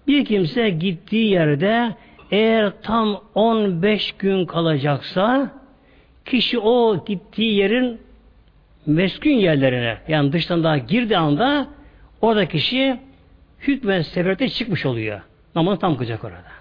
Bir 0.06 0.24
kimse 0.24 0.70
gittiği 0.70 1.30
yerde 1.30 1.94
eğer 2.30 2.72
tam 2.82 3.20
15 3.34 4.12
gün 4.12 4.46
kalacaksa 4.46 5.50
kişi 6.24 6.58
o 6.58 7.04
gittiği 7.04 7.54
yerin 7.54 8.00
meskun 8.86 9.30
yerlerine 9.30 9.98
yani 10.08 10.32
dıştan 10.32 10.64
daha 10.64 10.78
girdiği 10.78 11.18
anda 11.18 11.68
orada 12.20 12.48
kişi 12.48 13.00
hükmen 13.60 14.02
seferte 14.02 14.48
çıkmış 14.48 14.86
oluyor. 14.86 15.20
Namazı 15.54 15.80
tam 15.80 15.96
kılacak 15.96 16.24
orada. 16.24 16.56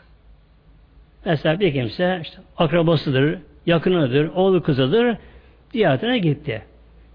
Mesela 1.26 1.60
bir 1.60 1.74
kimse 1.74 2.20
işte 2.22 2.38
akrabasıdır, 2.58 3.40
yakınıdır, 3.66 4.28
oğlu 4.36 4.64
kızıdır, 4.64 5.18
ziyaretine 5.72 6.18
gitti. 6.18 6.62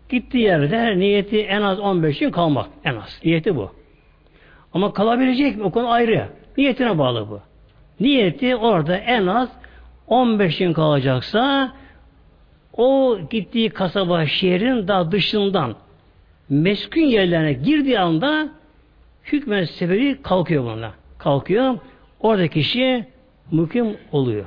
Gittiği 0.08 0.42
yerde 0.42 0.98
niyeti 0.98 1.40
en 1.40 1.62
az 1.62 1.80
15 1.80 2.18
gün 2.18 2.30
kalmak. 2.30 2.66
En 2.84 2.96
az. 2.96 3.20
Niyeti 3.24 3.56
bu. 3.56 3.70
Ama 4.74 4.92
kalabilecek 4.92 5.56
mi? 5.56 5.62
O 5.62 5.70
konu 5.70 5.90
ayrı. 5.90 6.28
Niyetine 6.56 6.98
bağlı 6.98 7.28
bu. 7.28 7.40
Niyeti 8.00 8.56
orada 8.56 8.96
en 8.96 9.26
az 9.26 9.48
15 10.06 10.58
gün 10.58 10.72
kalacaksa 10.72 11.72
o 12.76 13.18
gittiği 13.30 13.70
kasaba 13.70 14.26
şehrin 14.26 14.88
daha 14.88 15.12
dışından 15.12 15.74
meskun 16.48 17.00
yerlerine 17.00 17.52
girdiği 17.52 17.98
anda 17.98 18.48
hükmen 19.24 19.64
sebebi 19.64 20.22
kalkıyor 20.22 20.64
bununla. 20.64 20.92
Kalkıyor. 21.18 21.78
Orada 22.20 22.48
kişi 22.48 23.04
mukim 23.50 23.96
oluyor. 24.12 24.44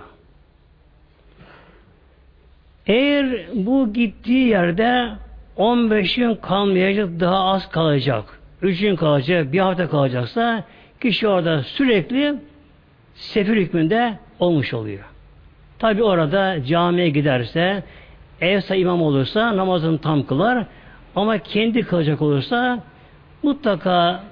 Eğer 2.87 3.45
bu 3.53 3.93
gittiği 3.93 4.47
yerde 4.47 5.09
15 5.57 6.15
gün 6.15 6.35
kalmayacak, 6.35 7.09
daha 7.19 7.43
az 7.43 7.69
kalacak, 7.69 8.39
3 8.61 8.79
gün 8.79 8.95
kalacak, 8.95 9.53
bir 9.53 9.59
hafta 9.59 9.89
kalacaksa 9.89 10.63
kişi 11.01 11.27
orada 11.27 11.63
sürekli 11.63 12.35
sefir 13.23 13.57
hükmünde 13.57 14.17
olmuş 14.39 14.73
oluyor. 14.73 15.03
Tabi 15.79 16.03
orada 16.03 16.65
camiye 16.65 17.09
giderse, 17.09 17.83
evse 18.41 18.77
imam 18.77 19.01
olursa 19.01 19.57
namazını 19.57 19.97
tam 19.97 20.25
kılar 20.25 20.65
ama 21.15 21.37
kendi 21.37 21.81
kılacak 21.81 22.21
olursa 22.21 22.83
mutlaka 23.43 24.23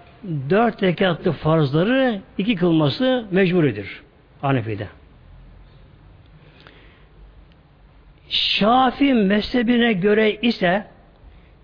dört 0.49 0.84
rekatlı 0.84 1.32
farzları 1.32 2.21
iki 2.38 2.56
kılması 2.56 3.25
mecburidir. 3.32 4.01
Hanefi'de. 4.41 4.88
Şafi 8.30 9.13
mezhebine 9.13 9.93
göre 9.93 10.32
ise 10.41 10.86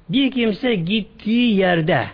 bir 0.09 0.31
kimse 0.31 0.75
gittiği 0.75 1.55
yerde 1.55 2.05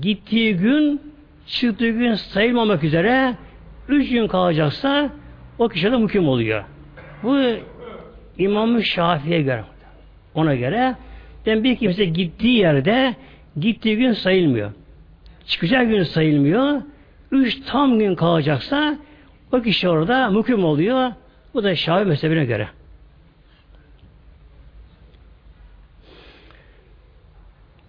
gittiği 0.00 0.56
gün 0.56 1.00
çıktığı 1.46 1.90
gün 1.90 2.14
sayılmamak 2.14 2.84
üzere 2.84 3.34
üç 3.92 4.10
gün 4.10 4.28
kalacaksa 4.28 5.10
o 5.58 5.68
kişi 5.68 5.92
de 5.92 5.96
mukim 5.96 6.28
oluyor. 6.28 6.64
Bu 7.22 7.38
İmam-ı 8.38 8.84
Şafii'ye 8.84 9.42
göre. 9.42 9.64
Ona 10.34 10.54
göre 10.54 10.94
yani 11.46 11.64
bir 11.64 11.76
kimse 11.76 12.04
gittiği 12.04 12.58
yerde 12.58 13.14
gittiği 13.60 13.96
gün 13.96 14.12
sayılmıyor. 14.12 14.72
Çıkacağı 15.46 15.84
gün 15.84 16.02
sayılmıyor. 16.02 16.82
Üç 17.32 17.60
tam 17.66 17.98
gün 17.98 18.14
kalacaksa 18.14 18.98
o 19.52 19.62
kişi 19.62 19.88
orada 19.88 20.30
mukim 20.30 20.64
oluyor. 20.64 21.12
Bu 21.54 21.64
da 21.64 21.74
Şafii 21.74 22.08
mezhebine 22.08 22.44
göre. 22.44 22.68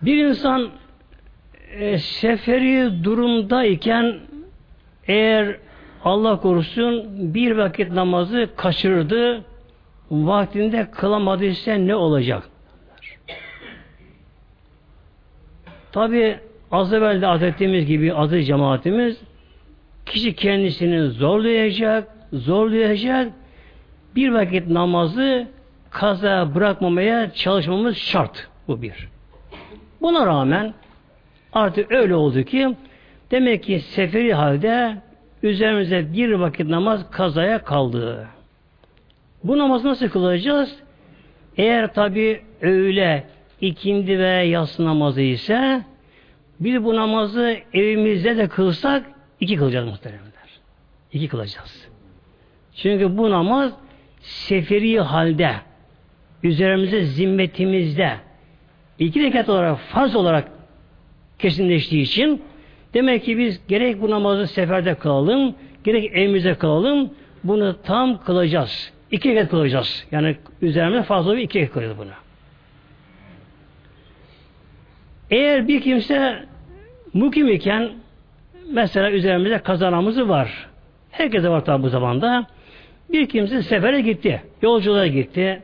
Bir 0.01 0.25
insan 0.25 0.69
e, 1.71 1.97
seferi 1.97 3.03
durumdayken 3.03 4.19
eğer 5.07 5.57
Allah 6.05 6.39
korusun 6.41 7.05
bir 7.33 7.57
vakit 7.57 7.91
namazı 7.91 8.49
kaçırdı, 8.55 9.41
vaktinde 10.11 10.91
kılamadıysa 10.91 11.73
ne 11.73 11.95
olacak? 11.95 12.43
Tabi 15.91 16.39
az 16.71 16.93
evvel 16.93 17.21
de 17.21 17.27
adettiğimiz 17.27 17.85
gibi 17.85 18.13
aziz 18.13 18.47
cemaatimiz 18.47 19.21
kişi 20.05 20.35
kendisini 20.35 21.07
zorlayacak, 21.07 22.07
zorlayacak 22.33 23.33
bir 24.15 24.29
vakit 24.29 24.67
namazı 24.67 25.47
kaza 25.89 26.55
bırakmamaya 26.55 27.33
çalışmamız 27.33 27.97
şart. 27.97 28.47
Bu 28.67 28.81
bir. 28.81 29.09
Buna 30.01 30.25
rağmen 30.25 30.73
artık 31.53 31.91
öyle 31.91 32.15
oldu 32.15 32.43
ki 32.43 32.75
demek 33.31 33.63
ki 33.63 33.79
seferi 33.79 34.33
halde 34.33 34.97
üzerimize 35.43 36.13
bir 36.13 36.31
vakit 36.31 36.69
namaz 36.69 37.11
kazaya 37.11 37.63
kaldı. 37.63 38.27
Bu 39.43 39.57
namazı 39.57 39.87
nasıl 39.87 40.09
kılacağız? 40.09 40.75
Eğer 41.57 41.93
tabi 41.93 42.41
öğle, 42.61 43.23
ikindi 43.61 44.19
ve 44.19 44.27
yatsı 44.27 44.85
namazı 44.85 45.21
ise 45.21 45.81
bir 46.59 46.83
bu 46.83 46.95
namazı 46.95 47.57
evimizde 47.73 48.37
de 48.37 48.47
kılsak 48.47 49.05
iki 49.39 49.55
kılacağız 49.55 49.87
muhteremler. 49.87 50.31
İki 51.13 51.27
kılacağız. 51.27 51.87
Çünkü 52.75 53.17
bu 53.17 53.29
namaz 53.29 53.73
seferi 54.21 54.99
halde 54.99 55.51
üzerimize 56.43 57.01
zimmetimizde 57.01 58.13
iki 58.99 59.23
rekat 59.23 59.49
olarak 59.49 59.79
farz 59.79 60.15
olarak 60.15 60.51
kesinleştiği 61.39 62.01
için 62.01 62.41
demek 62.93 63.23
ki 63.23 63.37
biz 63.37 63.67
gerek 63.67 64.01
bu 64.01 64.09
namazı 64.09 64.47
seferde 64.47 64.95
kılalım 64.95 65.55
gerek 65.83 66.11
evimizde 66.13 66.55
kılalım 66.55 67.09
bunu 67.43 67.75
tam 67.83 68.23
kılacağız. 68.23 68.93
İki 69.11 69.29
rekat 69.29 69.49
kılacağız. 69.49 70.07
Yani 70.11 70.35
üzerimize 70.61 71.03
fazla 71.03 71.37
bir 71.37 71.41
iki 71.41 71.59
rekat 71.59 71.73
kılacağız 71.73 71.97
bunu. 71.97 72.11
Eğer 75.29 75.67
bir 75.67 75.81
kimse 75.81 76.45
mukim 77.13 77.47
iken 77.47 77.89
mesela 78.71 79.11
üzerimize 79.11 79.59
kazanamızı 79.59 80.29
var. 80.29 80.67
Herkese 81.11 81.49
var 81.49 81.65
tabi 81.65 81.83
bu 81.83 81.89
zamanda. 81.89 82.47
Bir 83.11 83.29
kimse 83.29 83.61
sefere 83.61 84.01
gitti. 84.01 84.41
Yolculuğa 84.61 85.07
gitti. 85.07 85.61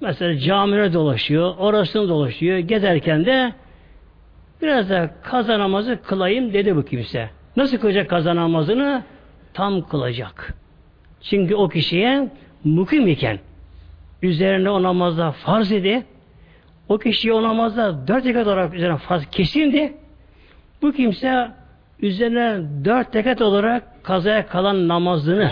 Mesela 0.00 0.38
camilere 0.38 0.92
dolaşıyor. 0.92 1.54
Orasını 1.58 2.08
dolaşıyor. 2.08 2.58
Gezerken 2.58 3.26
de 3.26 3.52
biraz 4.64 4.90
da 4.90 5.10
kazanamazı 5.22 6.02
kılayım 6.02 6.52
dedi 6.52 6.76
bu 6.76 6.84
kimse. 6.84 7.30
Nasıl 7.56 7.78
kılacak 7.78 8.10
kazanamazını? 8.10 9.02
Tam 9.54 9.88
kılacak. 9.88 10.54
Çünkü 11.20 11.54
o 11.54 11.68
kişiye 11.68 12.28
mukim 12.64 13.08
iken 13.08 13.38
üzerine 14.22 14.70
o 14.70 14.82
namazda 14.82 15.32
farz 15.32 15.72
idi. 15.72 16.02
O 16.88 16.98
kişiye 16.98 17.34
o 17.34 17.42
namazda 17.42 18.08
dört 18.08 18.26
rekat 18.26 18.46
olarak 18.46 18.74
üzerine 18.74 18.96
farz 18.96 19.26
kesindi. 19.26 19.92
Bu 20.82 20.92
kimse 20.92 21.50
üzerine 22.02 22.60
dört 22.84 23.16
rekat 23.16 23.42
olarak 23.42 24.04
kazaya 24.04 24.46
kalan 24.46 24.88
namazını 24.88 25.50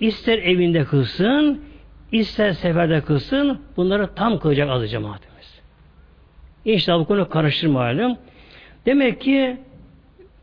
ister 0.00 0.38
evinde 0.38 0.84
kılsın, 0.84 1.62
ister 2.12 2.52
seferde 2.52 3.00
kılsın, 3.00 3.58
bunları 3.76 4.14
tam 4.14 4.38
kılacak 4.38 4.70
azı 4.70 4.88
cemaatimiz. 4.88 5.37
İnşallah 6.64 7.00
bu 7.00 7.04
konu 7.04 7.28
karıştırmayalım. 7.28 8.16
Demek 8.86 9.20
ki 9.20 9.56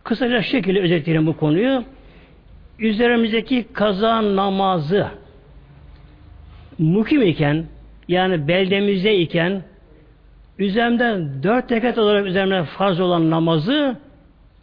Kısaca 0.05 0.41
şekilde 0.41 0.80
özetleyelim 0.82 1.28
bu 1.28 1.38
konuyu. 1.38 1.84
Üzerimizdeki 2.80 3.66
kaza 3.74 4.36
namazı 4.36 5.07
mukim 6.80 7.22
iken 7.22 7.66
yani 8.07 8.47
beldemizde 8.47 9.18
iken 9.18 9.61
üzerimde 10.59 11.28
dört 11.43 11.70
tekat 11.70 11.97
olarak 11.97 12.26
üzerine 12.26 12.63
farz 12.63 12.99
olan 12.99 13.30
namazı 13.30 13.95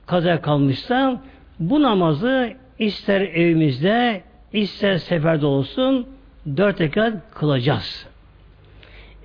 kaza 0.07 0.41
kalmışsa 0.41 1.23
bu 1.59 1.83
namazı 1.83 2.53
ister 2.79 3.21
evimizde 3.21 4.23
ister 4.53 4.97
seferde 4.97 5.47
olsun 5.47 6.07
dört 6.57 6.79
tekat 6.79 7.15
kılacağız. 7.35 8.12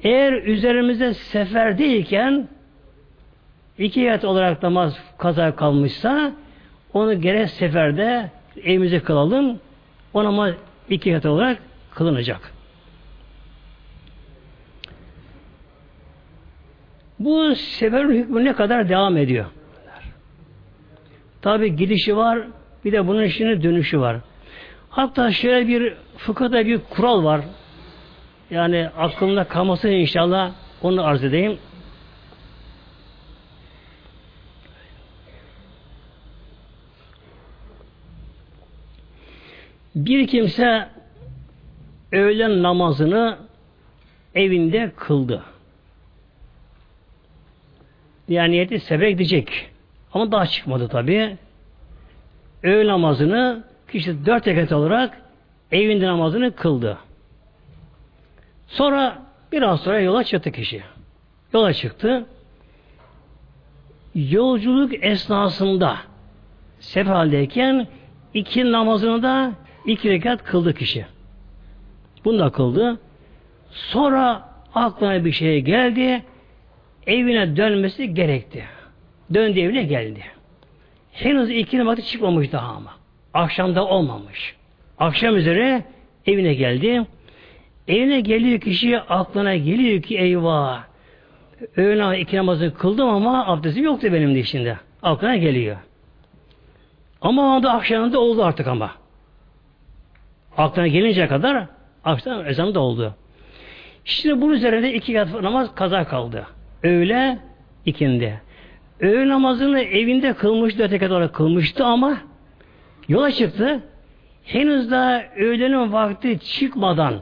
Eğer 0.08 0.34
üzerimizde 0.34 1.14
seferdeyken 1.14 2.48
iki 3.78 4.06
rekat 4.06 4.26
olarak 4.26 4.64
namaz 4.64 5.00
kaza 5.18 5.56
kalmışsa 5.56 6.32
onu 6.94 7.22
gerek 7.22 7.50
seferde 7.50 8.32
evimize 8.64 9.00
kılalım. 9.00 9.60
O 10.14 10.24
namaz 10.24 10.54
iki 10.90 11.10
rekat 11.10 11.26
olarak 11.26 11.58
kılınacak. 11.92 12.54
Bu 17.20 17.56
seferin 17.56 18.12
hükmü 18.12 18.46
ne 18.46 18.54
kadar 18.54 18.90
devam 18.90 19.18
ediyor? 19.18 19.46
Tabi 21.42 21.76
gidişi 21.76 22.18
var, 22.18 22.40
bir 22.86 22.92
de 22.92 23.08
bunun 23.08 23.24
işinin 23.24 23.64
dönüşü 23.64 24.00
var. 24.00 24.18
Hatta 24.90 25.32
şöyle 25.32 25.68
bir 25.68 25.94
fıkıhda 26.18 26.66
bir 26.66 26.80
kural 26.90 27.24
var. 27.24 27.42
Yani 28.52 28.90
aklımda 28.98 29.44
kalması 29.44 29.90
inşallah 29.90 30.52
onu 30.82 31.04
arz 31.04 31.24
edeyim. 31.24 31.60
Bir 39.96 40.28
kimse 40.28 40.90
öğlen 42.12 42.64
namazını 42.64 43.38
evinde 44.36 44.92
kıldı. 44.96 45.44
Yani 48.28 48.52
niyeti 48.52 48.80
sefer 48.80 49.08
gidecek. 49.08 49.70
Ama 50.14 50.32
daha 50.32 50.48
çıkmadı 50.48 50.88
tabi. 50.88 51.38
Öğle 52.64 52.88
namazını 52.88 53.64
kişi 53.92 54.26
dört 54.26 54.48
rekat 54.48 54.72
olarak 54.72 55.22
evinde 55.72 56.06
namazını 56.06 56.56
kıldı. 56.56 56.98
Sonra 58.68 59.22
biraz 59.52 59.82
sonra 59.82 60.00
yola 60.00 60.24
çıktı 60.24 60.52
kişi. 60.52 60.84
Yola 61.54 61.74
çıktı. 61.74 62.26
Yolculuk 64.16 65.04
esnasında 65.04 65.98
sefer 66.80 67.12
haldeyken 67.12 67.88
iki 68.34 68.72
namazını 68.72 69.24
da 69.24 69.52
iki 69.86 70.10
rekat 70.10 70.44
kıldı 70.44 70.74
kişi. 70.74 71.06
Bunu 72.26 72.40
da 72.40 72.50
kıldı. 72.50 73.00
Sonra 73.72 74.50
aklına 74.76 75.26
bir 75.26 75.32
şey 75.32 75.62
geldi. 75.62 76.24
Evine 77.08 77.58
dönmesi 77.58 78.14
gerekti. 78.14 78.64
Döndü 79.34 79.60
evine 79.60 79.84
geldi. 79.84 80.24
Henüz 81.12 81.50
iki 81.50 81.86
vakti 81.86 82.06
çıkmamış 82.06 82.52
daha 82.52 82.68
ama. 82.76 82.92
Akşamda 83.34 83.86
olmamış. 83.86 84.56
Akşam 85.00 85.36
üzere 85.36 85.84
evine 86.26 86.54
geldi. 86.54 87.06
Evine 87.88 88.20
geliyor 88.20 88.60
kişi 88.60 89.00
aklına 89.00 89.56
geliyor 89.56 90.02
ki 90.02 90.18
eyvah 90.18 90.84
öğlen 91.78 92.14
iki 92.14 92.38
namazı 92.38 92.74
kıldım 92.74 93.10
ama 93.10 93.48
abdestim 93.48 93.84
yoktu 93.84 94.08
benim 94.14 94.36
de 94.36 94.40
içinde. 94.40 94.78
Aklına 95.04 95.36
geliyor. 95.36 95.78
Ama 97.22 97.56
anda 97.56 97.72
akşamında 97.74 98.20
oldu 98.20 98.44
artık 98.44 98.68
ama. 98.68 98.92
Aklına 100.58 100.88
gelince 100.88 101.28
kadar 101.28 101.66
akşam 102.04 102.48
ezanı 102.48 102.76
da 102.76 102.80
oldu. 102.80 103.16
Şimdi 104.06 104.42
bunun 104.42 104.54
üzerinde 104.54 104.94
iki 104.94 105.14
kat 105.14 105.42
namaz 105.42 105.76
kaza 105.76 106.08
kaldı. 106.08 106.46
Öğle 106.84 107.40
ikindi. 107.86 108.42
Öğle 109.00 109.30
namazını 109.30 109.80
evinde 109.80 110.34
kılmıştı, 110.34 110.84
öteki 110.84 111.08
olarak 111.08 111.34
kılmıştı 111.34 111.86
ama 111.86 112.18
yola 113.08 113.32
çıktı. 113.32 113.80
Henüz 114.44 114.92
daha 114.92 115.24
öğlenin 115.36 115.94
vakti 115.94 116.40
çıkmadan 116.40 117.22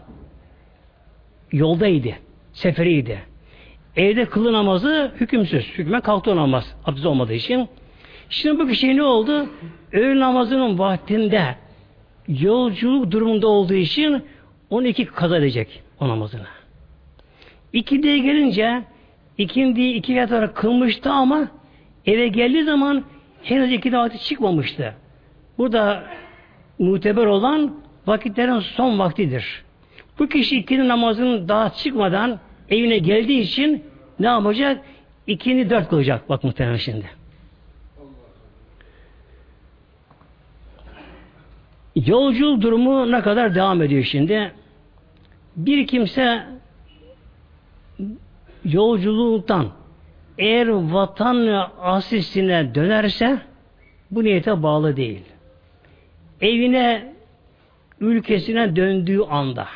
yoldaydı, 1.51 2.09
seferiydi. 2.53 3.19
Evde 3.95 4.25
kılı 4.25 4.53
namazı 4.53 5.11
hükümsüz. 5.19 5.65
Hükme 5.77 6.01
kalktı 6.01 6.35
namaz. 6.35 6.75
Abdest 6.85 7.05
olmadığı 7.05 7.33
için. 7.33 7.67
Şimdi 8.29 8.59
bu 8.59 8.67
kişi 8.67 8.97
ne 8.97 9.03
oldu? 9.03 9.49
Öğle 9.91 10.19
namazının 10.19 10.79
vaktinde 10.79 11.55
yolculuk 12.27 13.11
durumunda 13.11 13.47
olduğu 13.47 13.73
için 13.73 14.23
12 14.69 15.05
kaza 15.05 15.37
edecek 15.37 15.83
o 15.99 16.07
namazını. 16.07 16.47
İkindiye 17.73 18.17
gelince 18.17 18.83
ikindiyi 19.37 19.93
iki 19.93 20.15
kat 20.15 20.31
olarak 20.31 20.55
kılmıştı 20.55 21.11
ama 21.11 21.47
eve 22.05 22.27
geldiği 22.27 22.63
zaman 22.63 23.03
henüz 23.43 23.71
iki 23.71 23.93
vakti 23.93 24.19
çıkmamıştı. 24.23 24.93
Burada 25.57 26.03
muteber 26.79 27.25
olan 27.25 27.75
vakitlerin 28.07 28.59
son 28.59 28.99
vaktidir. 28.99 29.64
Bu 30.19 30.27
kişi 30.27 30.57
ikindi 30.57 30.87
namazının 30.87 31.47
daha 31.47 31.69
çıkmadan 31.69 32.39
evine 32.69 32.97
geldiği 32.97 33.39
için 33.39 33.83
ne 34.19 34.27
yapacak? 34.27 34.85
İkindi 35.27 35.69
dört 35.69 35.89
kılacak. 35.89 36.29
Bak 36.29 36.43
muhtemelen 36.43 36.77
şimdi. 36.77 37.05
Yolculuk 41.95 42.61
durumu 42.61 43.11
ne 43.11 43.21
kadar 43.21 43.55
devam 43.55 43.81
ediyor 43.81 44.03
şimdi? 44.03 44.51
Bir 45.55 45.87
kimse 45.87 46.43
yolculuktan 48.65 49.67
eğer 50.37 50.67
vatan 50.67 51.69
asisine 51.81 52.75
dönerse 52.75 53.39
bu 54.11 54.23
niyete 54.23 54.63
bağlı 54.63 54.95
değil. 54.95 55.21
Evine 56.41 57.13
ülkesine 57.99 58.75
döndüğü 58.75 59.21
anda 59.21 59.67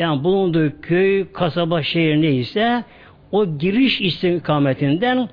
yani 0.00 0.24
bulunduğu 0.24 0.80
köy, 0.80 1.32
kasaba, 1.32 1.82
şehir 1.82 2.22
neyse 2.22 2.84
o 3.32 3.58
giriş 3.58 4.00
istikametinden 4.00 5.28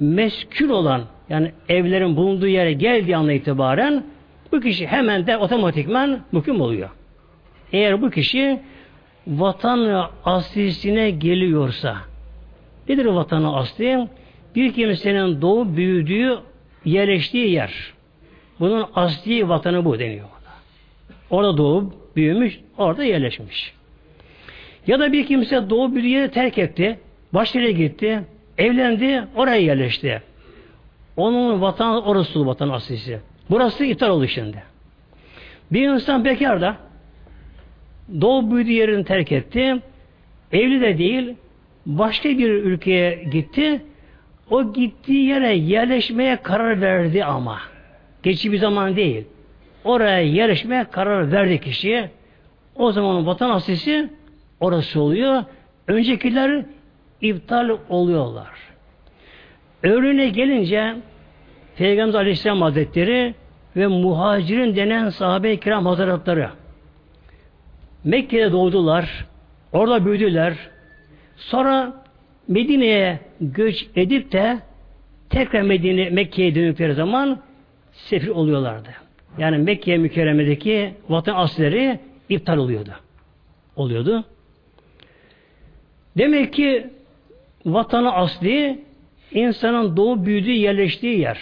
meskül 0.00 0.68
olan 0.68 1.02
yani 1.28 1.52
evlerin 1.68 2.16
bulunduğu 2.16 2.46
yere 2.46 2.72
geldiği 2.72 3.16
anda 3.16 3.32
itibaren 3.32 4.04
bu 4.52 4.60
kişi 4.60 4.86
hemen 4.86 5.26
de 5.26 5.36
otomatikman 5.36 6.20
mukim 6.32 6.60
oluyor. 6.60 6.90
Eğer 7.72 8.02
bu 8.02 8.10
kişi 8.10 8.60
vatan 9.26 10.10
aslisine 10.24 11.10
geliyorsa 11.10 11.96
nedir 12.88 13.06
vatanı 13.06 13.56
asli? 13.56 14.08
Bir 14.54 14.72
kimsenin 14.72 15.42
doğup 15.42 15.76
büyüdüğü, 15.76 16.38
yerleştiği 16.84 17.50
yer. 17.50 17.72
Bunun 18.60 18.86
asli 18.94 19.48
vatanı 19.48 19.84
bu 19.84 19.98
deniyor. 19.98 20.28
Orada 21.30 21.56
doğup 21.56 22.16
büyümüş, 22.16 22.60
orada 22.78 23.04
yerleşmiş. 23.04 23.74
Ya 24.86 25.00
da 25.00 25.12
bir 25.12 25.26
kimse 25.26 25.70
doğup 25.70 25.94
büyüdüğü 25.94 26.08
yeri 26.08 26.30
terk 26.30 26.58
etti, 26.58 26.98
başka 27.32 27.60
yere 27.60 27.72
gitti, 27.72 28.20
evlendi, 28.58 29.24
oraya 29.36 29.60
yerleşti. 29.60 30.22
Onun 31.16 31.60
vatan 31.60 32.06
orası 32.06 32.46
vatan 32.46 32.68
aslisi. 32.68 33.20
Burası 33.50 33.84
iptal 33.84 34.10
oldu 34.10 34.28
şimdi. 34.28 34.62
Bir 35.72 35.88
insan 35.88 36.24
bekar 36.24 36.60
da 36.60 36.76
doğu 38.20 38.50
büyüdüğü 38.50 38.72
yerini 38.72 39.04
terk 39.04 39.32
etti. 39.32 39.76
Evli 40.52 40.80
de 40.80 40.98
değil, 40.98 41.34
başka 41.86 42.28
bir 42.28 42.50
ülkeye 42.50 43.24
gitti. 43.32 43.82
O 44.50 44.72
gittiği 44.72 45.28
yere 45.28 45.54
yerleşmeye 45.54 46.36
karar 46.36 46.80
verdi 46.80 47.24
ama. 47.24 47.60
Geçici 48.22 48.52
bir 48.52 48.58
zaman 48.58 48.96
değil. 48.96 49.24
Oraya 49.84 50.20
yerleşmeye 50.20 50.84
karar 50.84 51.32
verdi 51.32 51.60
kişiye. 51.60 52.10
O 52.76 52.92
zaman 52.92 53.26
vatan 53.26 53.50
aslisi 53.50 54.08
orası 54.64 55.00
oluyor. 55.00 55.44
Öncekiler 55.88 56.64
iptal 57.20 57.78
oluyorlar. 57.88 58.48
Öğlene 59.82 60.28
gelince 60.28 60.94
Peygamber 61.76 62.18
Aleyhisselam 62.18 62.62
Hazretleri 62.62 63.34
ve 63.76 63.86
muhacirin 63.86 64.76
denen 64.76 65.08
sahabe-i 65.08 65.60
kiram 65.60 65.86
hazretleri 65.86 66.46
Mekke'de 68.04 68.52
doğdular. 68.52 69.26
Orada 69.72 70.06
büyüdüler. 70.06 70.54
Sonra 71.36 72.04
Medine'ye 72.48 73.18
göç 73.40 73.86
edip 73.96 74.32
de 74.32 74.58
tekrar 75.30 75.62
Medine, 75.62 76.10
Mekke'ye 76.10 76.54
döndükleri 76.54 76.94
zaman 76.94 77.38
sefir 77.92 78.28
oluyorlardı. 78.28 78.88
Yani 79.38 79.58
Mekke 79.58 79.98
mükerremedeki 79.98 80.94
vatan 81.08 81.34
asleri 81.36 82.00
iptal 82.28 82.58
oluyordu. 82.58 82.90
Oluyordu. 83.76 84.24
Demek 86.18 86.52
ki 86.52 86.86
vatanı 87.66 88.12
asli 88.12 88.78
insanın 89.32 89.96
doğu 89.96 90.26
büyüdüğü 90.26 90.50
yerleştiği 90.50 91.20
yer. 91.20 91.38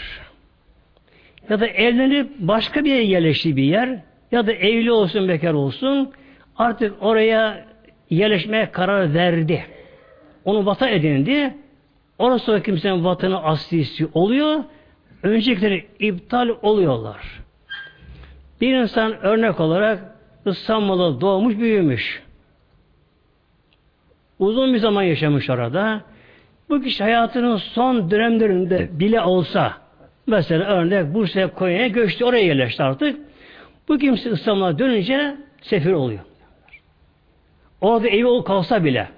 ya 1.48 1.60
da 1.60 1.66
evlenip 1.66 2.30
başka 2.38 2.84
bir 2.84 2.90
yere 2.90 3.04
yerleştiği 3.04 3.56
bir 3.56 3.62
yer 3.62 3.98
ya 4.32 4.46
da 4.46 4.52
evli 4.52 4.92
olsun 4.92 5.28
bekar 5.28 5.52
olsun 5.52 6.10
artık 6.56 7.02
oraya 7.02 7.64
yerleşmeye 8.10 8.70
karar 8.70 9.14
verdi. 9.14 9.64
Onu 10.44 10.66
vatan 10.66 10.88
edindi. 10.88 11.54
Orası 12.18 12.52
o 12.52 12.60
kimsenin 12.60 13.04
vatanı 13.04 13.42
aslisi 13.42 14.08
oluyor. 14.14 14.64
Öncekileri 15.22 15.86
iptal 15.98 16.48
oluyorlar. 16.62 17.40
Bir 18.60 18.74
insan 18.74 19.20
örnek 19.22 19.60
olarak 19.60 20.16
İstanbul'da 20.46 21.20
doğmuş 21.20 21.58
büyümüş. 21.58 22.22
Uzun 24.38 24.74
bir 24.74 24.78
zaman 24.78 25.02
yaşamış 25.02 25.50
orada. 25.50 26.00
Bu 26.68 26.82
kişi 26.82 27.02
hayatının 27.02 27.56
son 27.56 28.10
dönemlerinde 28.10 28.88
bile 28.92 29.20
olsa 29.20 29.72
mesela 30.26 30.64
örnek 30.64 31.14
Bursa'ya 31.14 31.54
Konya'ya 31.54 31.88
göçtü 31.88 32.24
oraya 32.24 32.44
yerleşti 32.44 32.82
artık. 32.82 33.20
Bu 33.88 33.98
kimse 33.98 34.30
İstanbul'a 34.30 34.78
dönünce 34.78 35.36
sefir 35.62 35.92
oluyor. 35.92 36.20
Orada 37.80 38.08
evi 38.08 38.26
ol 38.26 38.42
kalsa 38.42 38.84
bile 38.84 39.08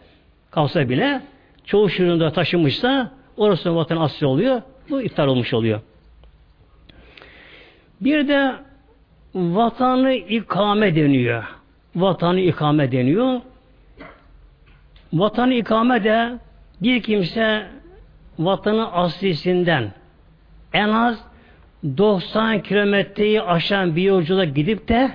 kalsa 0.51 0.89
bile 0.89 1.21
çoğu 1.65 1.89
şırında 1.89 2.33
taşımışsa 2.33 3.12
orası 3.37 3.77
vatan 3.77 3.97
asli 3.97 4.27
oluyor. 4.27 4.62
Bu 4.91 5.03
iptal 5.03 5.27
olmuş 5.27 5.55
oluyor. 5.55 5.81
Bir 8.01 8.29
de 8.29 8.53
vatanı 9.35 10.15
ikame 10.15 10.95
deniyor. 10.95 11.45
Vatanı 11.97 12.41
ikame 12.41 12.93
deniyor. 12.93 13.41
Vatanı 15.15 15.55
ikame 15.55 16.05
de 16.05 16.39
bir 16.83 17.03
kimse 17.03 17.67
vatanı 18.39 18.93
aslisinden 18.93 19.93
en 20.73 20.89
az 20.89 21.25
90 21.99 22.62
kilometreyi 22.62 23.43
aşan 23.43 23.97
bir 23.97 24.03
yolculuğa 24.03 24.45
gidip 24.45 24.89
de 24.89 25.11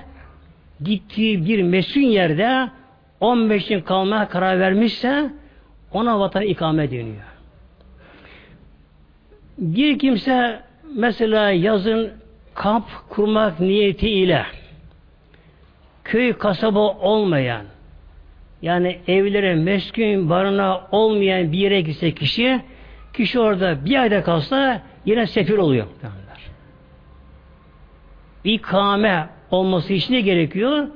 gittiği 0.84 1.46
bir 1.46 1.62
mesun 1.62 2.00
yerde 2.00 2.70
15 3.20 3.66
gün 3.66 3.80
kalmaya 3.80 4.28
karar 4.28 4.60
vermişse 4.60 5.30
ona 5.92 6.20
vatan 6.20 6.42
ikame 6.42 6.90
deniyor. 6.90 7.24
Bir 9.58 9.98
kimse 9.98 10.60
mesela 10.96 11.50
yazın 11.50 12.10
kamp 12.54 12.84
kurmak 13.08 13.60
niyetiyle 13.60 14.46
köy 16.04 16.32
kasaba 16.32 16.80
olmayan 16.80 17.64
yani 18.62 18.98
evlere 19.08 19.54
meskun 19.54 20.30
barına 20.30 20.86
olmayan 20.90 21.52
bir 21.52 21.58
yere 21.58 21.80
gitse 21.80 22.14
kişi 22.14 22.60
kişi 23.12 23.40
orada 23.40 23.84
bir 23.84 24.02
ayda 24.02 24.22
kalsa 24.22 24.82
yine 25.06 25.26
sefir 25.26 25.58
oluyor. 25.58 25.86
İkame 28.44 29.28
olması 29.50 29.92
için 29.92 30.14
ne 30.14 30.20
gerekiyor? 30.20 30.88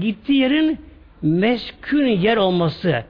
Gittiği 0.00 0.40
yerin 0.40 0.78
meskun 1.22 2.06
yer 2.06 2.36
olması, 2.36 3.04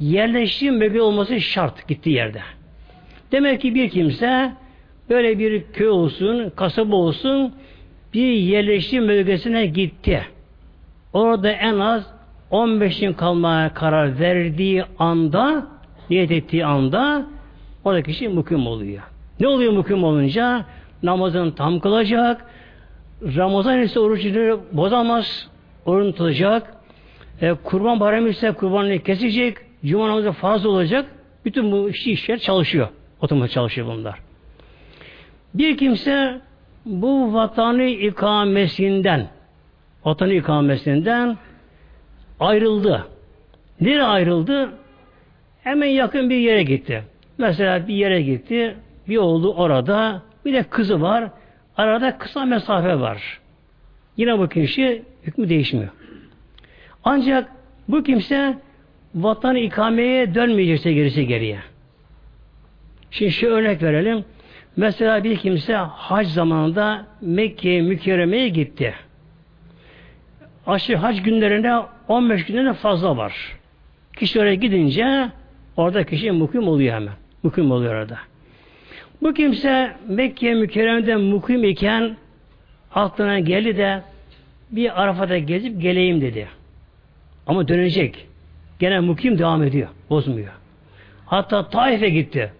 yerleşim 0.00 0.80
bölge 0.80 1.00
olması 1.00 1.40
şart 1.40 1.88
gittiği 1.88 2.10
yerde. 2.10 2.40
Demek 3.32 3.60
ki 3.60 3.74
bir 3.74 3.90
kimse 3.90 4.52
böyle 5.10 5.38
bir 5.38 5.62
köy 5.72 5.88
olsun, 5.88 6.52
kasaba 6.56 6.96
olsun 6.96 7.54
bir 8.14 8.32
yerleşim 8.32 9.08
bölgesine 9.08 9.66
gitti. 9.66 10.22
Orada 11.12 11.50
en 11.50 11.78
az 11.78 12.13
15 12.54 13.00
gün 13.00 13.12
kalmaya 13.12 13.74
karar 13.74 14.20
verdiği 14.20 14.84
anda, 14.98 15.66
niyet 16.10 16.30
ettiği 16.30 16.66
anda 16.66 17.26
o 17.84 17.92
da 17.92 18.02
kişi 18.02 18.28
mukim 18.28 18.66
oluyor. 18.66 19.02
Ne 19.40 19.48
oluyor 19.48 19.72
mukim 19.72 20.04
olunca? 20.04 20.64
Namazını 21.02 21.54
tam 21.54 21.80
kılacak. 21.80 22.46
Ramazan 23.22 23.80
ise 23.80 24.00
orucunu 24.00 24.60
bozamaz. 24.72 25.48
Oruç 25.86 26.16
tutacak. 26.16 26.74
E, 27.40 27.54
kurban 27.54 28.00
bayramı 28.00 28.28
ise 28.28 28.52
kurbanını 28.52 28.98
kesecek. 28.98 29.56
Cuma 29.84 30.08
namazı 30.08 30.32
fazla 30.32 30.68
olacak. 30.68 31.06
Bütün 31.44 31.72
bu 31.72 31.90
işi 31.90 32.12
işler 32.12 32.38
çalışıyor. 32.38 32.88
Otomatik 33.20 33.54
çalışıyor 33.54 33.86
bunlar. 33.86 34.18
Bir 35.54 35.76
kimse 35.76 36.40
bu 36.86 37.34
vatanı 37.34 37.84
ikamesinden 37.84 39.28
vatanı 40.04 40.32
ikamesinden 40.32 41.38
ayrıldı. 42.40 43.06
Nereye 43.80 44.02
ayrıldı? 44.02 44.72
Hemen 45.62 45.86
yakın 45.86 46.30
bir 46.30 46.36
yere 46.36 46.62
gitti. 46.62 47.04
Mesela 47.38 47.88
bir 47.88 47.94
yere 47.94 48.22
gitti. 48.22 48.76
Bir 49.08 49.16
oğlu 49.16 49.54
orada. 49.54 50.22
Bir 50.44 50.52
de 50.52 50.62
kızı 50.62 51.02
var. 51.02 51.30
Arada 51.76 52.18
kısa 52.18 52.44
mesafe 52.44 53.00
var. 53.00 53.40
Yine 54.16 54.38
bu 54.38 54.48
kişi 54.48 55.02
hükmü 55.22 55.48
değişmiyor. 55.48 55.90
Ancak 57.04 57.50
bu 57.88 58.02
kimse 58.02 58.58
vatanı 59.14 59.58
ikameye 59.58 60.34
dönmeyecekse 60.34 60.92
gerisi 60.92 61.26
geriye. 61.26 61.58
Şimdi 63.10 63.32
şu 63.32 63.46
örnek 63.46 63.82
verelim. 63.82 64.24
Mesela 64.76 65.24
bir 65.24 65.36
kimse 65.36 65.74
hac 65.74 66.28
zamanında 66.28 67.06
Mekke'ye 67.20 67.82
mükerremeye 67.82 68.48
gitti. 68.48 68.94
Aşı 70.66 70.96
hac 70.96 71.22
günlerinde 71.22 71.72
15 72.08 72.44
günden 72.44 72.72
fazla 72.72 73.16
var. 73.16 73.34
Kişi 74.16 74.40
oraya 74.40 74.54
gidince 74.54 75.28
orada 75.76 76.04
kişi 76.04 76.30
mukim 76.30 76.68
oluyor 76.68 76.94
hemen. 76.94 77.14
Mukim 77.42 77.70
oluyor 77.70 77.94
orada. 77.94 78.18
Bu 79.22 79.34
kimse 79.34 79.96
Mekke 80.08 80.54
mükerremede 80.54 81.16
mukim 81.16 81.64
iken 81.64 82.16
aklına 82.94 83.38
geldi 83.38 83.76
de 83.76 84.02
bir 84.70 85.02
Arafat'a 85.02 85.38
gezip 85.38 85.82
geleyim 85.82 86.20
dedi. 86.20 86.48
Ama 87.46 87.68
dönecek. 87.68 88.26
Gene 88.78 89.00
mukim 89.00 89.38
devam 89.38 89.62
ediyor. 89.62 89.88
Bozmuyor. 90.10 90.52
Hatta 91.26 91.68
Taif'e 91.68 92.08
gitti. 92.08 92.52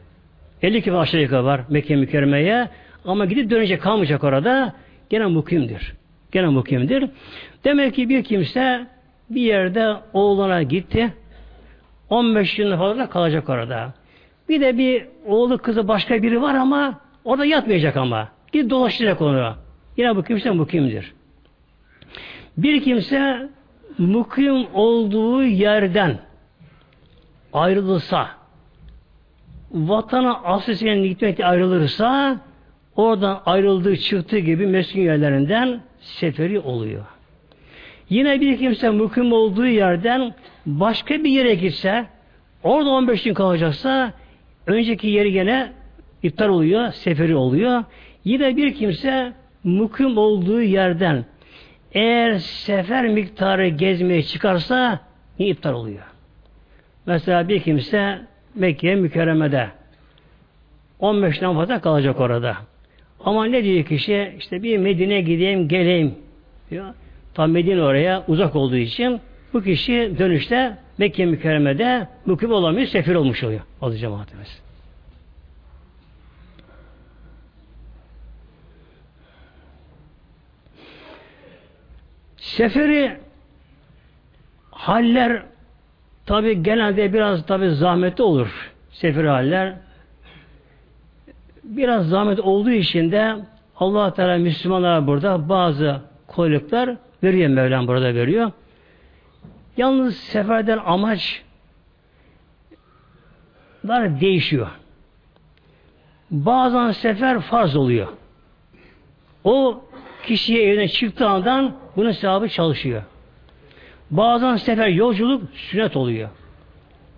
50 0.62 0.82
km 0.82 0.96
aşağı 0.96 1.20
yukarı 1.20 1.44
var 1.44 1.60
Mekke 1.68 1.96
mükerremeye. 1.96 2.68
Ama 3.04 3.24
gidip 3.24 3.50
dönecek 3.50 3.82
kalmayacak 3.82 4.24
orada. 4.24 4.72
Gene 5.10 5.26
mukimdir. 5.26 5.92
Gene 6.32 6.46
mukimdir. 6.46 7.10
Demek 7.64 7.94
ki 7.94 8.08
bir 8.08 8.24
kimse 8.24 8.86
bir 9.30 9.42
yerde 9.42 9.96
oğluna 10.12 10.62
gitti. 10.62 11.14
15 12.10 12.58
yıl 12.58 12.76
fazla 12.76 13.10
kalacak 13.10 13.48
orada. 13.48 13.92
Bir 14.48 14.60
de 14.60 14.78
bir 14.78 15.06
oğlu 15.26 15.58
kızı 15.58 15.88
başka 15.88 16.22
biri 16.22 16.42
var 16.42 16.54
ama 16.54 17.00
orada 17.24 17.44
yatmayacak 17.44 17.96
ama. 17.96 18.28
Gidip 18.52 18.70
dolaşacak 18.70 19.20
onu. 19.20 19.54
Yine 19.96 20.16
bu 20.16 20.22
kimse 20.22 20.50
mukimdir. 20.50 21.14
Bir 22.56 22.82
kimse 22.82 23.48
mukim 23.98 24.66
olduğu 24.74 25.42
yerden 25.42 26.18
ayrılırsa 27.52 28.28
vatana 29.72 30.34
aslisine 30.44 31.08
gitmekte 31.08 31.46
ayrılırsa 31.46 32.40
oradan 32.96 33.42
ayrıldığı 33.46 33.96
çıktığı 33.96 34.38
gibi 34.38 34.66
meskun 34.66 35.00
yerlerinden 35.00 35.80
seferi 36.00 36.60
oluyor. 36.60 37.13
Yine 38.10 38.40
bir 38.40 38.58
kimse 38.58 38.90
mukim 38.90 39.32
olduğu 39.32 39.66
yerden 39.66 40.34
başka 40.66 41.24
bir 41.24 41.30
yere 41.30 41.54
gitse 41.54 42.06
orada 42.62 42.90
15 42.90 43.22
gün 43.22 43.34
kalacaksa 43.34 44.12
önceki 44.66 45.06
yeri 45.08 45.32
gene 45.32 45.72
iptal 46.22 46.48
oluyor, 46.48 46.92
seferi 46.92 47.36
oluyor. 47.36 47.84
Yine 48.24 48.56
bir 48.56 48.74
kimse 48.74 49.32
mukim 49.64 50.18
olduğu 50.18 50.62
yerden 50.62 51.24
eğer 51.92 52.38
sefer 52.38 53.08
miktarı 53.08 53.68
gezmeye 53.68 54.22
çıkarsa 54.22 55.00
yine 55.38 55.50
iptal 55.50 55.74
oluyor. 55.74 56.02
Mesela 57.06 57.48
bir 57.48 57.60
kimse 57.60 58.18
Mekke 58.54 58.94
mükerremede 58.94 59.68
15'ten 61.00 61.54
fazla 61.54 61.80
kalacak 61.80 62.20
orada. 62.20 62.56
Ama 63.24 63.46
ne 63.46 63.64
diyor 63.64 63.84
kişi? 63.84 64.32
İşte 64.38 64.62
bir 64.62 64.78
Medine 64.78 65.20
gideyim 65.20 65.68
geleyim 65.68 66.14
diyor. 66.70 66.94
Tam 67.34 67.50
Medine 67.50 67.82
oraya 67.82 68.24
uzak 68.28 68.56
olduğu 68.56 68.76
için 68.76 69.20
bu 69.52 69.62
kişi 69.62 70.14
dönüşte 70.18 70.76
Mekke 70.98 71.26
mükerremede 71.26 72.08
mukim 72.26 72.52
olamıyor, 72.52 72.86
sefir 72.86 73.14
olmuş 73.14 73.44
oluyor. 73.44 73.60
Aziz 73.82 74.00
cemaatimiz. 74.00 74.62
Seferi 82.36 83.16
haller 84.70 85.42
tabi 86.26 86.62
genelde 86.62 87.12
biraz 87.12 87.46
tabi 87.46 87.68
zahmetli 87.70 88.22
olur. 88.22 88.72
Seferi 88.90 89.28
haller 89.28 89.74
biraz 91.64 92.08
zahmet 92.08 92.40
olduğu 92.40 92.70
için 92.70 93.12
de 93.12 93.36
Allah 93.76 94.14
Teala 94.14 94.38
Müslümanlar 94.38 95.06
burada 95.06 95.48
bazı 95.48 96.00
kolaylıklar 96.26 96.96
veriyor 97.24 97.48
Mevlam 97.48 97.88
burada 97.88 98.14
veriyor. 98.14 98.52
Yalnız 99.76 100.16
seferden 100.16 100.78
amaç 100.84 101.42
dar 103.88 104.20
değişiyor. 104.20 104.68
Bazen 106.30 106.90
sefer 106.90 107.40
farz 107.40 107.76
oluyor. 107.76 108.08
O 109.44 109.84
kişiye 110.26 110.62
evden 110.62 110.86
çıktığı 110.86 111.28
andan 111.28 111.74
bunun 111.96 112.12
sevabı 112.12 112.48
çalışıyor. 112.48 113.02
Bazen 114.10 114.56
sefer 114.56 114.88
yolculuk 114.88 115.42
sünnet 115.54 115.96
oluyor. 115.96 116.28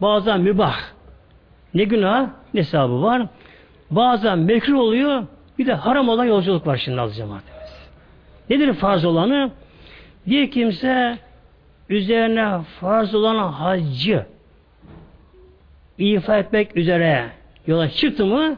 Bazen 0.00 0.40
mübah. 0.40 0.78
Ne 1.74 1.84
günah 1.84 2.28
ne 2.54 2.64
sevabı 2.64 3.02
var. 3.02 3.26
Bazen 3.90 4.38
mekruh 4.38 4.78
oluyor. 4.78 5.26
Bir 5.58 5.66
de 5.66 5.74
haram 5.74 6.08
olan 6.08 6.24
yolculuk 6.24 6.66
var 6.66 6.76
şimdi 6.76 7.00
az 7.00 7.16
cemaatimiz. 7.16 7.88
Nedir 8.50 8.72
farz 8.72 9.04
olanı? 9.04 9.50
Bir 10.26 10.50
kimse 10.50 11.18
üzerine 11.88 12.62
farz 12.80 13.14
olan 13.14 13.52
haccı 13.52 14.26
ifa 15.98 16.38
etmek 16.38 16.76
üzere 16.76 17.30
yola 17.66 17.88
çıktı 17.88 18.26
mı 18.26 18.56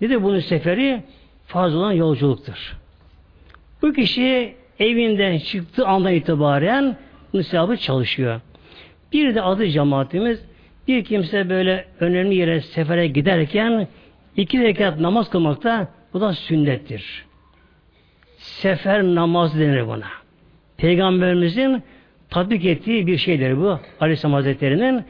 nedir 0.00 0.22
bunun 0.22 0.40
seferi? 0.40 1.02
Farz 1.46 1.74
olan 1.74 1.92
yolculuktur. 1.92 2.76
Bu 3.82 3.92
kişi 3.92 4.56
evinden 4.78 5.38
çıktığı 5.38 5.86
andan 5.86 6.12
itibaren 6.12 6.96
nisabı 7.34 7.76
çalışıyor. 7.76 8.40
Bir 9.12 9.34
de 9.34 9.42
adı 9.42 9.68
cemaatimiz 9.68 10.44
bir 10.88 11.04
kimse 11.04 11.48
böyle 11.48 11.84
önemli 12.00 12.34
yere 12.34 12.60
sefere 12.60 13.06
giderken 13.06 13.88
iki 14.36 14.62
rekat 14.62 15.00
namaz 15.00 15.30
kılmakta 15.30 15.88
bu 16.12 16.20
da 16.20 16.32
sünnettir. 16.32 17.24
Sefer 18.38 19.02
namaz 19.02 19.58
denir 19.58 19.86
buna. 19.86 20.17
Peygamberimizin 20.78 21.82
tatbik 22.30 22.64
ettiği 22.64 23.06
bir 23.06 23.16
şeydir 23.16 23.56
bu. 23.56 23.80
Aleyhisselam 24.00 24.34
Hazretleri'nin 24.34 25.04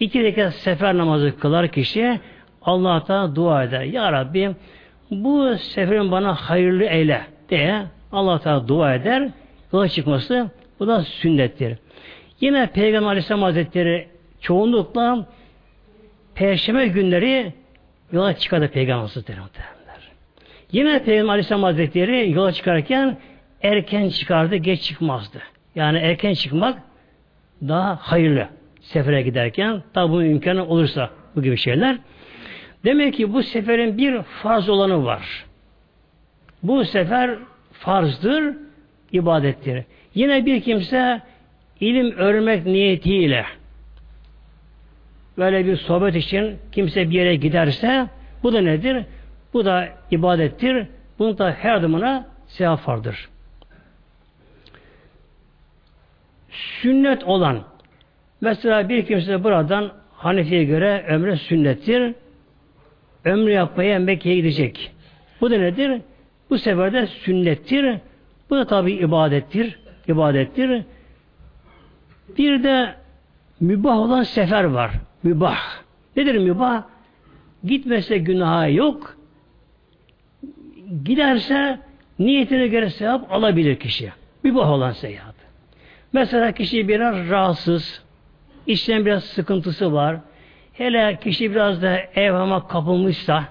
iki 0.00 0.22
rekat 0.22 0.54
sefer 0.54 0.98
namazı 0.98 1.38
kılar 1.38 1.68
kişi 1.68 2.20
Allah'a 2.62 3.36
dua 3.36 3.64
eder. 3.64 3.82
Ya 3.82 4.12
Rabbi 4.12 4.50
bu 5.10 5.58
seferin 5.58 6.10
bana 6.10 6.34
hayırlı 6.34 6.84
eyle 6.84 7.20
diye 7.48 7.82
Allah 8.12 8.38
Teala 8.38 8.68
dua 8.68 8.94
eder. 8.94 9.28
Yola 9.72 9.88
çıkması 9.88 10.50
bu 10.80 10.86
da 10.86 11.02
sünnettir. 11.02 11.78
Yine 12.40 12.66
Peygamber 12.66 13.08
Aleyhisselam 13.08 13.42
Hazretleri 13.42 14.08
çoğunlukla 14.40 15.26
Perşembe 16.34 16.86
günleri 16.86 17.52
yola 18.12 18.36
çıkardı 18.36 18.68
Peygamber 18.68 19.02
Hazretleri 19.02 19.38
Yine 20.72 21.04
Peygamber 21.04 21.32
Aleyhisselam 21.32 21.62
Hazretleri 21.62 22.30
yola 22.30 22.52
çıkarken 22.52 23.18
erken 23.62 24.08
çıkardı, 24.08 24.56
geç 24.56 24.82
çıkmazdı. 24.82 25.38
Yani 25.74 25.98
erken 25.98 26.34
çıkmak 26.34 26.78
daha 27.68 27.96
hayırlı 27.96 28.48
sefere 28.80 29.22
giderken. 29.22 29.82
Tabi 29.94 30.12
bu 30.12 30.22
imkanı 30.22 30.66
olursa 30.66 31.10
bu 31.36 31.42
gibi 31.42 31.56
şeyler. 31.56 31.98
Demek 32.84 33.14
ki 33.14 33.32
bu 33.32 33.42
seferin 33.42 33.98
bir 33.98 34.22
farz 34.22 34.68
olanı 34.68 35.04
var. 35.04 35.44
Bu 36.62 36.84
sefer 36.84 37.38
farzdır, 37.72 38.54
ibadettir. 39.12 39.84
Yine 40.14 40.46
bir 40.46 40.60
kimse 40.60 41.20
ilim 41.80 42.12
öğrenmek 42.12 42.66
niyetiyle 42.66 43.44
böyle 45.38 45.66
bir 45.66 45.76
sohbet 45.76 46.16
için 46.16 46.56
kimse 46.72 47.10
bir 47.10 47.14
yere 47.14 47.36
giderse 47.36 48.06
bu 48.42 48.52
da 48.52 48.60
nedir? 48.60 49.04
Bu 49.54 49.64
da 49.64 49.88
ibadettir. 50.10 50.86
Bunun 51.18 51.38
da 51.38 51.56
her 51.60 51.74
adımına 51.74 52.26
sevap 52.46 52.88
vardır. 52.88 53.28
Sünnet 56.52 57.24
olan 57.24 57.64
mesela 58.40 58.88
bir 58.88 59.06
kimse 59.06 59.44
buradan 59.44 59.92
Hanefi'ye 60.12 60.64
göre 60.64 61.04
ömre 61.08 61.36
sünnettir. 61.36 62.14
Ömrü 63.24 63.50
yapmaya 63.50 63.98
Mekke'ye 63.98 64.36
gidecek. 64.36 64.92
Bu 65.40 65.50
da 65.50 65.58
nedir? 65.58 66.00
Bu 66.50 66.58
sefer 66.58 66.92
de 66.92 67.06
sünnettir. 67.06 67.98
Bu 68.50 68.56
da 68.56 68.66
tabi 68.66 68.92
ibadettir. 68.92 69.78
ibadettir. 70.08 70.84
Bir 72.38 72.62
de 72.62 72.94
mübah 73.60 73.98
olan 73.98 74.22
sefer 74.22 74.64
var. 74.64 74.90
Mübah. 75.22 75.58
Nedir 76.16 76.38
mübah? 76.38 76.82
Gitmese 77.64 78.18
günaha 78.18 78.68
yok. 78.68 79.16
Giderse 81.04 81.78
niyetine 82.18 82.66
göre 82.66 82.90
sevap 82.90 83.32
alabilir 83.32 83.76
kişi. 83.76 84.12
Mübah 84.42 84.70
olan 84.70 84.92
seyahat. 84.92 85.31
Mesela 86.12 86.52
kişi 86.52 86.88
biraz 86.88 87.30
rahatsız, 87.30 88.02
işten 88.66 89.06
biraz 89.06 89.24
sıkıntısı 89.24 89.92
var. 89.92 90.16
Hele 90.72 91.18
kişi 91.22 91.50
biraz 91.50 91.82
da 91.82 91.98
evhama 92.14 92.68
kapılmışsa, 92.68 93.44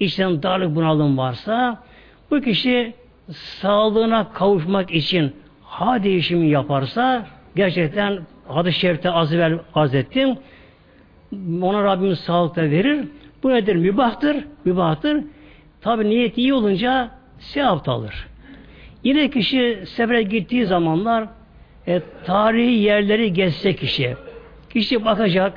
işten 0.00 0.42
darlık 0.42 0.74
bunalım 0.76 1.18
varsa, 1.18 1.82
bu 2.30 2.40
kişi 2.40 2.94
sağlığına 3.30 4.32
kavuşmak 4.32 4.90
için 4.90 5.32
ha 5.62 6.02
değişimi 6.02 6.48
yaparsa 6.48 7.26
gerçekten 7.56 8.18
hadis-i 8.48 8.78
şerifte 8.78 9.10
az 9.10 9.34
evvel 9.34 9.58
arz 9.74 9.94
ettim. 9.94 10.38
Ona 11.62 11.84
Rabbimiz 11.84 12.18
sağlık 12.18 12.56
da 12.56 12.62
verir. 12.62 13.08
Bu 13.42 13.50
nedir? 13.50 13.76
Mübahtır. 13.76 14.44
Mübahtır. 14.64 15.24
Tabi 15.80 16.10
niyet 16.10 16.38
iyi 16.38 16.54
olunca 16.54 17.10
sevap 17.38 17.88
alır. 17.88 18.26
Yine 19.04 19.30
kişi 19.30 19.82
sefere 19.86 20.22
gittiği 20.22 20.66
zamanlar 20.66 21.28
e, 21.88 22.02
tarihi 22.24 22.72
yerleri 22.72 23.32
gezse 23.32 23.76
kişi. 23.76 24.16
Kişi 24.70 25.04
bakacak. 25.04 25.52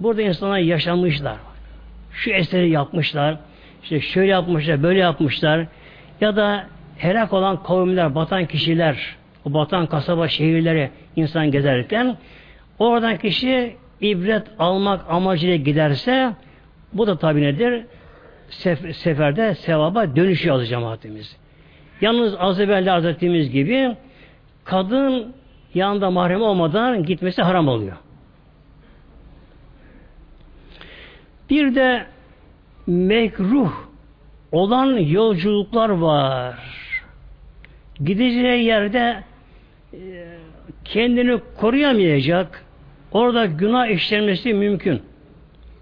Burada 0.00 0.22
insanlar 0.22 0.58
yaşamışlar. 0.58 1.36
Şu 2.12 2.30
eseri 2.30 2.70
yapmışlar. 2.70 3.38
İşte 3.82 4.00
şöyle 4.00 4.30
yapmışlar, 4.30 4.82
böyle 4.82 4.98
yapmışlar. 4.98 5.66
Ya 6.20 6.36
da 6.36 6.66
helak 6.96 7.32
olan 7.32 7.62
kavimler, 7.62 8.14
batan 8.14 8.46
kişiler, 8.46 9.16
o 9.44 9.54
batan 9.54 9.86
kasaba 9.86 10.28
şehirleri 10.28 10.90
insan 11.16 11.50
gezerken 11.50 12.16
oradan 12.78 13.16
kişi 13.16 13.76
ibret 14.00 14.46
almak 14.58 15.00
amacıyla 15.08 15.56
giderse 15.56 16.32
bu 16.92 17.06
da 17.06 17.18
tabi 17.18 17.42
nedir? 17.42 17.84
Sef 18.48 18.96
seferde 18.96 19.54
sevaba 19.54 20.16
dönüşüyor 20.16 20.56
az 20.56 20.68
cemaatimiz. 20.68 21.36
Yalnız 22.00 22.34
az 22.38 22.60
evvel 22.60 22.94
arz 22.94 23.50
gibi 23.50 23.96
kadın 24.66 25.34
yanında 25.74 26.10
mahrem 26.10 26.42
olmadan 26.42 27.04
gitmesi 27.04 27.42
haram 27.42 27.68
oluyor. 27.68 27.96
Bir 31.50 31.74
de 31.74 32.06
mekruh 32.86 33.72
olan 34.52 34.96
yolculuklar 34.96 35.88
var. 35.88 36.58
Gideceği 38.04 38.64
yerde 38.64 39.24
e, 39.92 39.98
kendini 40.84 41.40
koruyamayacak, 41.56 42.64
orada 43.12 43.46
günah 43.46 43.86
işlenmesi 43.86 44.54
mümkün. 44.54 45.02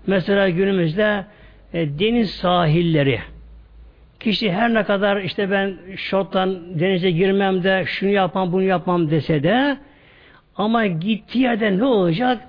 Mesela 0.07 0.49
günümüzde 0.49 1.25
e, 1.73 1.99
deniz 1.99 2.31
sahilleri. 2.31 3.21
Kişi 4.25 4.53
her 4.53 4.75
ne 4.75 4.85
kadar 4.85 5.17
işte 5.17 5.51
ben 5.51 5.79
şorttan 5.97 6.81
denize 6.81 7.11
girmem 7.11 7.65
de 7.65 7.85
şunu 7.87 8.11
yapmam 8.11 8.53
bunu 8.53 8.63
yapmam 8.63 9.11
dese 9.11 9.43
de 9.43 9.79
ama 10.57 10.87
gittiği 10.87 11.39
yerde 11.39 11.79
ne 11.79 11.85
olacak? 11.85 12.49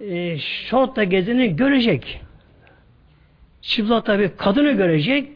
E, 0.00 0.38
şortla 0.38 1.04
gezini 1.04 1.56
görecek. 1.56 2.20
Çıplak 3.62 4.06
tabi 4.06 4.36
kadını 4.36 4.72
görecek. 4.72 5.28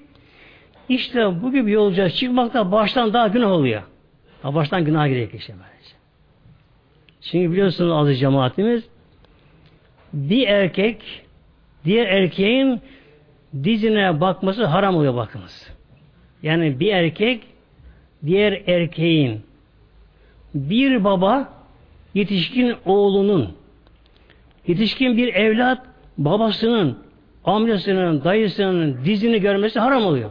İşte 0.89 1.43
bu 1.43 1.53
gibi 1.53 1.71
yolcuya 1.71 2.11
çıkmakta 2.11 2.73
baştan 2.73 3.13
daha 3.13 3.29
günah 3.29 3.51
oluyor. 3.51 3.83
Ha, 4.43 4.55
baştan 4.55 4.85
günah 4.85 5.07
girecek 5.09 5.35
işte 5.35 5.53
böylece. 5.53 5.95
Çünkü 7.21 7.53
biliyorsunuz 7.53 7.93
aziz 7.93 8.21
cemaatimiz 8.21 8.85
bir 10.13 10.49
erkek 10.49 11.23
diğer 11.85 12.07
erkeğin 12.07 12.81
dizine 13.55 14.21
bakması 14.21 14.65
haram 14.65 14.97
oluyor 14.97 15.15
bakınız. 15.15 15.71
Yani 16.43 16.81
bir 16.81 16.93
erkek 16.93 17.43
diğer 18.27 18.63
erkeğin 18.67 19.43
bir 20.55 21.05
baba 21.05 21.49
yetişkin 22.15 22.75
oğlunun 22.85 23.53
yetişkin 24.67 25.17
bir 25.17 25.35
evlat 25.35 25.87
babasının 26.19 26.99
amcasının, 27.45 28.25
dayısının 28.25 29.05
dizini 29.05 29.41
görmesi 29.41 29.81
haram 29.81 30.05
oluyor. 30.05 30.31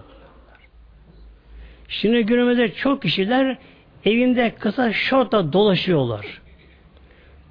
Şimdi 1.88 2.26
günümüzde 2.26 2.74
çok 2.74 3.01
kişiler 3.01 3.57
evinde 4.05 4.55
kısa 4.59 4.93
şortla 4.93 5.53
dolaşıyorlar. 5.53 6.41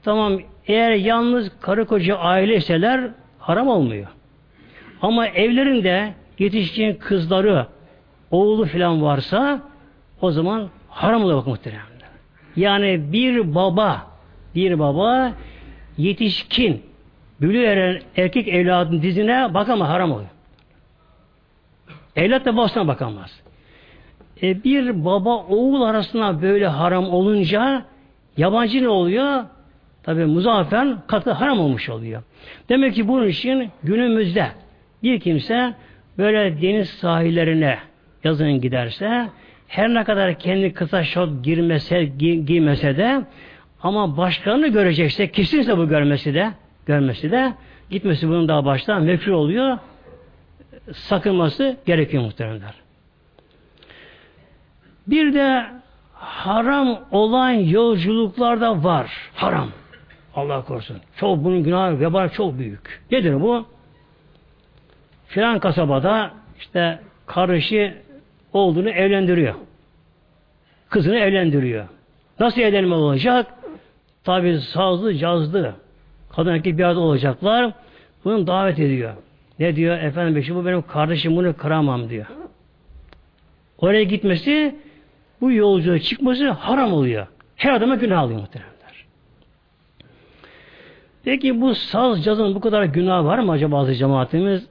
Tamam 0.02 0.40
eğer 0.66 0.92
yalnız 0.92 1.50
karı 1.60 1.86
koca 1.86 2.16
aileyseler 2.16 3.10
haram 3.38 3.68
olmuyor. 3.68 4.06
Ama 5.02 5.26
evlerinde 5.26 6.14
yetişkin 6.38 6.94
kızları, 6.94 7.66
oğlu 8.30 8.66
falan 8.66 9.02
varsa 9.02 9.60
o 10.20 10.30
zaman 10.30 10.68
haram 10.88 11.24
oluyor 11.24 11.46
muhtemelen. 11.46 11.82
Yani 12.56 13.12
bir 13.12 13.54
baba, 13.54 14.06
bir 14.54 14.78
baba 14.78 15.32
yetişkin, 15.98 16.82
bülü 17.40 17.62
eren 17.62 18.00
erkek 18.16 18.48
evladın 18.48 19.02
dizine 19.02 19.54
bakamaz, 19.54 19.88
haram 19.88 20.12
oluyor. 20.12 20.28
Evlat 22.16 22.44
da 22.44 22.56
babasına 22.56 22.88
bakamaz. 22.88 23.40
E 24.42 24.64
bir 24.64 25.04
baba 25.04 25.36
oğul 25.36 25.82
arasında 25.82 26.42
böyle 26.42 26.66
haram 26.66 27.10
olunca 27.10 27.84
yabancı 28.36 28.82
ne 28.82 28.88
oluyor? 28.88 29.44
Tabi 30.02 30.24
muzaffer 30.24 30.88
katı 31.06 31.30
haram 31.30 31.60
olmuş 31.60 31.88
oluyor. 31.88 32.22
Demek 32.68 32.94
ki 32.94 33.08
bunun 33.08 33.28
için 33.28 33.70
günümüzde 33.82 34.48
bir 35.02 35.20
kimse 35.20 35.74
böyle 36.18 36.62
deniz 36.62 36.88
sahillerine 36.88 37.78
yazın 38.24 38.60
giderse 38.60 39.28
her 39.68 39.94
ne 39.94 40.04
kadar 40.04 40.38
kendi 40.38 40.74
kısa 40.74 41.04
şort 41.04 41.44
girmese, 41.44 42.04
gi, 42.04 42.46
giymese 42.46 42.96
de 42.96 43.24
ama 43.82 44.16
başkanı 44.16 44.68
görecekse 44.68 45.30
kesinse 45.30 45.78
bu 45.78 45.88
görmesi 45.88 46.34
de 46.34 46.52
görmesi 46.86 47.30
de 47.30 47.52
gitmesi 47.90 48.28
bunun 48.28 48.48
daha 48.48 48.64
baştan 48.64 49.02
mekruh 49.02 49.34
oluyor. 49.34 49.78
Sakınması 50.92 51.76
gerekiyor 51.86 52.22
muhtemelenler. 52.22 52.74
Bir 55.06 55.34
de 55.34 55.66
haram 56.14 57.00
olan 57.10 57.50
yolculuklar 57.50 58.60
da 58.60 58.84
var. 58.84 59.10
Haram. 59.34 59.68
Allah 60.34 60.64
korusun. 60.64 60.96
Çok 61.16 61.44
bunun 61.44 61.62
günahı 61.62 62.00
vebal 62.00 62.28
çok 62.28 62.58
büyük. 62.58 63.00
Nedir 63.10 63.40
bu? 63.40 63.66
Filan 65.28 65.58
kasabada 65.58 66.30
işte 66.58 66.98
karışı 67.26 67.94
olduğunu 68.52 68.90
evlendiriyor. 68.90 69.54
Kızını 70.90 71.18
evlendiriyor. 71.18 71.88
Nasıl 72.40 72.60
evlenme 72.60 72.94
olacak? 72.94 73.46
Tabi 74.24 74.58
sazlı, 74.58 75.14
cazlı. 75.14 75.74
Kadın 76.30 76.50
erkek 76.50 76.78
bir 76.78 76.84
arada 76.84 77.00
olacaklar. 77.00 77.72
Bunu 78.24 78.46
davet 78.46 78.78
ediyor. 78.78 79.12
Ne 79.58 79.76
diyor? 79.76 79.98
Efendim 79.98 80.36
beşi 80.36 80.54
bu 80.54 80.66
benim 80.66 80.82
kardeşim 80.82 81.36
bunu 81.36 81.56
kıramam 81.56 82.10
diyor. 82.10 82.26
Oraya 83.78 84.02
gitmesi 84.02 84.74
bu 85.40 85.52
yolculuğa 85.52 85.98
çıkması 85.98 86.50
haram 86.50 86.92
oluyor. 86.92 87.26
Her 87.56 87.72
adama 87.72 87.94
günah 87.94 88.18
alıyor 88.18 88.40
muhteremler. 88.40 89.06
Peki 91.24 91.60
bu 91.60 91.74
saz 91.74 92.24
cazın 92.24 92.54
bu 92.54 92.60
kadar 92.60 92.84
günah 92.84 93.24
var 93.24 93.38
mı 93.38 93.52
acaba 93.52 93.76
bazı 93.76 93.94
cemaatimiz? 93.94 94.66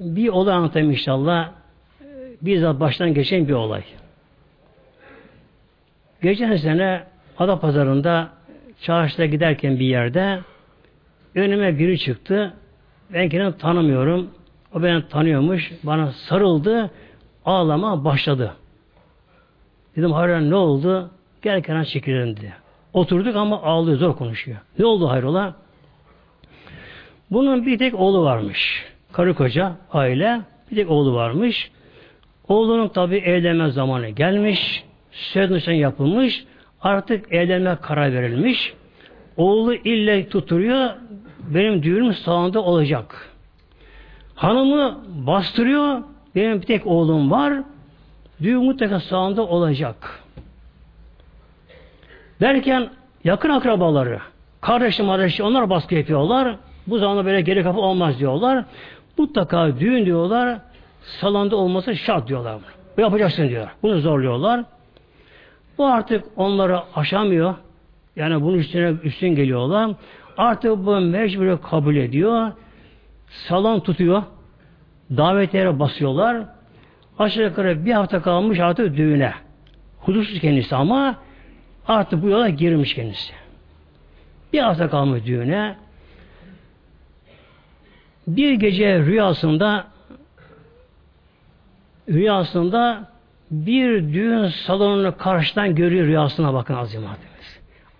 Bir 0.00 0.28
olay 0.28 0.54
anlatayım 0.54 0.90
inşallah. 0.90 1.50
Bizzat 2.42 2.80
baştan 2.80 3.14
geçen 3.14 3.48
bir 3.48 3.52
olay. 3.52 3.82
Geçen 6.22 6.56
sene 6.56 7.04
Ada 7.38 7.60
Pazarında 7.60 8.28
çarşıda 8.80 9.26
giderken 9.26 9.78
bir 9.78 9.86
yerde 9.86 10.40
önüme 11.34 11.78
biri 11.78 11.98
çıktı. 11.98 12.54
Ben 13.12 13.28
kendini 13.28 13.58
tanımıyorum. 13.58 14.30
O 14.74 14.82
beni 14.82 15.08
tanıyormuş. 15.08 15.72
Bana 15.82 16.12
sarıldı. 16.12 16.90
Ağlama 17.44 18.04
başladı. 18.04 18.56
Dedim 19.96 20.12
hayrola 20.12 20.40
ne 20.40 20.54
oldu? 20.54 21.10
Gel 21.42 21.62
kenara 21.62 21.84
çekilelim 21.84 22.36
dedi. 22.36 22.52
Oturduk 22.92 23.36
ama 23.36 23.62
ağlıyor, 23.62 23.98
zor 23.98 24.16
konuşuyor. 24.16 24.58
Ne 24.78 24.84
oldu 24.84 25.08
hayrola? 25.08 25.54
Bunun 27.30 27.66
bir 27.66 27.78
tek 27.78 27.94
oğlu 27.94 28.24
varmış. 28.24 28.84
Karı 29.16 29.34
koca, 29.34 29.72
aile, 29.92 30.40
bir 30.70 30.76
tek 30.76 30.90
oğlu 30.90 31.14
varmış. 31.14 31.70
Oğlunun 32.48 32.88
tabi 32.88 33.16
evlenme 33.16 33.70
zamanı 33.70 34.08
gelmiş. 34.08 34.84
Söz 35.10 35.68
yapılmış. 35.68 36.44
Artık 36.82 37.32
evlenme 37.32 37.76
karar 37.82 38.12
verilmiş. 38.12 38.74
Oğlu 39.36 39.74
ille 39.74 40.28
tuturuyor. 40.28 40.90
Benim 41.54 41.82
düğünüm 41.82 42.14
sağında 42.14 42.62
olacak. 42.62 43.30
Hanımı 44.34 45.04
bastırıyor. 45.08 46.02
Benim 46.34 46.60
bir 46.60 46.66
tek 46.66 46.86
oğlum 46.86 47.30
var. 47.30 47.54
Düğün 48.42 48.64
mutlaka 48.64 49.00
sağında 49.00 49.46
olacak. 49.46 50.20
Derken 52.40 52.88
yakın 53.24 53.50
akrabaları, 53.50 54.20
kardeşim 54.60 55.06
kardeşi 55.06 55.42
onlar 55.42 55.70
baskı 55.70 55.94
yapıyorlar. 55.94 56.56
Bu 56.86 56.98
zamanda 56.98 57.24
böyle 57.24 57.40
geri 57.40 57.62
kapı 57.62 57.80
olmaz 57.80 58.18
diyorlar. 58.18 58.64
Mutlaka 59.18 59.80
düğün 59.80 60.06
diyorlar. 60.06 60.58
Salonda 61.02 61.56
olması 61.56 61.96
şart 61.96 62.28
diyorlar. 62.28 62.58
Bu 62.96 63.00
yapacaksın 63.00 63.48
diyor. 63.48 63.68
Bunu 63.82 64.00
zorluyorlar. 64.00 64.64
Bu 65.78 65.86
artık 65.86 66.24
onları 66.36 66.80
aşamıyor. 66.94 67.54
Yani 68.16 68.42
bunun 68.42 68.58
üstüne 68.58 68.94
üstün 69.02 69.28
geliyorlar. 69.28 69.90
Artık 70.36 70.70
bu 70.70 71.00
mecburi 71.00 71.60
kabul 71.60 71.96
ediyor. 71.96 72.52
Salon 73.28 73.80
tutuyor. 73.80 74.22
Davetlere 75.10 75.78
basıyorlar. 75.78 76.44
Aşağı 77.18 77.44
yukarı 77.44 77.84
bir 77.86 77.92
hafta 77.92 78.22
kalmış 78.22 78.60
artık 78.60 78.96
düğüne. 78.96 79.32
Hudursuz 80.00 80.40
kendisi 80.40 80.76
ama 80.76 81.16
artık 81.88 82.22
bu 82.22 82.28
yola 82.28 82.48
girmiş 82.48 82.94
kendisi. 82.94 83.32
Bir 84.52 84.58
hafta 84.60 84.90
kalmış 84.90 85.26
düğüne. 85.26 85.76
Bir 88.26 88.52
gece 88.52 88.98
rüyasında 88.98 89.86
rüyasında 92.08 93.10
bir 93.50 94.12
düğün 94.12 94.48
salonunu 94.48 95.16
karşıdan 95.16 95.74
görüyor 95.74 96.06
rüyasına 96.06 96.54
bakın 96.54 96.74
azim. 96.74 97.02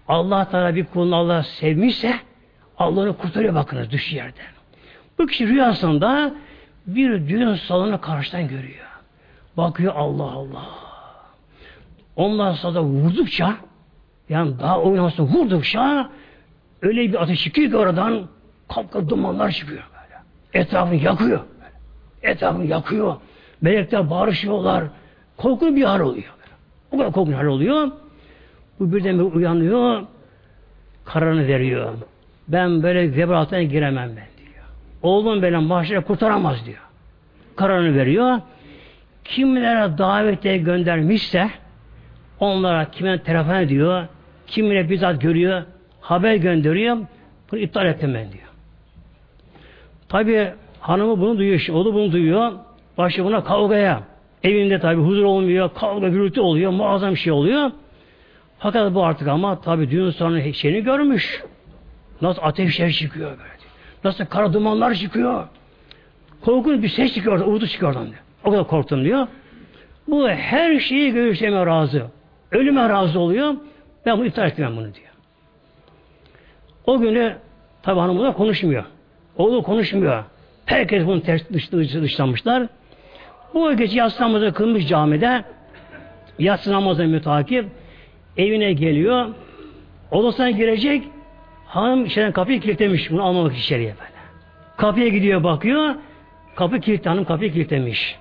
Allah 0.08 0.50
Teala 0.50 0.74
bir 0.74 0.84
kulunu 0.84 1.16
Allah 1.16 1.42
sevmişse 1.42 2.16
Allah'ını 2.78 3.16
kurtarıyor 3.16 3.54
bakınız 3.54 3.90
düş 3.90 4.12
yerden. 4.12 4.46
Bu 5.18 5.26
kişi 5.26 5.48
rüyasında 5.48 6.34
bir 6.86 7.28
düğün 7.28 7.54
salonu 7.54 8.00
karşıdan 8.00 8.48
görüyor. 8.48 8.86
Bakıyor 9.56 9.94
Allah 9.96 10.30
Allah. 10.32 10.66
Ondan 12.16 12.52
sonra 12.52 12.74
da 12.74 12.82
vurdukça 12.82 13.56
yani 14.28 14.58
daha 14.58 14.80
oynaması 14.80 15.22
vurdukça 15.22 16.10
öyle 16.82 17.00
bir 17.00 17.22
ateş 17.22 17.42
çıkıyor 17.44 17.70
ki 17.70 17.76
oradan 17.76 18.28
kapka 18.68 19.08
dumanlar 19.08 19.50
çıkıyor. 19.50 19.82
Etrafını 20.56 20.94
yakıyor. 20.94 21.40
Etrafını 22.22 22.66
yakıyor. 22.66 23.16
Melekler 23.60 24.10
bağırışıyorlar. 24.10 24.84
Korkunç 25.36 25.76
bir 25.76 25.84
hal 25.84 26.00
oluyor. 26.00 26.34
O 26.90 26.98
kadar 26.98 27.12
korkunç 27.12 27.34
hal 27.34 27.44
oluyor. 27.44 27.90
Bu 28.80 28.92
birden 28.92 29.18
bir 29.18 29.24
uyanıyor. 29.24 30.02
Kararını 31.04 31.46
veriyor. 31.46 31.94
Ben 32.48 32.82
böyle 32.82 33.16
vebratına 33.16 33.62
giremem 33.62 34.08
ben 34.08 34.14
diyor. 34.14 34.64
Oğlum 35.02 35.42
benim 35.42 35.62
mahşere 35.62 36.00
kurtaramaz 36.00 36.66
diyor. 36.66 36.82
Kararını 37.56 37.94
veriyor. 37.94 38.40
Kimlere 39.24 39.98
davete 39.98 40.56
göndermişse 40.56 41.50
onlara 42.40 42.90
kime 42.90 43.22
telefon 43.22 43.54
ediyor, 43.54 44.06
kimine 44.46 44.90
bizzat 44.90 45.20
görüyor, 45.20 45.62
haber 46.00 46.34
gönderiyor, 46.34 46.96
bunu 47.52 47.60
iptal 47.60 47.86
ettim 47.86 48.14
ben 48.14 48.32
diyor. 48.32 48.45
Tabi 50.08 50.52
hanımı 50.80 51.20
bunu 51.20 51.38
duyuyor, 51.38 51.68
oğlu 51.72 51.94
bunu 51.94 52.12
duyuyor, 52.12 52.52
başı 52.98 53.24
buna 53.24 53.44
kavgaya, 53.44 54.02
evinde 54.42 54.80
tabi 54.80 55.00
huzur 55.00 55.24
olmuyor, 55.24 55.70
kavga 55.74 56.08
gürültü 56.08 56.40
oluyor, 56.40 56.70
muazzam 56.70 57.16
şey 57.16 57.32
oluyor. 57.32 57.70
Fakat 58.58 58.94
bu 58.94 59.04
artık 59.04 59.28
ama 59.28 59.60
tabi 59.60 59.90
düğün 59.90 60.10
sonra 60.10 60.52
şeyini 60.52 60.84
görmüş. 60.84 61.42
Nasıl 62.22 62.42
ateşler 62.42 62.92
çıkıyor 62.92 63.30
böyle. 63.30 63.56
Nasıl 64.04 64.24
kara 64.24 64.52
dumanlar 64.52 64.94
çıkıyor. 64.94 65.48
Korkunç 66.44 66.82
bir 66.82 66.88
ses 66.88 67.14
çıkıyor, 67.14 67.40
uğultu 67.40 67.66
çıkıyor 67.66 67.92
oradan 67.92 68.06
diyor. 68.06 68.22
O 68.44 68.50
kadar 68.50 68.66
korktum 68.66 69.04
diyor. 69.04 69.26
Bu 70.08 70.28
her 70.28 70.80
şeyi 70.80 71.12
görüşeme 71.12 71.66
razı. 71.66 72.06
Ölüme 72.52 72.88
razı 72.88 73.20
oluyor. 73.20 73.54
Ben 74.06 74.18
bunu 74.18 74.26
iptal 74.26 74.46
etmem 74.46 74.76
bunu 74.76 74.94
diyor. 74.94 75.06
O 76.86 76.98
günü 77.00 77.36
tabi 77.82 78.00
hanımla 78.00 78.32
konuşmuyor. 78.32 78.84
Oğlu 79.38 79.62
konuşmuyor. 79.62 80.24
Herkes 80.66 81.06
bunu 81.06 81.22
ters 81.22 81.42
dış, 81.52 81.72
dış, 81.72 81.94
dışlamışlar. 81.94 82.66
Bu 83.54 83.76
gece 83.76 83.98
yatsı 83.98 84.22
namazı 84.22 84.52
kılmış 84.52 84.88
camide 84.88 85.44
yatsı 86.38 86.72
namazı 86.72 87.04
mütakip 87.04 87.66
evine 88.36 88.72
geliyor. 88.72 89.26
Odasına 90.10 90.50
girecek 90.50 91.02
hanım 91.66 92.04
içeriden 92.04 92.32
kapıyı 92.32 92.60
kilitlemiş 92.60 93.10
bunu 93.10 93.24
almamak 93.24 93.56
içeriye 93.56 93.94
böyle. 93.98 94.16
Kapıya 94.76 95.08
gidiyor 95.08 95.44
bakıyor 95.44 95.94
kapı 96.56 96.80
kilitli 96.80 97.08
hanım 97.08 97.24
kapıyı 97.24 97.52
kilitlemiş. 97.52 98.18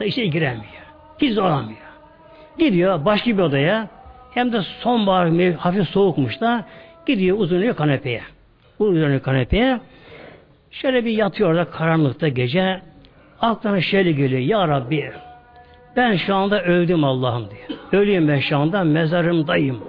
Da 0.00 0.04
içeri 0.04 0.30
giremiyor. 0.30 0.84
Hiç 1.20 1.32
zorlanmıyor. 1.32 1.78
Gidiyor 2.58 3.04
başka 3.04 3.30
bir 3.30 3.42
odaya 3.42 3.88
hem 4.34 4.52
de 4.52 4.62
sonbahar 4.62 5.52
hafif 5.52 5.88
soğukmuş 5.88 6.40
da 6.40 6.64
gidiyor 7.06 7.38
uzanıyor 7.38 7.76
kanepeye. 7.76 8.22
Uzanıyor 8.78 9.22
kanepeye. 9.22 9.80
Şöyle 10.74 11.04
bir 11.04 11.10
yatıyor 11.10 11.50
orada 11.50 11.64
karanlıkta 11.70 12.28
gece. 12.28 12.82
Aklına 13.40 13.80
şöyle 13.80 14.12
geliyor. 14.12 14.40
Ya 14.40 14.68
Rabbi 14.68 15.12
ben 15.96 16.16
şu 16.16 16.34
anda 16.34 16.62
öldüm 16.62 17.04
Allah'ım 17.04 17.48
diyor. 17.50 17.80
Ölüyüm 17.92 18.28
ben 18.28 18.38
şu 18.38 18.58
anda 18.58 18.84
mezarımdayım. 18.84 19.84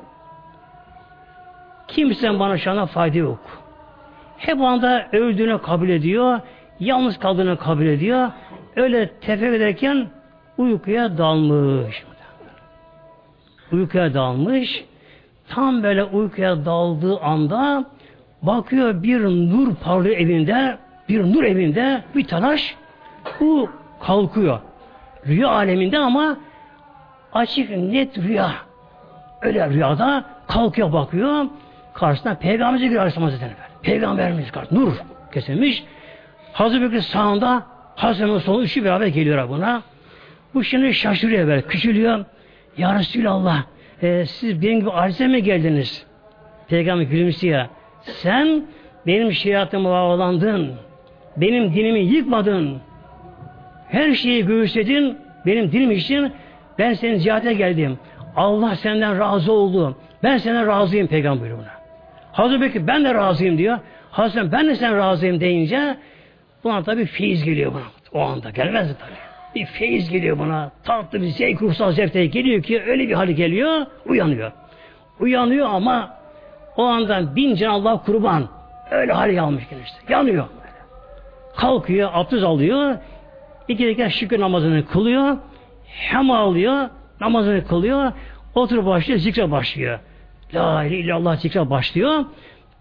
Kimsen 1.87 2.39
bana 2.39 2.57
şu 2.57 2.71
anda 2.71 2.85
fayda 2.85 3.17
yok. 3.17 3.39
Hep 4.37 4.61
anda 4.61 5.07
öldüğünü 5.11 5.61
kabul 5.61 5.89
ediyor. 5.89 6.39
Yalnız 6.79 7.19
kaldığını 7.19 7.57
kabul 7.57 7.85
ediyor. 7.85 8.31
Öyle 8.75 9.07
tefekkür 9.07 9.53
ederken 9.53 10.07
uykuya 10.57 11.17
dalmış. 11.17 12.03
Uykuya 13.71 14.13
dalmış. 14.13 14.85
Tam 15.47 15.83
böyle 15.83 16.03
uykuya 16.03 16.65
daldığı 16.65 17.19
anda 17.19 17.85
bakıyor 18.45 19.03
bir 19.03 19.21
nur 19.21 19.75
parlıyor 19.75 20.17
evinde, 20.17 20.77
bir 21.09 21.23
nur 21.23 21.43
evinde 21.43 22.03
bir 22.15 22.27
talaş 22.27 22.75
bu 23.39 23.69
kalkıyor. 24.01 24.59
Rüya 25.27 25.49
aleminde 25.49 25.97
ama 25.97 26.37
açık 27.33 27.69
net 27.69 28.17
rüya. 28.17 28.51
Öyle 29.41 29.69
rüyada 29.69 30.25
kalkıyor 30.47 30.93
bakıyor. 30.93 31.45
Karşısına 31.93 32.35
Peygamberimiz 32.35 32.81
giriyor 32.81 33.01
Aleyhisselam 33.01 33.29
Hazretleri. 33.29 33.53
Peygamberimiz 33.81 34.51
karşı 34.51 34.75
nur 34.75 34.93
kesilmiş. 35.33 35.83
Hazreti 36.53 36.81
Bekir 36.81 37.01
sağında 37.01 37.63
Hazreti 37.95 38.39
solu 38.39 38.63
üçü 38.63 38.83
beraber 38.83 39.07
geliyor 39.07 39.49
buna. 39.49 39.81
Bu 40.53 40.63
şimdi 40.63 40.93
şaşırıyor 40.93 41.47
böyle. 41.47 41.61
Küçülüyor. 41.61 42.25
Ya 42.77 42.99
Resulallah 42.99 43.63
e, 44.01 44.25
siz 44.25 44.61
benim 44.61 44.79
gibi 44.79 44.91
acize 44.91 45.27
mi 45.27 45.43
geldiniz? 45.43 46.05
Peygamber 46.67 47.03
gülümsüyor. 47.03 47.65
Sen 48.05 48.63
benim 49.07 49.31
şeriatıma 49.31 49.89
bağlandın. 49.89 50.71
Benim 51.37 51.73
dinimi 51.73 51.99
yıkmadın. 51.99 52.77
Her 53.89 54.13
şeyi 54.13 54.45
göğüsledin. 54.45 55.17
Benim 55.45 55.71
dinim 55.71 55.91
için 55.91 56.31
ben 56.79 56.93
senin 56.93 57.15
ziyarete 57.15 57.53
geldim. 57.53 57.99
Allah 58.35 58.75
senden 58.75 59.19
razı 59.19 59.51
oldu. 59.51 59.97
Ben 60.23 60.37
senden 60.37 60.67
razıyım 60.67 61.07
peygamber 61.07 61.51
buna. 61.51 61.75
Hazreti 62.31 62.61
Bekir 62.61 62.87
ben 62.87 63.05
de 63.05 63.13
razıyım 63.13 63.57
diyor. 63.57 63.79
Hazreti 64.11 64.51
ben 64.51 64.67
de 64.67 64.75
sen 64.75 64.97
razıyım 64.97 65.39
deyince 65.39 65.97
buna 66.63 66.83
tabi 66.83 67.05
feyiz 67.05 67.43
geliyor 67.43 67.73
buna. 67.73 67.83
O 68.13 68.21
anda 68.21 68.49
gelmez 68.49 68.87
tabi. 68.87 69.11
Bir 69.55 69.65
feyiz 69.65 70.09
geliyor 70.09 70.39
buna. 70.39 70.71
Tatlı 70.83 71.21
bir 71.21 71.27
zevk, 71.27 71.61
ruhsal 71.61 71.91
zevkte 71.91 72.25
geliyor 72.25 72.63
ki 72.63 72.81
öyle 72.87 73.07
bir 73.07 73.13
hali 73.13 73.35
geliyor. 73.35 73.85
Uyanıyor. 74.05 74.51
Uyanıyor 75.19 75.67
ama 75.69 76.14
o 76.77 76.83
andan 76.83 77.35
bin 77.35 77.55
can 77.55 77.69
Allah 77.69 78.01
kurban. 78.05 78.49
Öyle 78.91 79.13
hali 79.13 79.41
almış 79.41 79.63
işte. 79.63 80.13
Yanıyor. 80.13 80.45
Kalkıyor, 81.55 82.09
abdest 82.13 82.43
alıyor. 82.43 82.95
İki 83.67 83.87
rekat 83.87 84.11
şükür 84.11 84.39
namazını 84.39 84.85
kılıyor. 84.85 85.37
Hem 85.85 86.31
alıyor, 86.31 86.89
namazını 87.21 87.67
kılıyor. 87.67 88.11
Oturup 88.55 88.85
başlıyor, 88.85 89.19
zikre 89.19 89.51
başlıyor. 89.51 89.99
La 90.53 90.83
ilahe 90.83 90.95
illallah 90.95 91.37
zikre 91.37 91.69
başlıyor. 91.69 92.25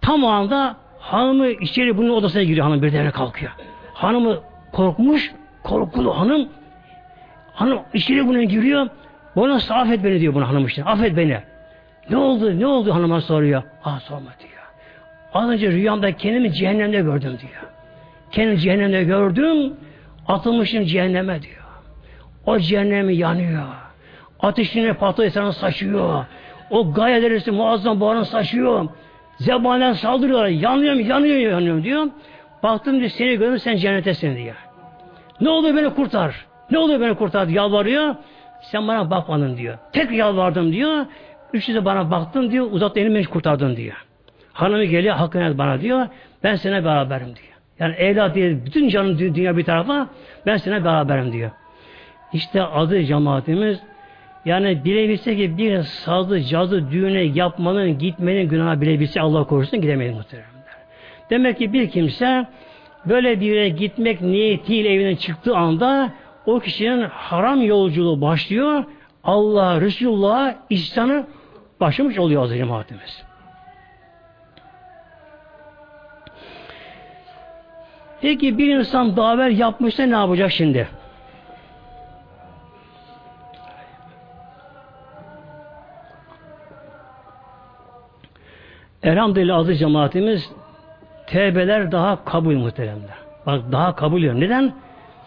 Tam 0.01 0.25
o 0.25 0.29
anda 0.29 0.77
hanımı 0.99 1.49
içeri 1.49 1.97
bunun 1.97 2.11
odasına 2.11 2.43
giriyor 2.43 2.67
hanım 2.67 2.83
birden 2.83 3.11
kalkıyor. 3.11 3.53
Hanımı 3.95 4.41
korkmuş, 4.73 5.33
korkulu 5.63 6.19
hanım 6.19 6.49
hanım 7.55 7.79
içeri 7.95 8.29
buna 8.29 8.43
giriyor. 8.43 8.89
Bana 9.37 9.55
affet 9.55 10.05
beni 10.05 10.21
diyor 10.21 10.35
buna 10.35 10.49
hanım 10.49 10.67
işte. 10.67 10.85
Affet 10.85 11.17
beni. 11.17 11.39
Ne 12.11 12.17
oldu? 12.17 12.61
Ne 12.61 12.67
oldu 12.67 12.95
hanıma 12.95 13.21
soruyor. 13.21 13.63
Ah 13.85 14.01
sorma 14.01 14.31
diyor. 14.41 14.63
Az 15.35 15.51
önce 15.51 15.71
rüyamda 15.71 16.17
kendimi 16.17 16.53
cehennemde 16.53 17.01
gördüm 17.01 17.39
diyor. 17.41 17.63
Kendimi 18.31 18.59
cehennemde 18.59 19.05
gördüm. 19.05 19.75
Atılmışım 20.29 20.85
cehenneme 20.85 21.43
diyor. 21.43 21.65
O 22.47 22.59
cehennemi 22.59 23.17
yanıyor. 23.17 23.65
Ateşine 24.41 24.93
patlıyor 24.93 25.53
saçıyor. 25.53 26.25
O 26.71 26.93
gayelerisi 26.93 27.51
muazzam 27.51 28.01
buharını 28.01 28.25
saçıyor. 28.25 28.89
Zebanen 29.39 29.93
saldırıyorlar. 29.93 30.49
Yanıyorum, 30.49 31.01
yanıyorum, 31.01 31.51
yanıyorum 31.51 31.85
diyor. 31.85 32.07
Baktım 32.63 32.99
diyor 32.99 33.11
seni 33.11 33.37
gördüm 33.37 33.59
sen 33.59 33.77
cennetesin 33.77 34.37
diyor. 34.37 34.55
Ne 35.41 35.49
oldu 35.49 35.77
beni 35.77 35.95
kurtar. 35.95 36.47
Ne 36.71 36.79
oldu 36.79 37.01
beni 37.01 37.15
kurtar 37.15 37.49
diyor. 37.49 37.57
Yalvarıyor. 37.57 38.15
Sen 38.63 38.89
bana 38.89 39.11
bakmadın 39.11 39.57
diyor. 39.57 39.79
Tek 39.93 40.13
yalvardım 40.13 40.73
diyor. 40.73 41.07
Üç 41.55 41.69
de 41.69 41.85
bana 41.85 42.11
baktın 42.11 42.51
diyor. 42.51 42.67
Uzattı 42.71 43.01
elimi 43.01 43.15
beni 43.15 43.25
kurtardın 43.25 43.77
diyor. 43.77 44.05
Hanımı 44.53 44.85
geliyor 44.85 45.15
hakkını 45.15 45.59
bana 45.59 45.81
diyor. 45.81 46.07
Ben 46.43 46.57
sana 46.57 46.85
beraberim 46.85 47.27
diyor. 47.27 47.55
Yani 47.79 47.95
evlat 47.95 48.35
diye 48.35 48.67
bütün 48.67 48.89
canın 48.89 49.19
dünya 49.19 49.57
bir 49.57 49.65
tarafa 49.65 50.09
ben 50.47 50.57
sana 50.57 50.85
beraberim 50.85 51.33
diyor. 51.33 51.51
İşte 52.33 52.63
adı 52.63 53.05
cemaatimiz 53.05 53.81
yani 54.45 54.85
bilebilse 54.85 55.37
ki 55.37 55.59
bir 55.59 55.83
sazı, 55.83 56.41
cazı, 56.41 56.91
düğüne 56.91 57.23
yapmanın, 57.23 57.99
gitmenin 57.99 58.49
günahı 58.49 58.81
bilebilse 58.81 59.21
Allah 59.21 59.45
korusun 59.45 59.81
gidemeyiz 59.81 60.15
muhteremler. 60.15 60.49
Demek 61.31 61.59
ki 61.59 61.73
bir 61.73 61.91
kimse 61.91 62.47
böyle 63.07 63.41
bir 63.41 63.47
yere 63.47 63.69
gitmek 63.69 64.21
niyetiyle 64.21 64.93
evinden 64.93 65.17
çıktığı 65.17 65.57
anda 65.57 66.13
o 66.47 66.59
kişinin 66.59 67.03
haram 67.03 67.63
yolculuğu 67.63 68.21
başlıyor. 68.21 68.85
Allah, 69.25 69.81
Resulullah, 69.81 70.55
İslam'ı 70.71 71.27
başlamış 71.81 72.19
oluyor 72.19 72.43
az 72.43 72.51
cemaatimiz. 72.51 73.25
Peki 78.21 78.59
bir 78.59 78.77
insan 78.77 79.17
davet 79.17 79.59
yapmışsa 79.59 80.03
ne 80.03 80.15
yapacak 80.15 80.51
şimdi? 80.53 80.89
Elhamdülillah 89.03 89.57
azı 89.57 89.75
cemaatimiz 89.75 90.53
tevbeler 91.27 91.93
daha 91.93 92.25
kabul 92.25 92.57
muhteremler. 92.57 93.17
Bak 93.47 93.63
daha 93.73 93.95
kabul 93.95 94.19
ediyor. 94.19 94.35
Neden? 94.35 94.75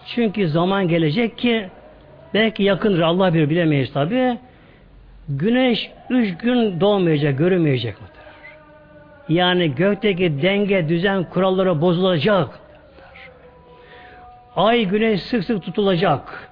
Çünkü 0.06 0.48
zaman 0.48 0.88
gelecek 0.88 1.38
ki 1.38 1.70
belki 2.34 2.64
yakındır 2.64 3.02
Allah 3.02 3.34
bir 3.34 3.50
bilemeyiz 3.50 3.93
tabi. 3.93 4.38
Güneş 5.30 5.91
üç 6.09 6.38
gün 6.38 6.80
doğmayacak, 6.80 7.38
görünmeyecek 7.38 8.01
muhterem. 8.01 8.28
Yani 9.30 9.75
gökteki 9.75 10.41
denge, 10.41 10.89
düzen, 10.89 11.23
kuralları 11.23 11.82
bozulacak. 11.82 12.59
Ay 14.55 14.86
güneş 14.86 15.23
sık 15.23 15.43
sık 15.43 15.63
tutulacak. 15.63 16.49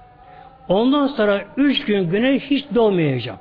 Ondan 0.68 1.06
sonra 1.06 1.44
üç 1.56 1.84
gün 1.84 2.10
güneş 2.10 2.42
hiç 2.42 2.64
doğmayacak. 2.74 3.38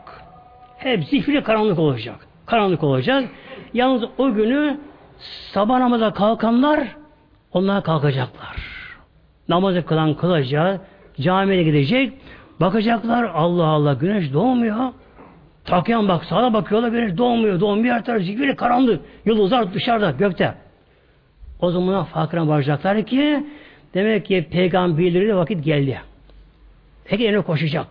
Hep 0.78 1.04
zifiri 1.04 1.44
karanlık 1.44 1.80
olacak. 1.80 2.16
Karanlık 2.46 2.84
olacak. 2.84 3.30
Yalnız 3.74 4.04
o 4.18 4.34
günü 4.34 4.80
sabah 5.54 5.80
namaza 5.80 6.14
kalkanlar 6.14 6.88
onlar 7.54 7.84
kalkacaklar. 7.84 8.56
Namazı 9.50 9.86
kılan 9.86 10.14
kılacak, 10.14 10.82
camiye 11.20 11.64
gidecek, 11.64 12.14
bakacaklar 12.60 13.24
Allah 13.24 13.66
Allah 13.66 13.94
güneş 13.94 14.34
doğmuyor. 14.34 14.92
Takyan 15.66 16.08
bak 16.08 16.26
sağa 16.26 16.54
bakıyorlar 16.54 16.90
güneş 16.90 17.18
doğmuyor, 17.18 17.60
doğmuyor 17.60 17.96
her 17.96 18.06
taraf 18.06 18.22
zikri 18.22 18.56
karanlık. 18.56 19.02
Yıldızlar 19.26 19.74
dışarıda, 19.74 20.12
gökte. 20.12 20.54
O 21.60 21.72
zaman 21.72 22.04
farkına 22.04 22.48
varacaklar 22.48 23.06
ki 23.06 23.46
demek 23.94 24.26
ki 24.26 24.48
peygamberleri 24.52 25.28
de 25.28 25.36
vakit 25.36 25.66
geldi. 25.66 26.02
Peki 27.06 27.42
koşacak. 27.46 27.88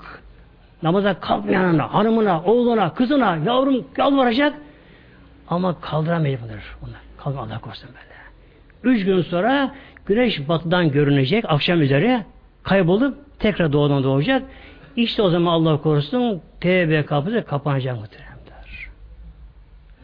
Namaza 0.83 1.21
kalkmayanına, 1.21 1.95
hanımına, 1.95 2.43
oğluna, 2.43 2.95
kızına, 2.95 3.37
yavrum 3.37 3.85
yalvaracak. 3.99 4.55
Ama 5.49 5.81
kaldıramayabilir 5.81 6.63
bunlar. 6.83 7.01
Kaldır 7.19 7.39
Allah 7.39 7.59
korusun 7.61 7.89
böyle. 7.89 8.95
Üç 8.97 9.05
gün 9.05 9.23
sonra 9.23 9.75
güneş 10.07 10.49
batıdan 10.49 10.91
görünecek 10.91 11.45
akşam 11.49 11.83
üzeri 11.83 12.21
kaybolup 12.63 13.19
tekrar 13.39 13.73
doğudan 13.73 14.03
doğacak. 14.03 14.43
İşte 14.97 15.23
o 15.23 15.31
zaman 15.31 15.53
Allah 15.53 15.83
korusun 15.83 16.41
tevbe 16.61 17.07
kapısı 17.07 17.45
kapanacak 17.45 17.97
muhteremler. 17.97 18.35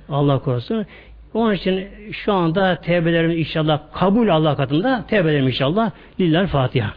Allah 0.09 0.39
korusun. 0.39 0.87
Onun 1.35 1.55
için 1.55 1.89
şu 2.13 2.33
anda 2.33 2.77
tevbelerimiz 2.77 3.39
inşallah 3.39 3.81
kabul 3.93 4.29
Allah 4.29 4.57
katında 4.57 5.05
tevbelerimiz 5.09 5.55
inşallah. 5.55 5.91
Lillahi 6.21 6.47
Fatiha. 6.47 6.93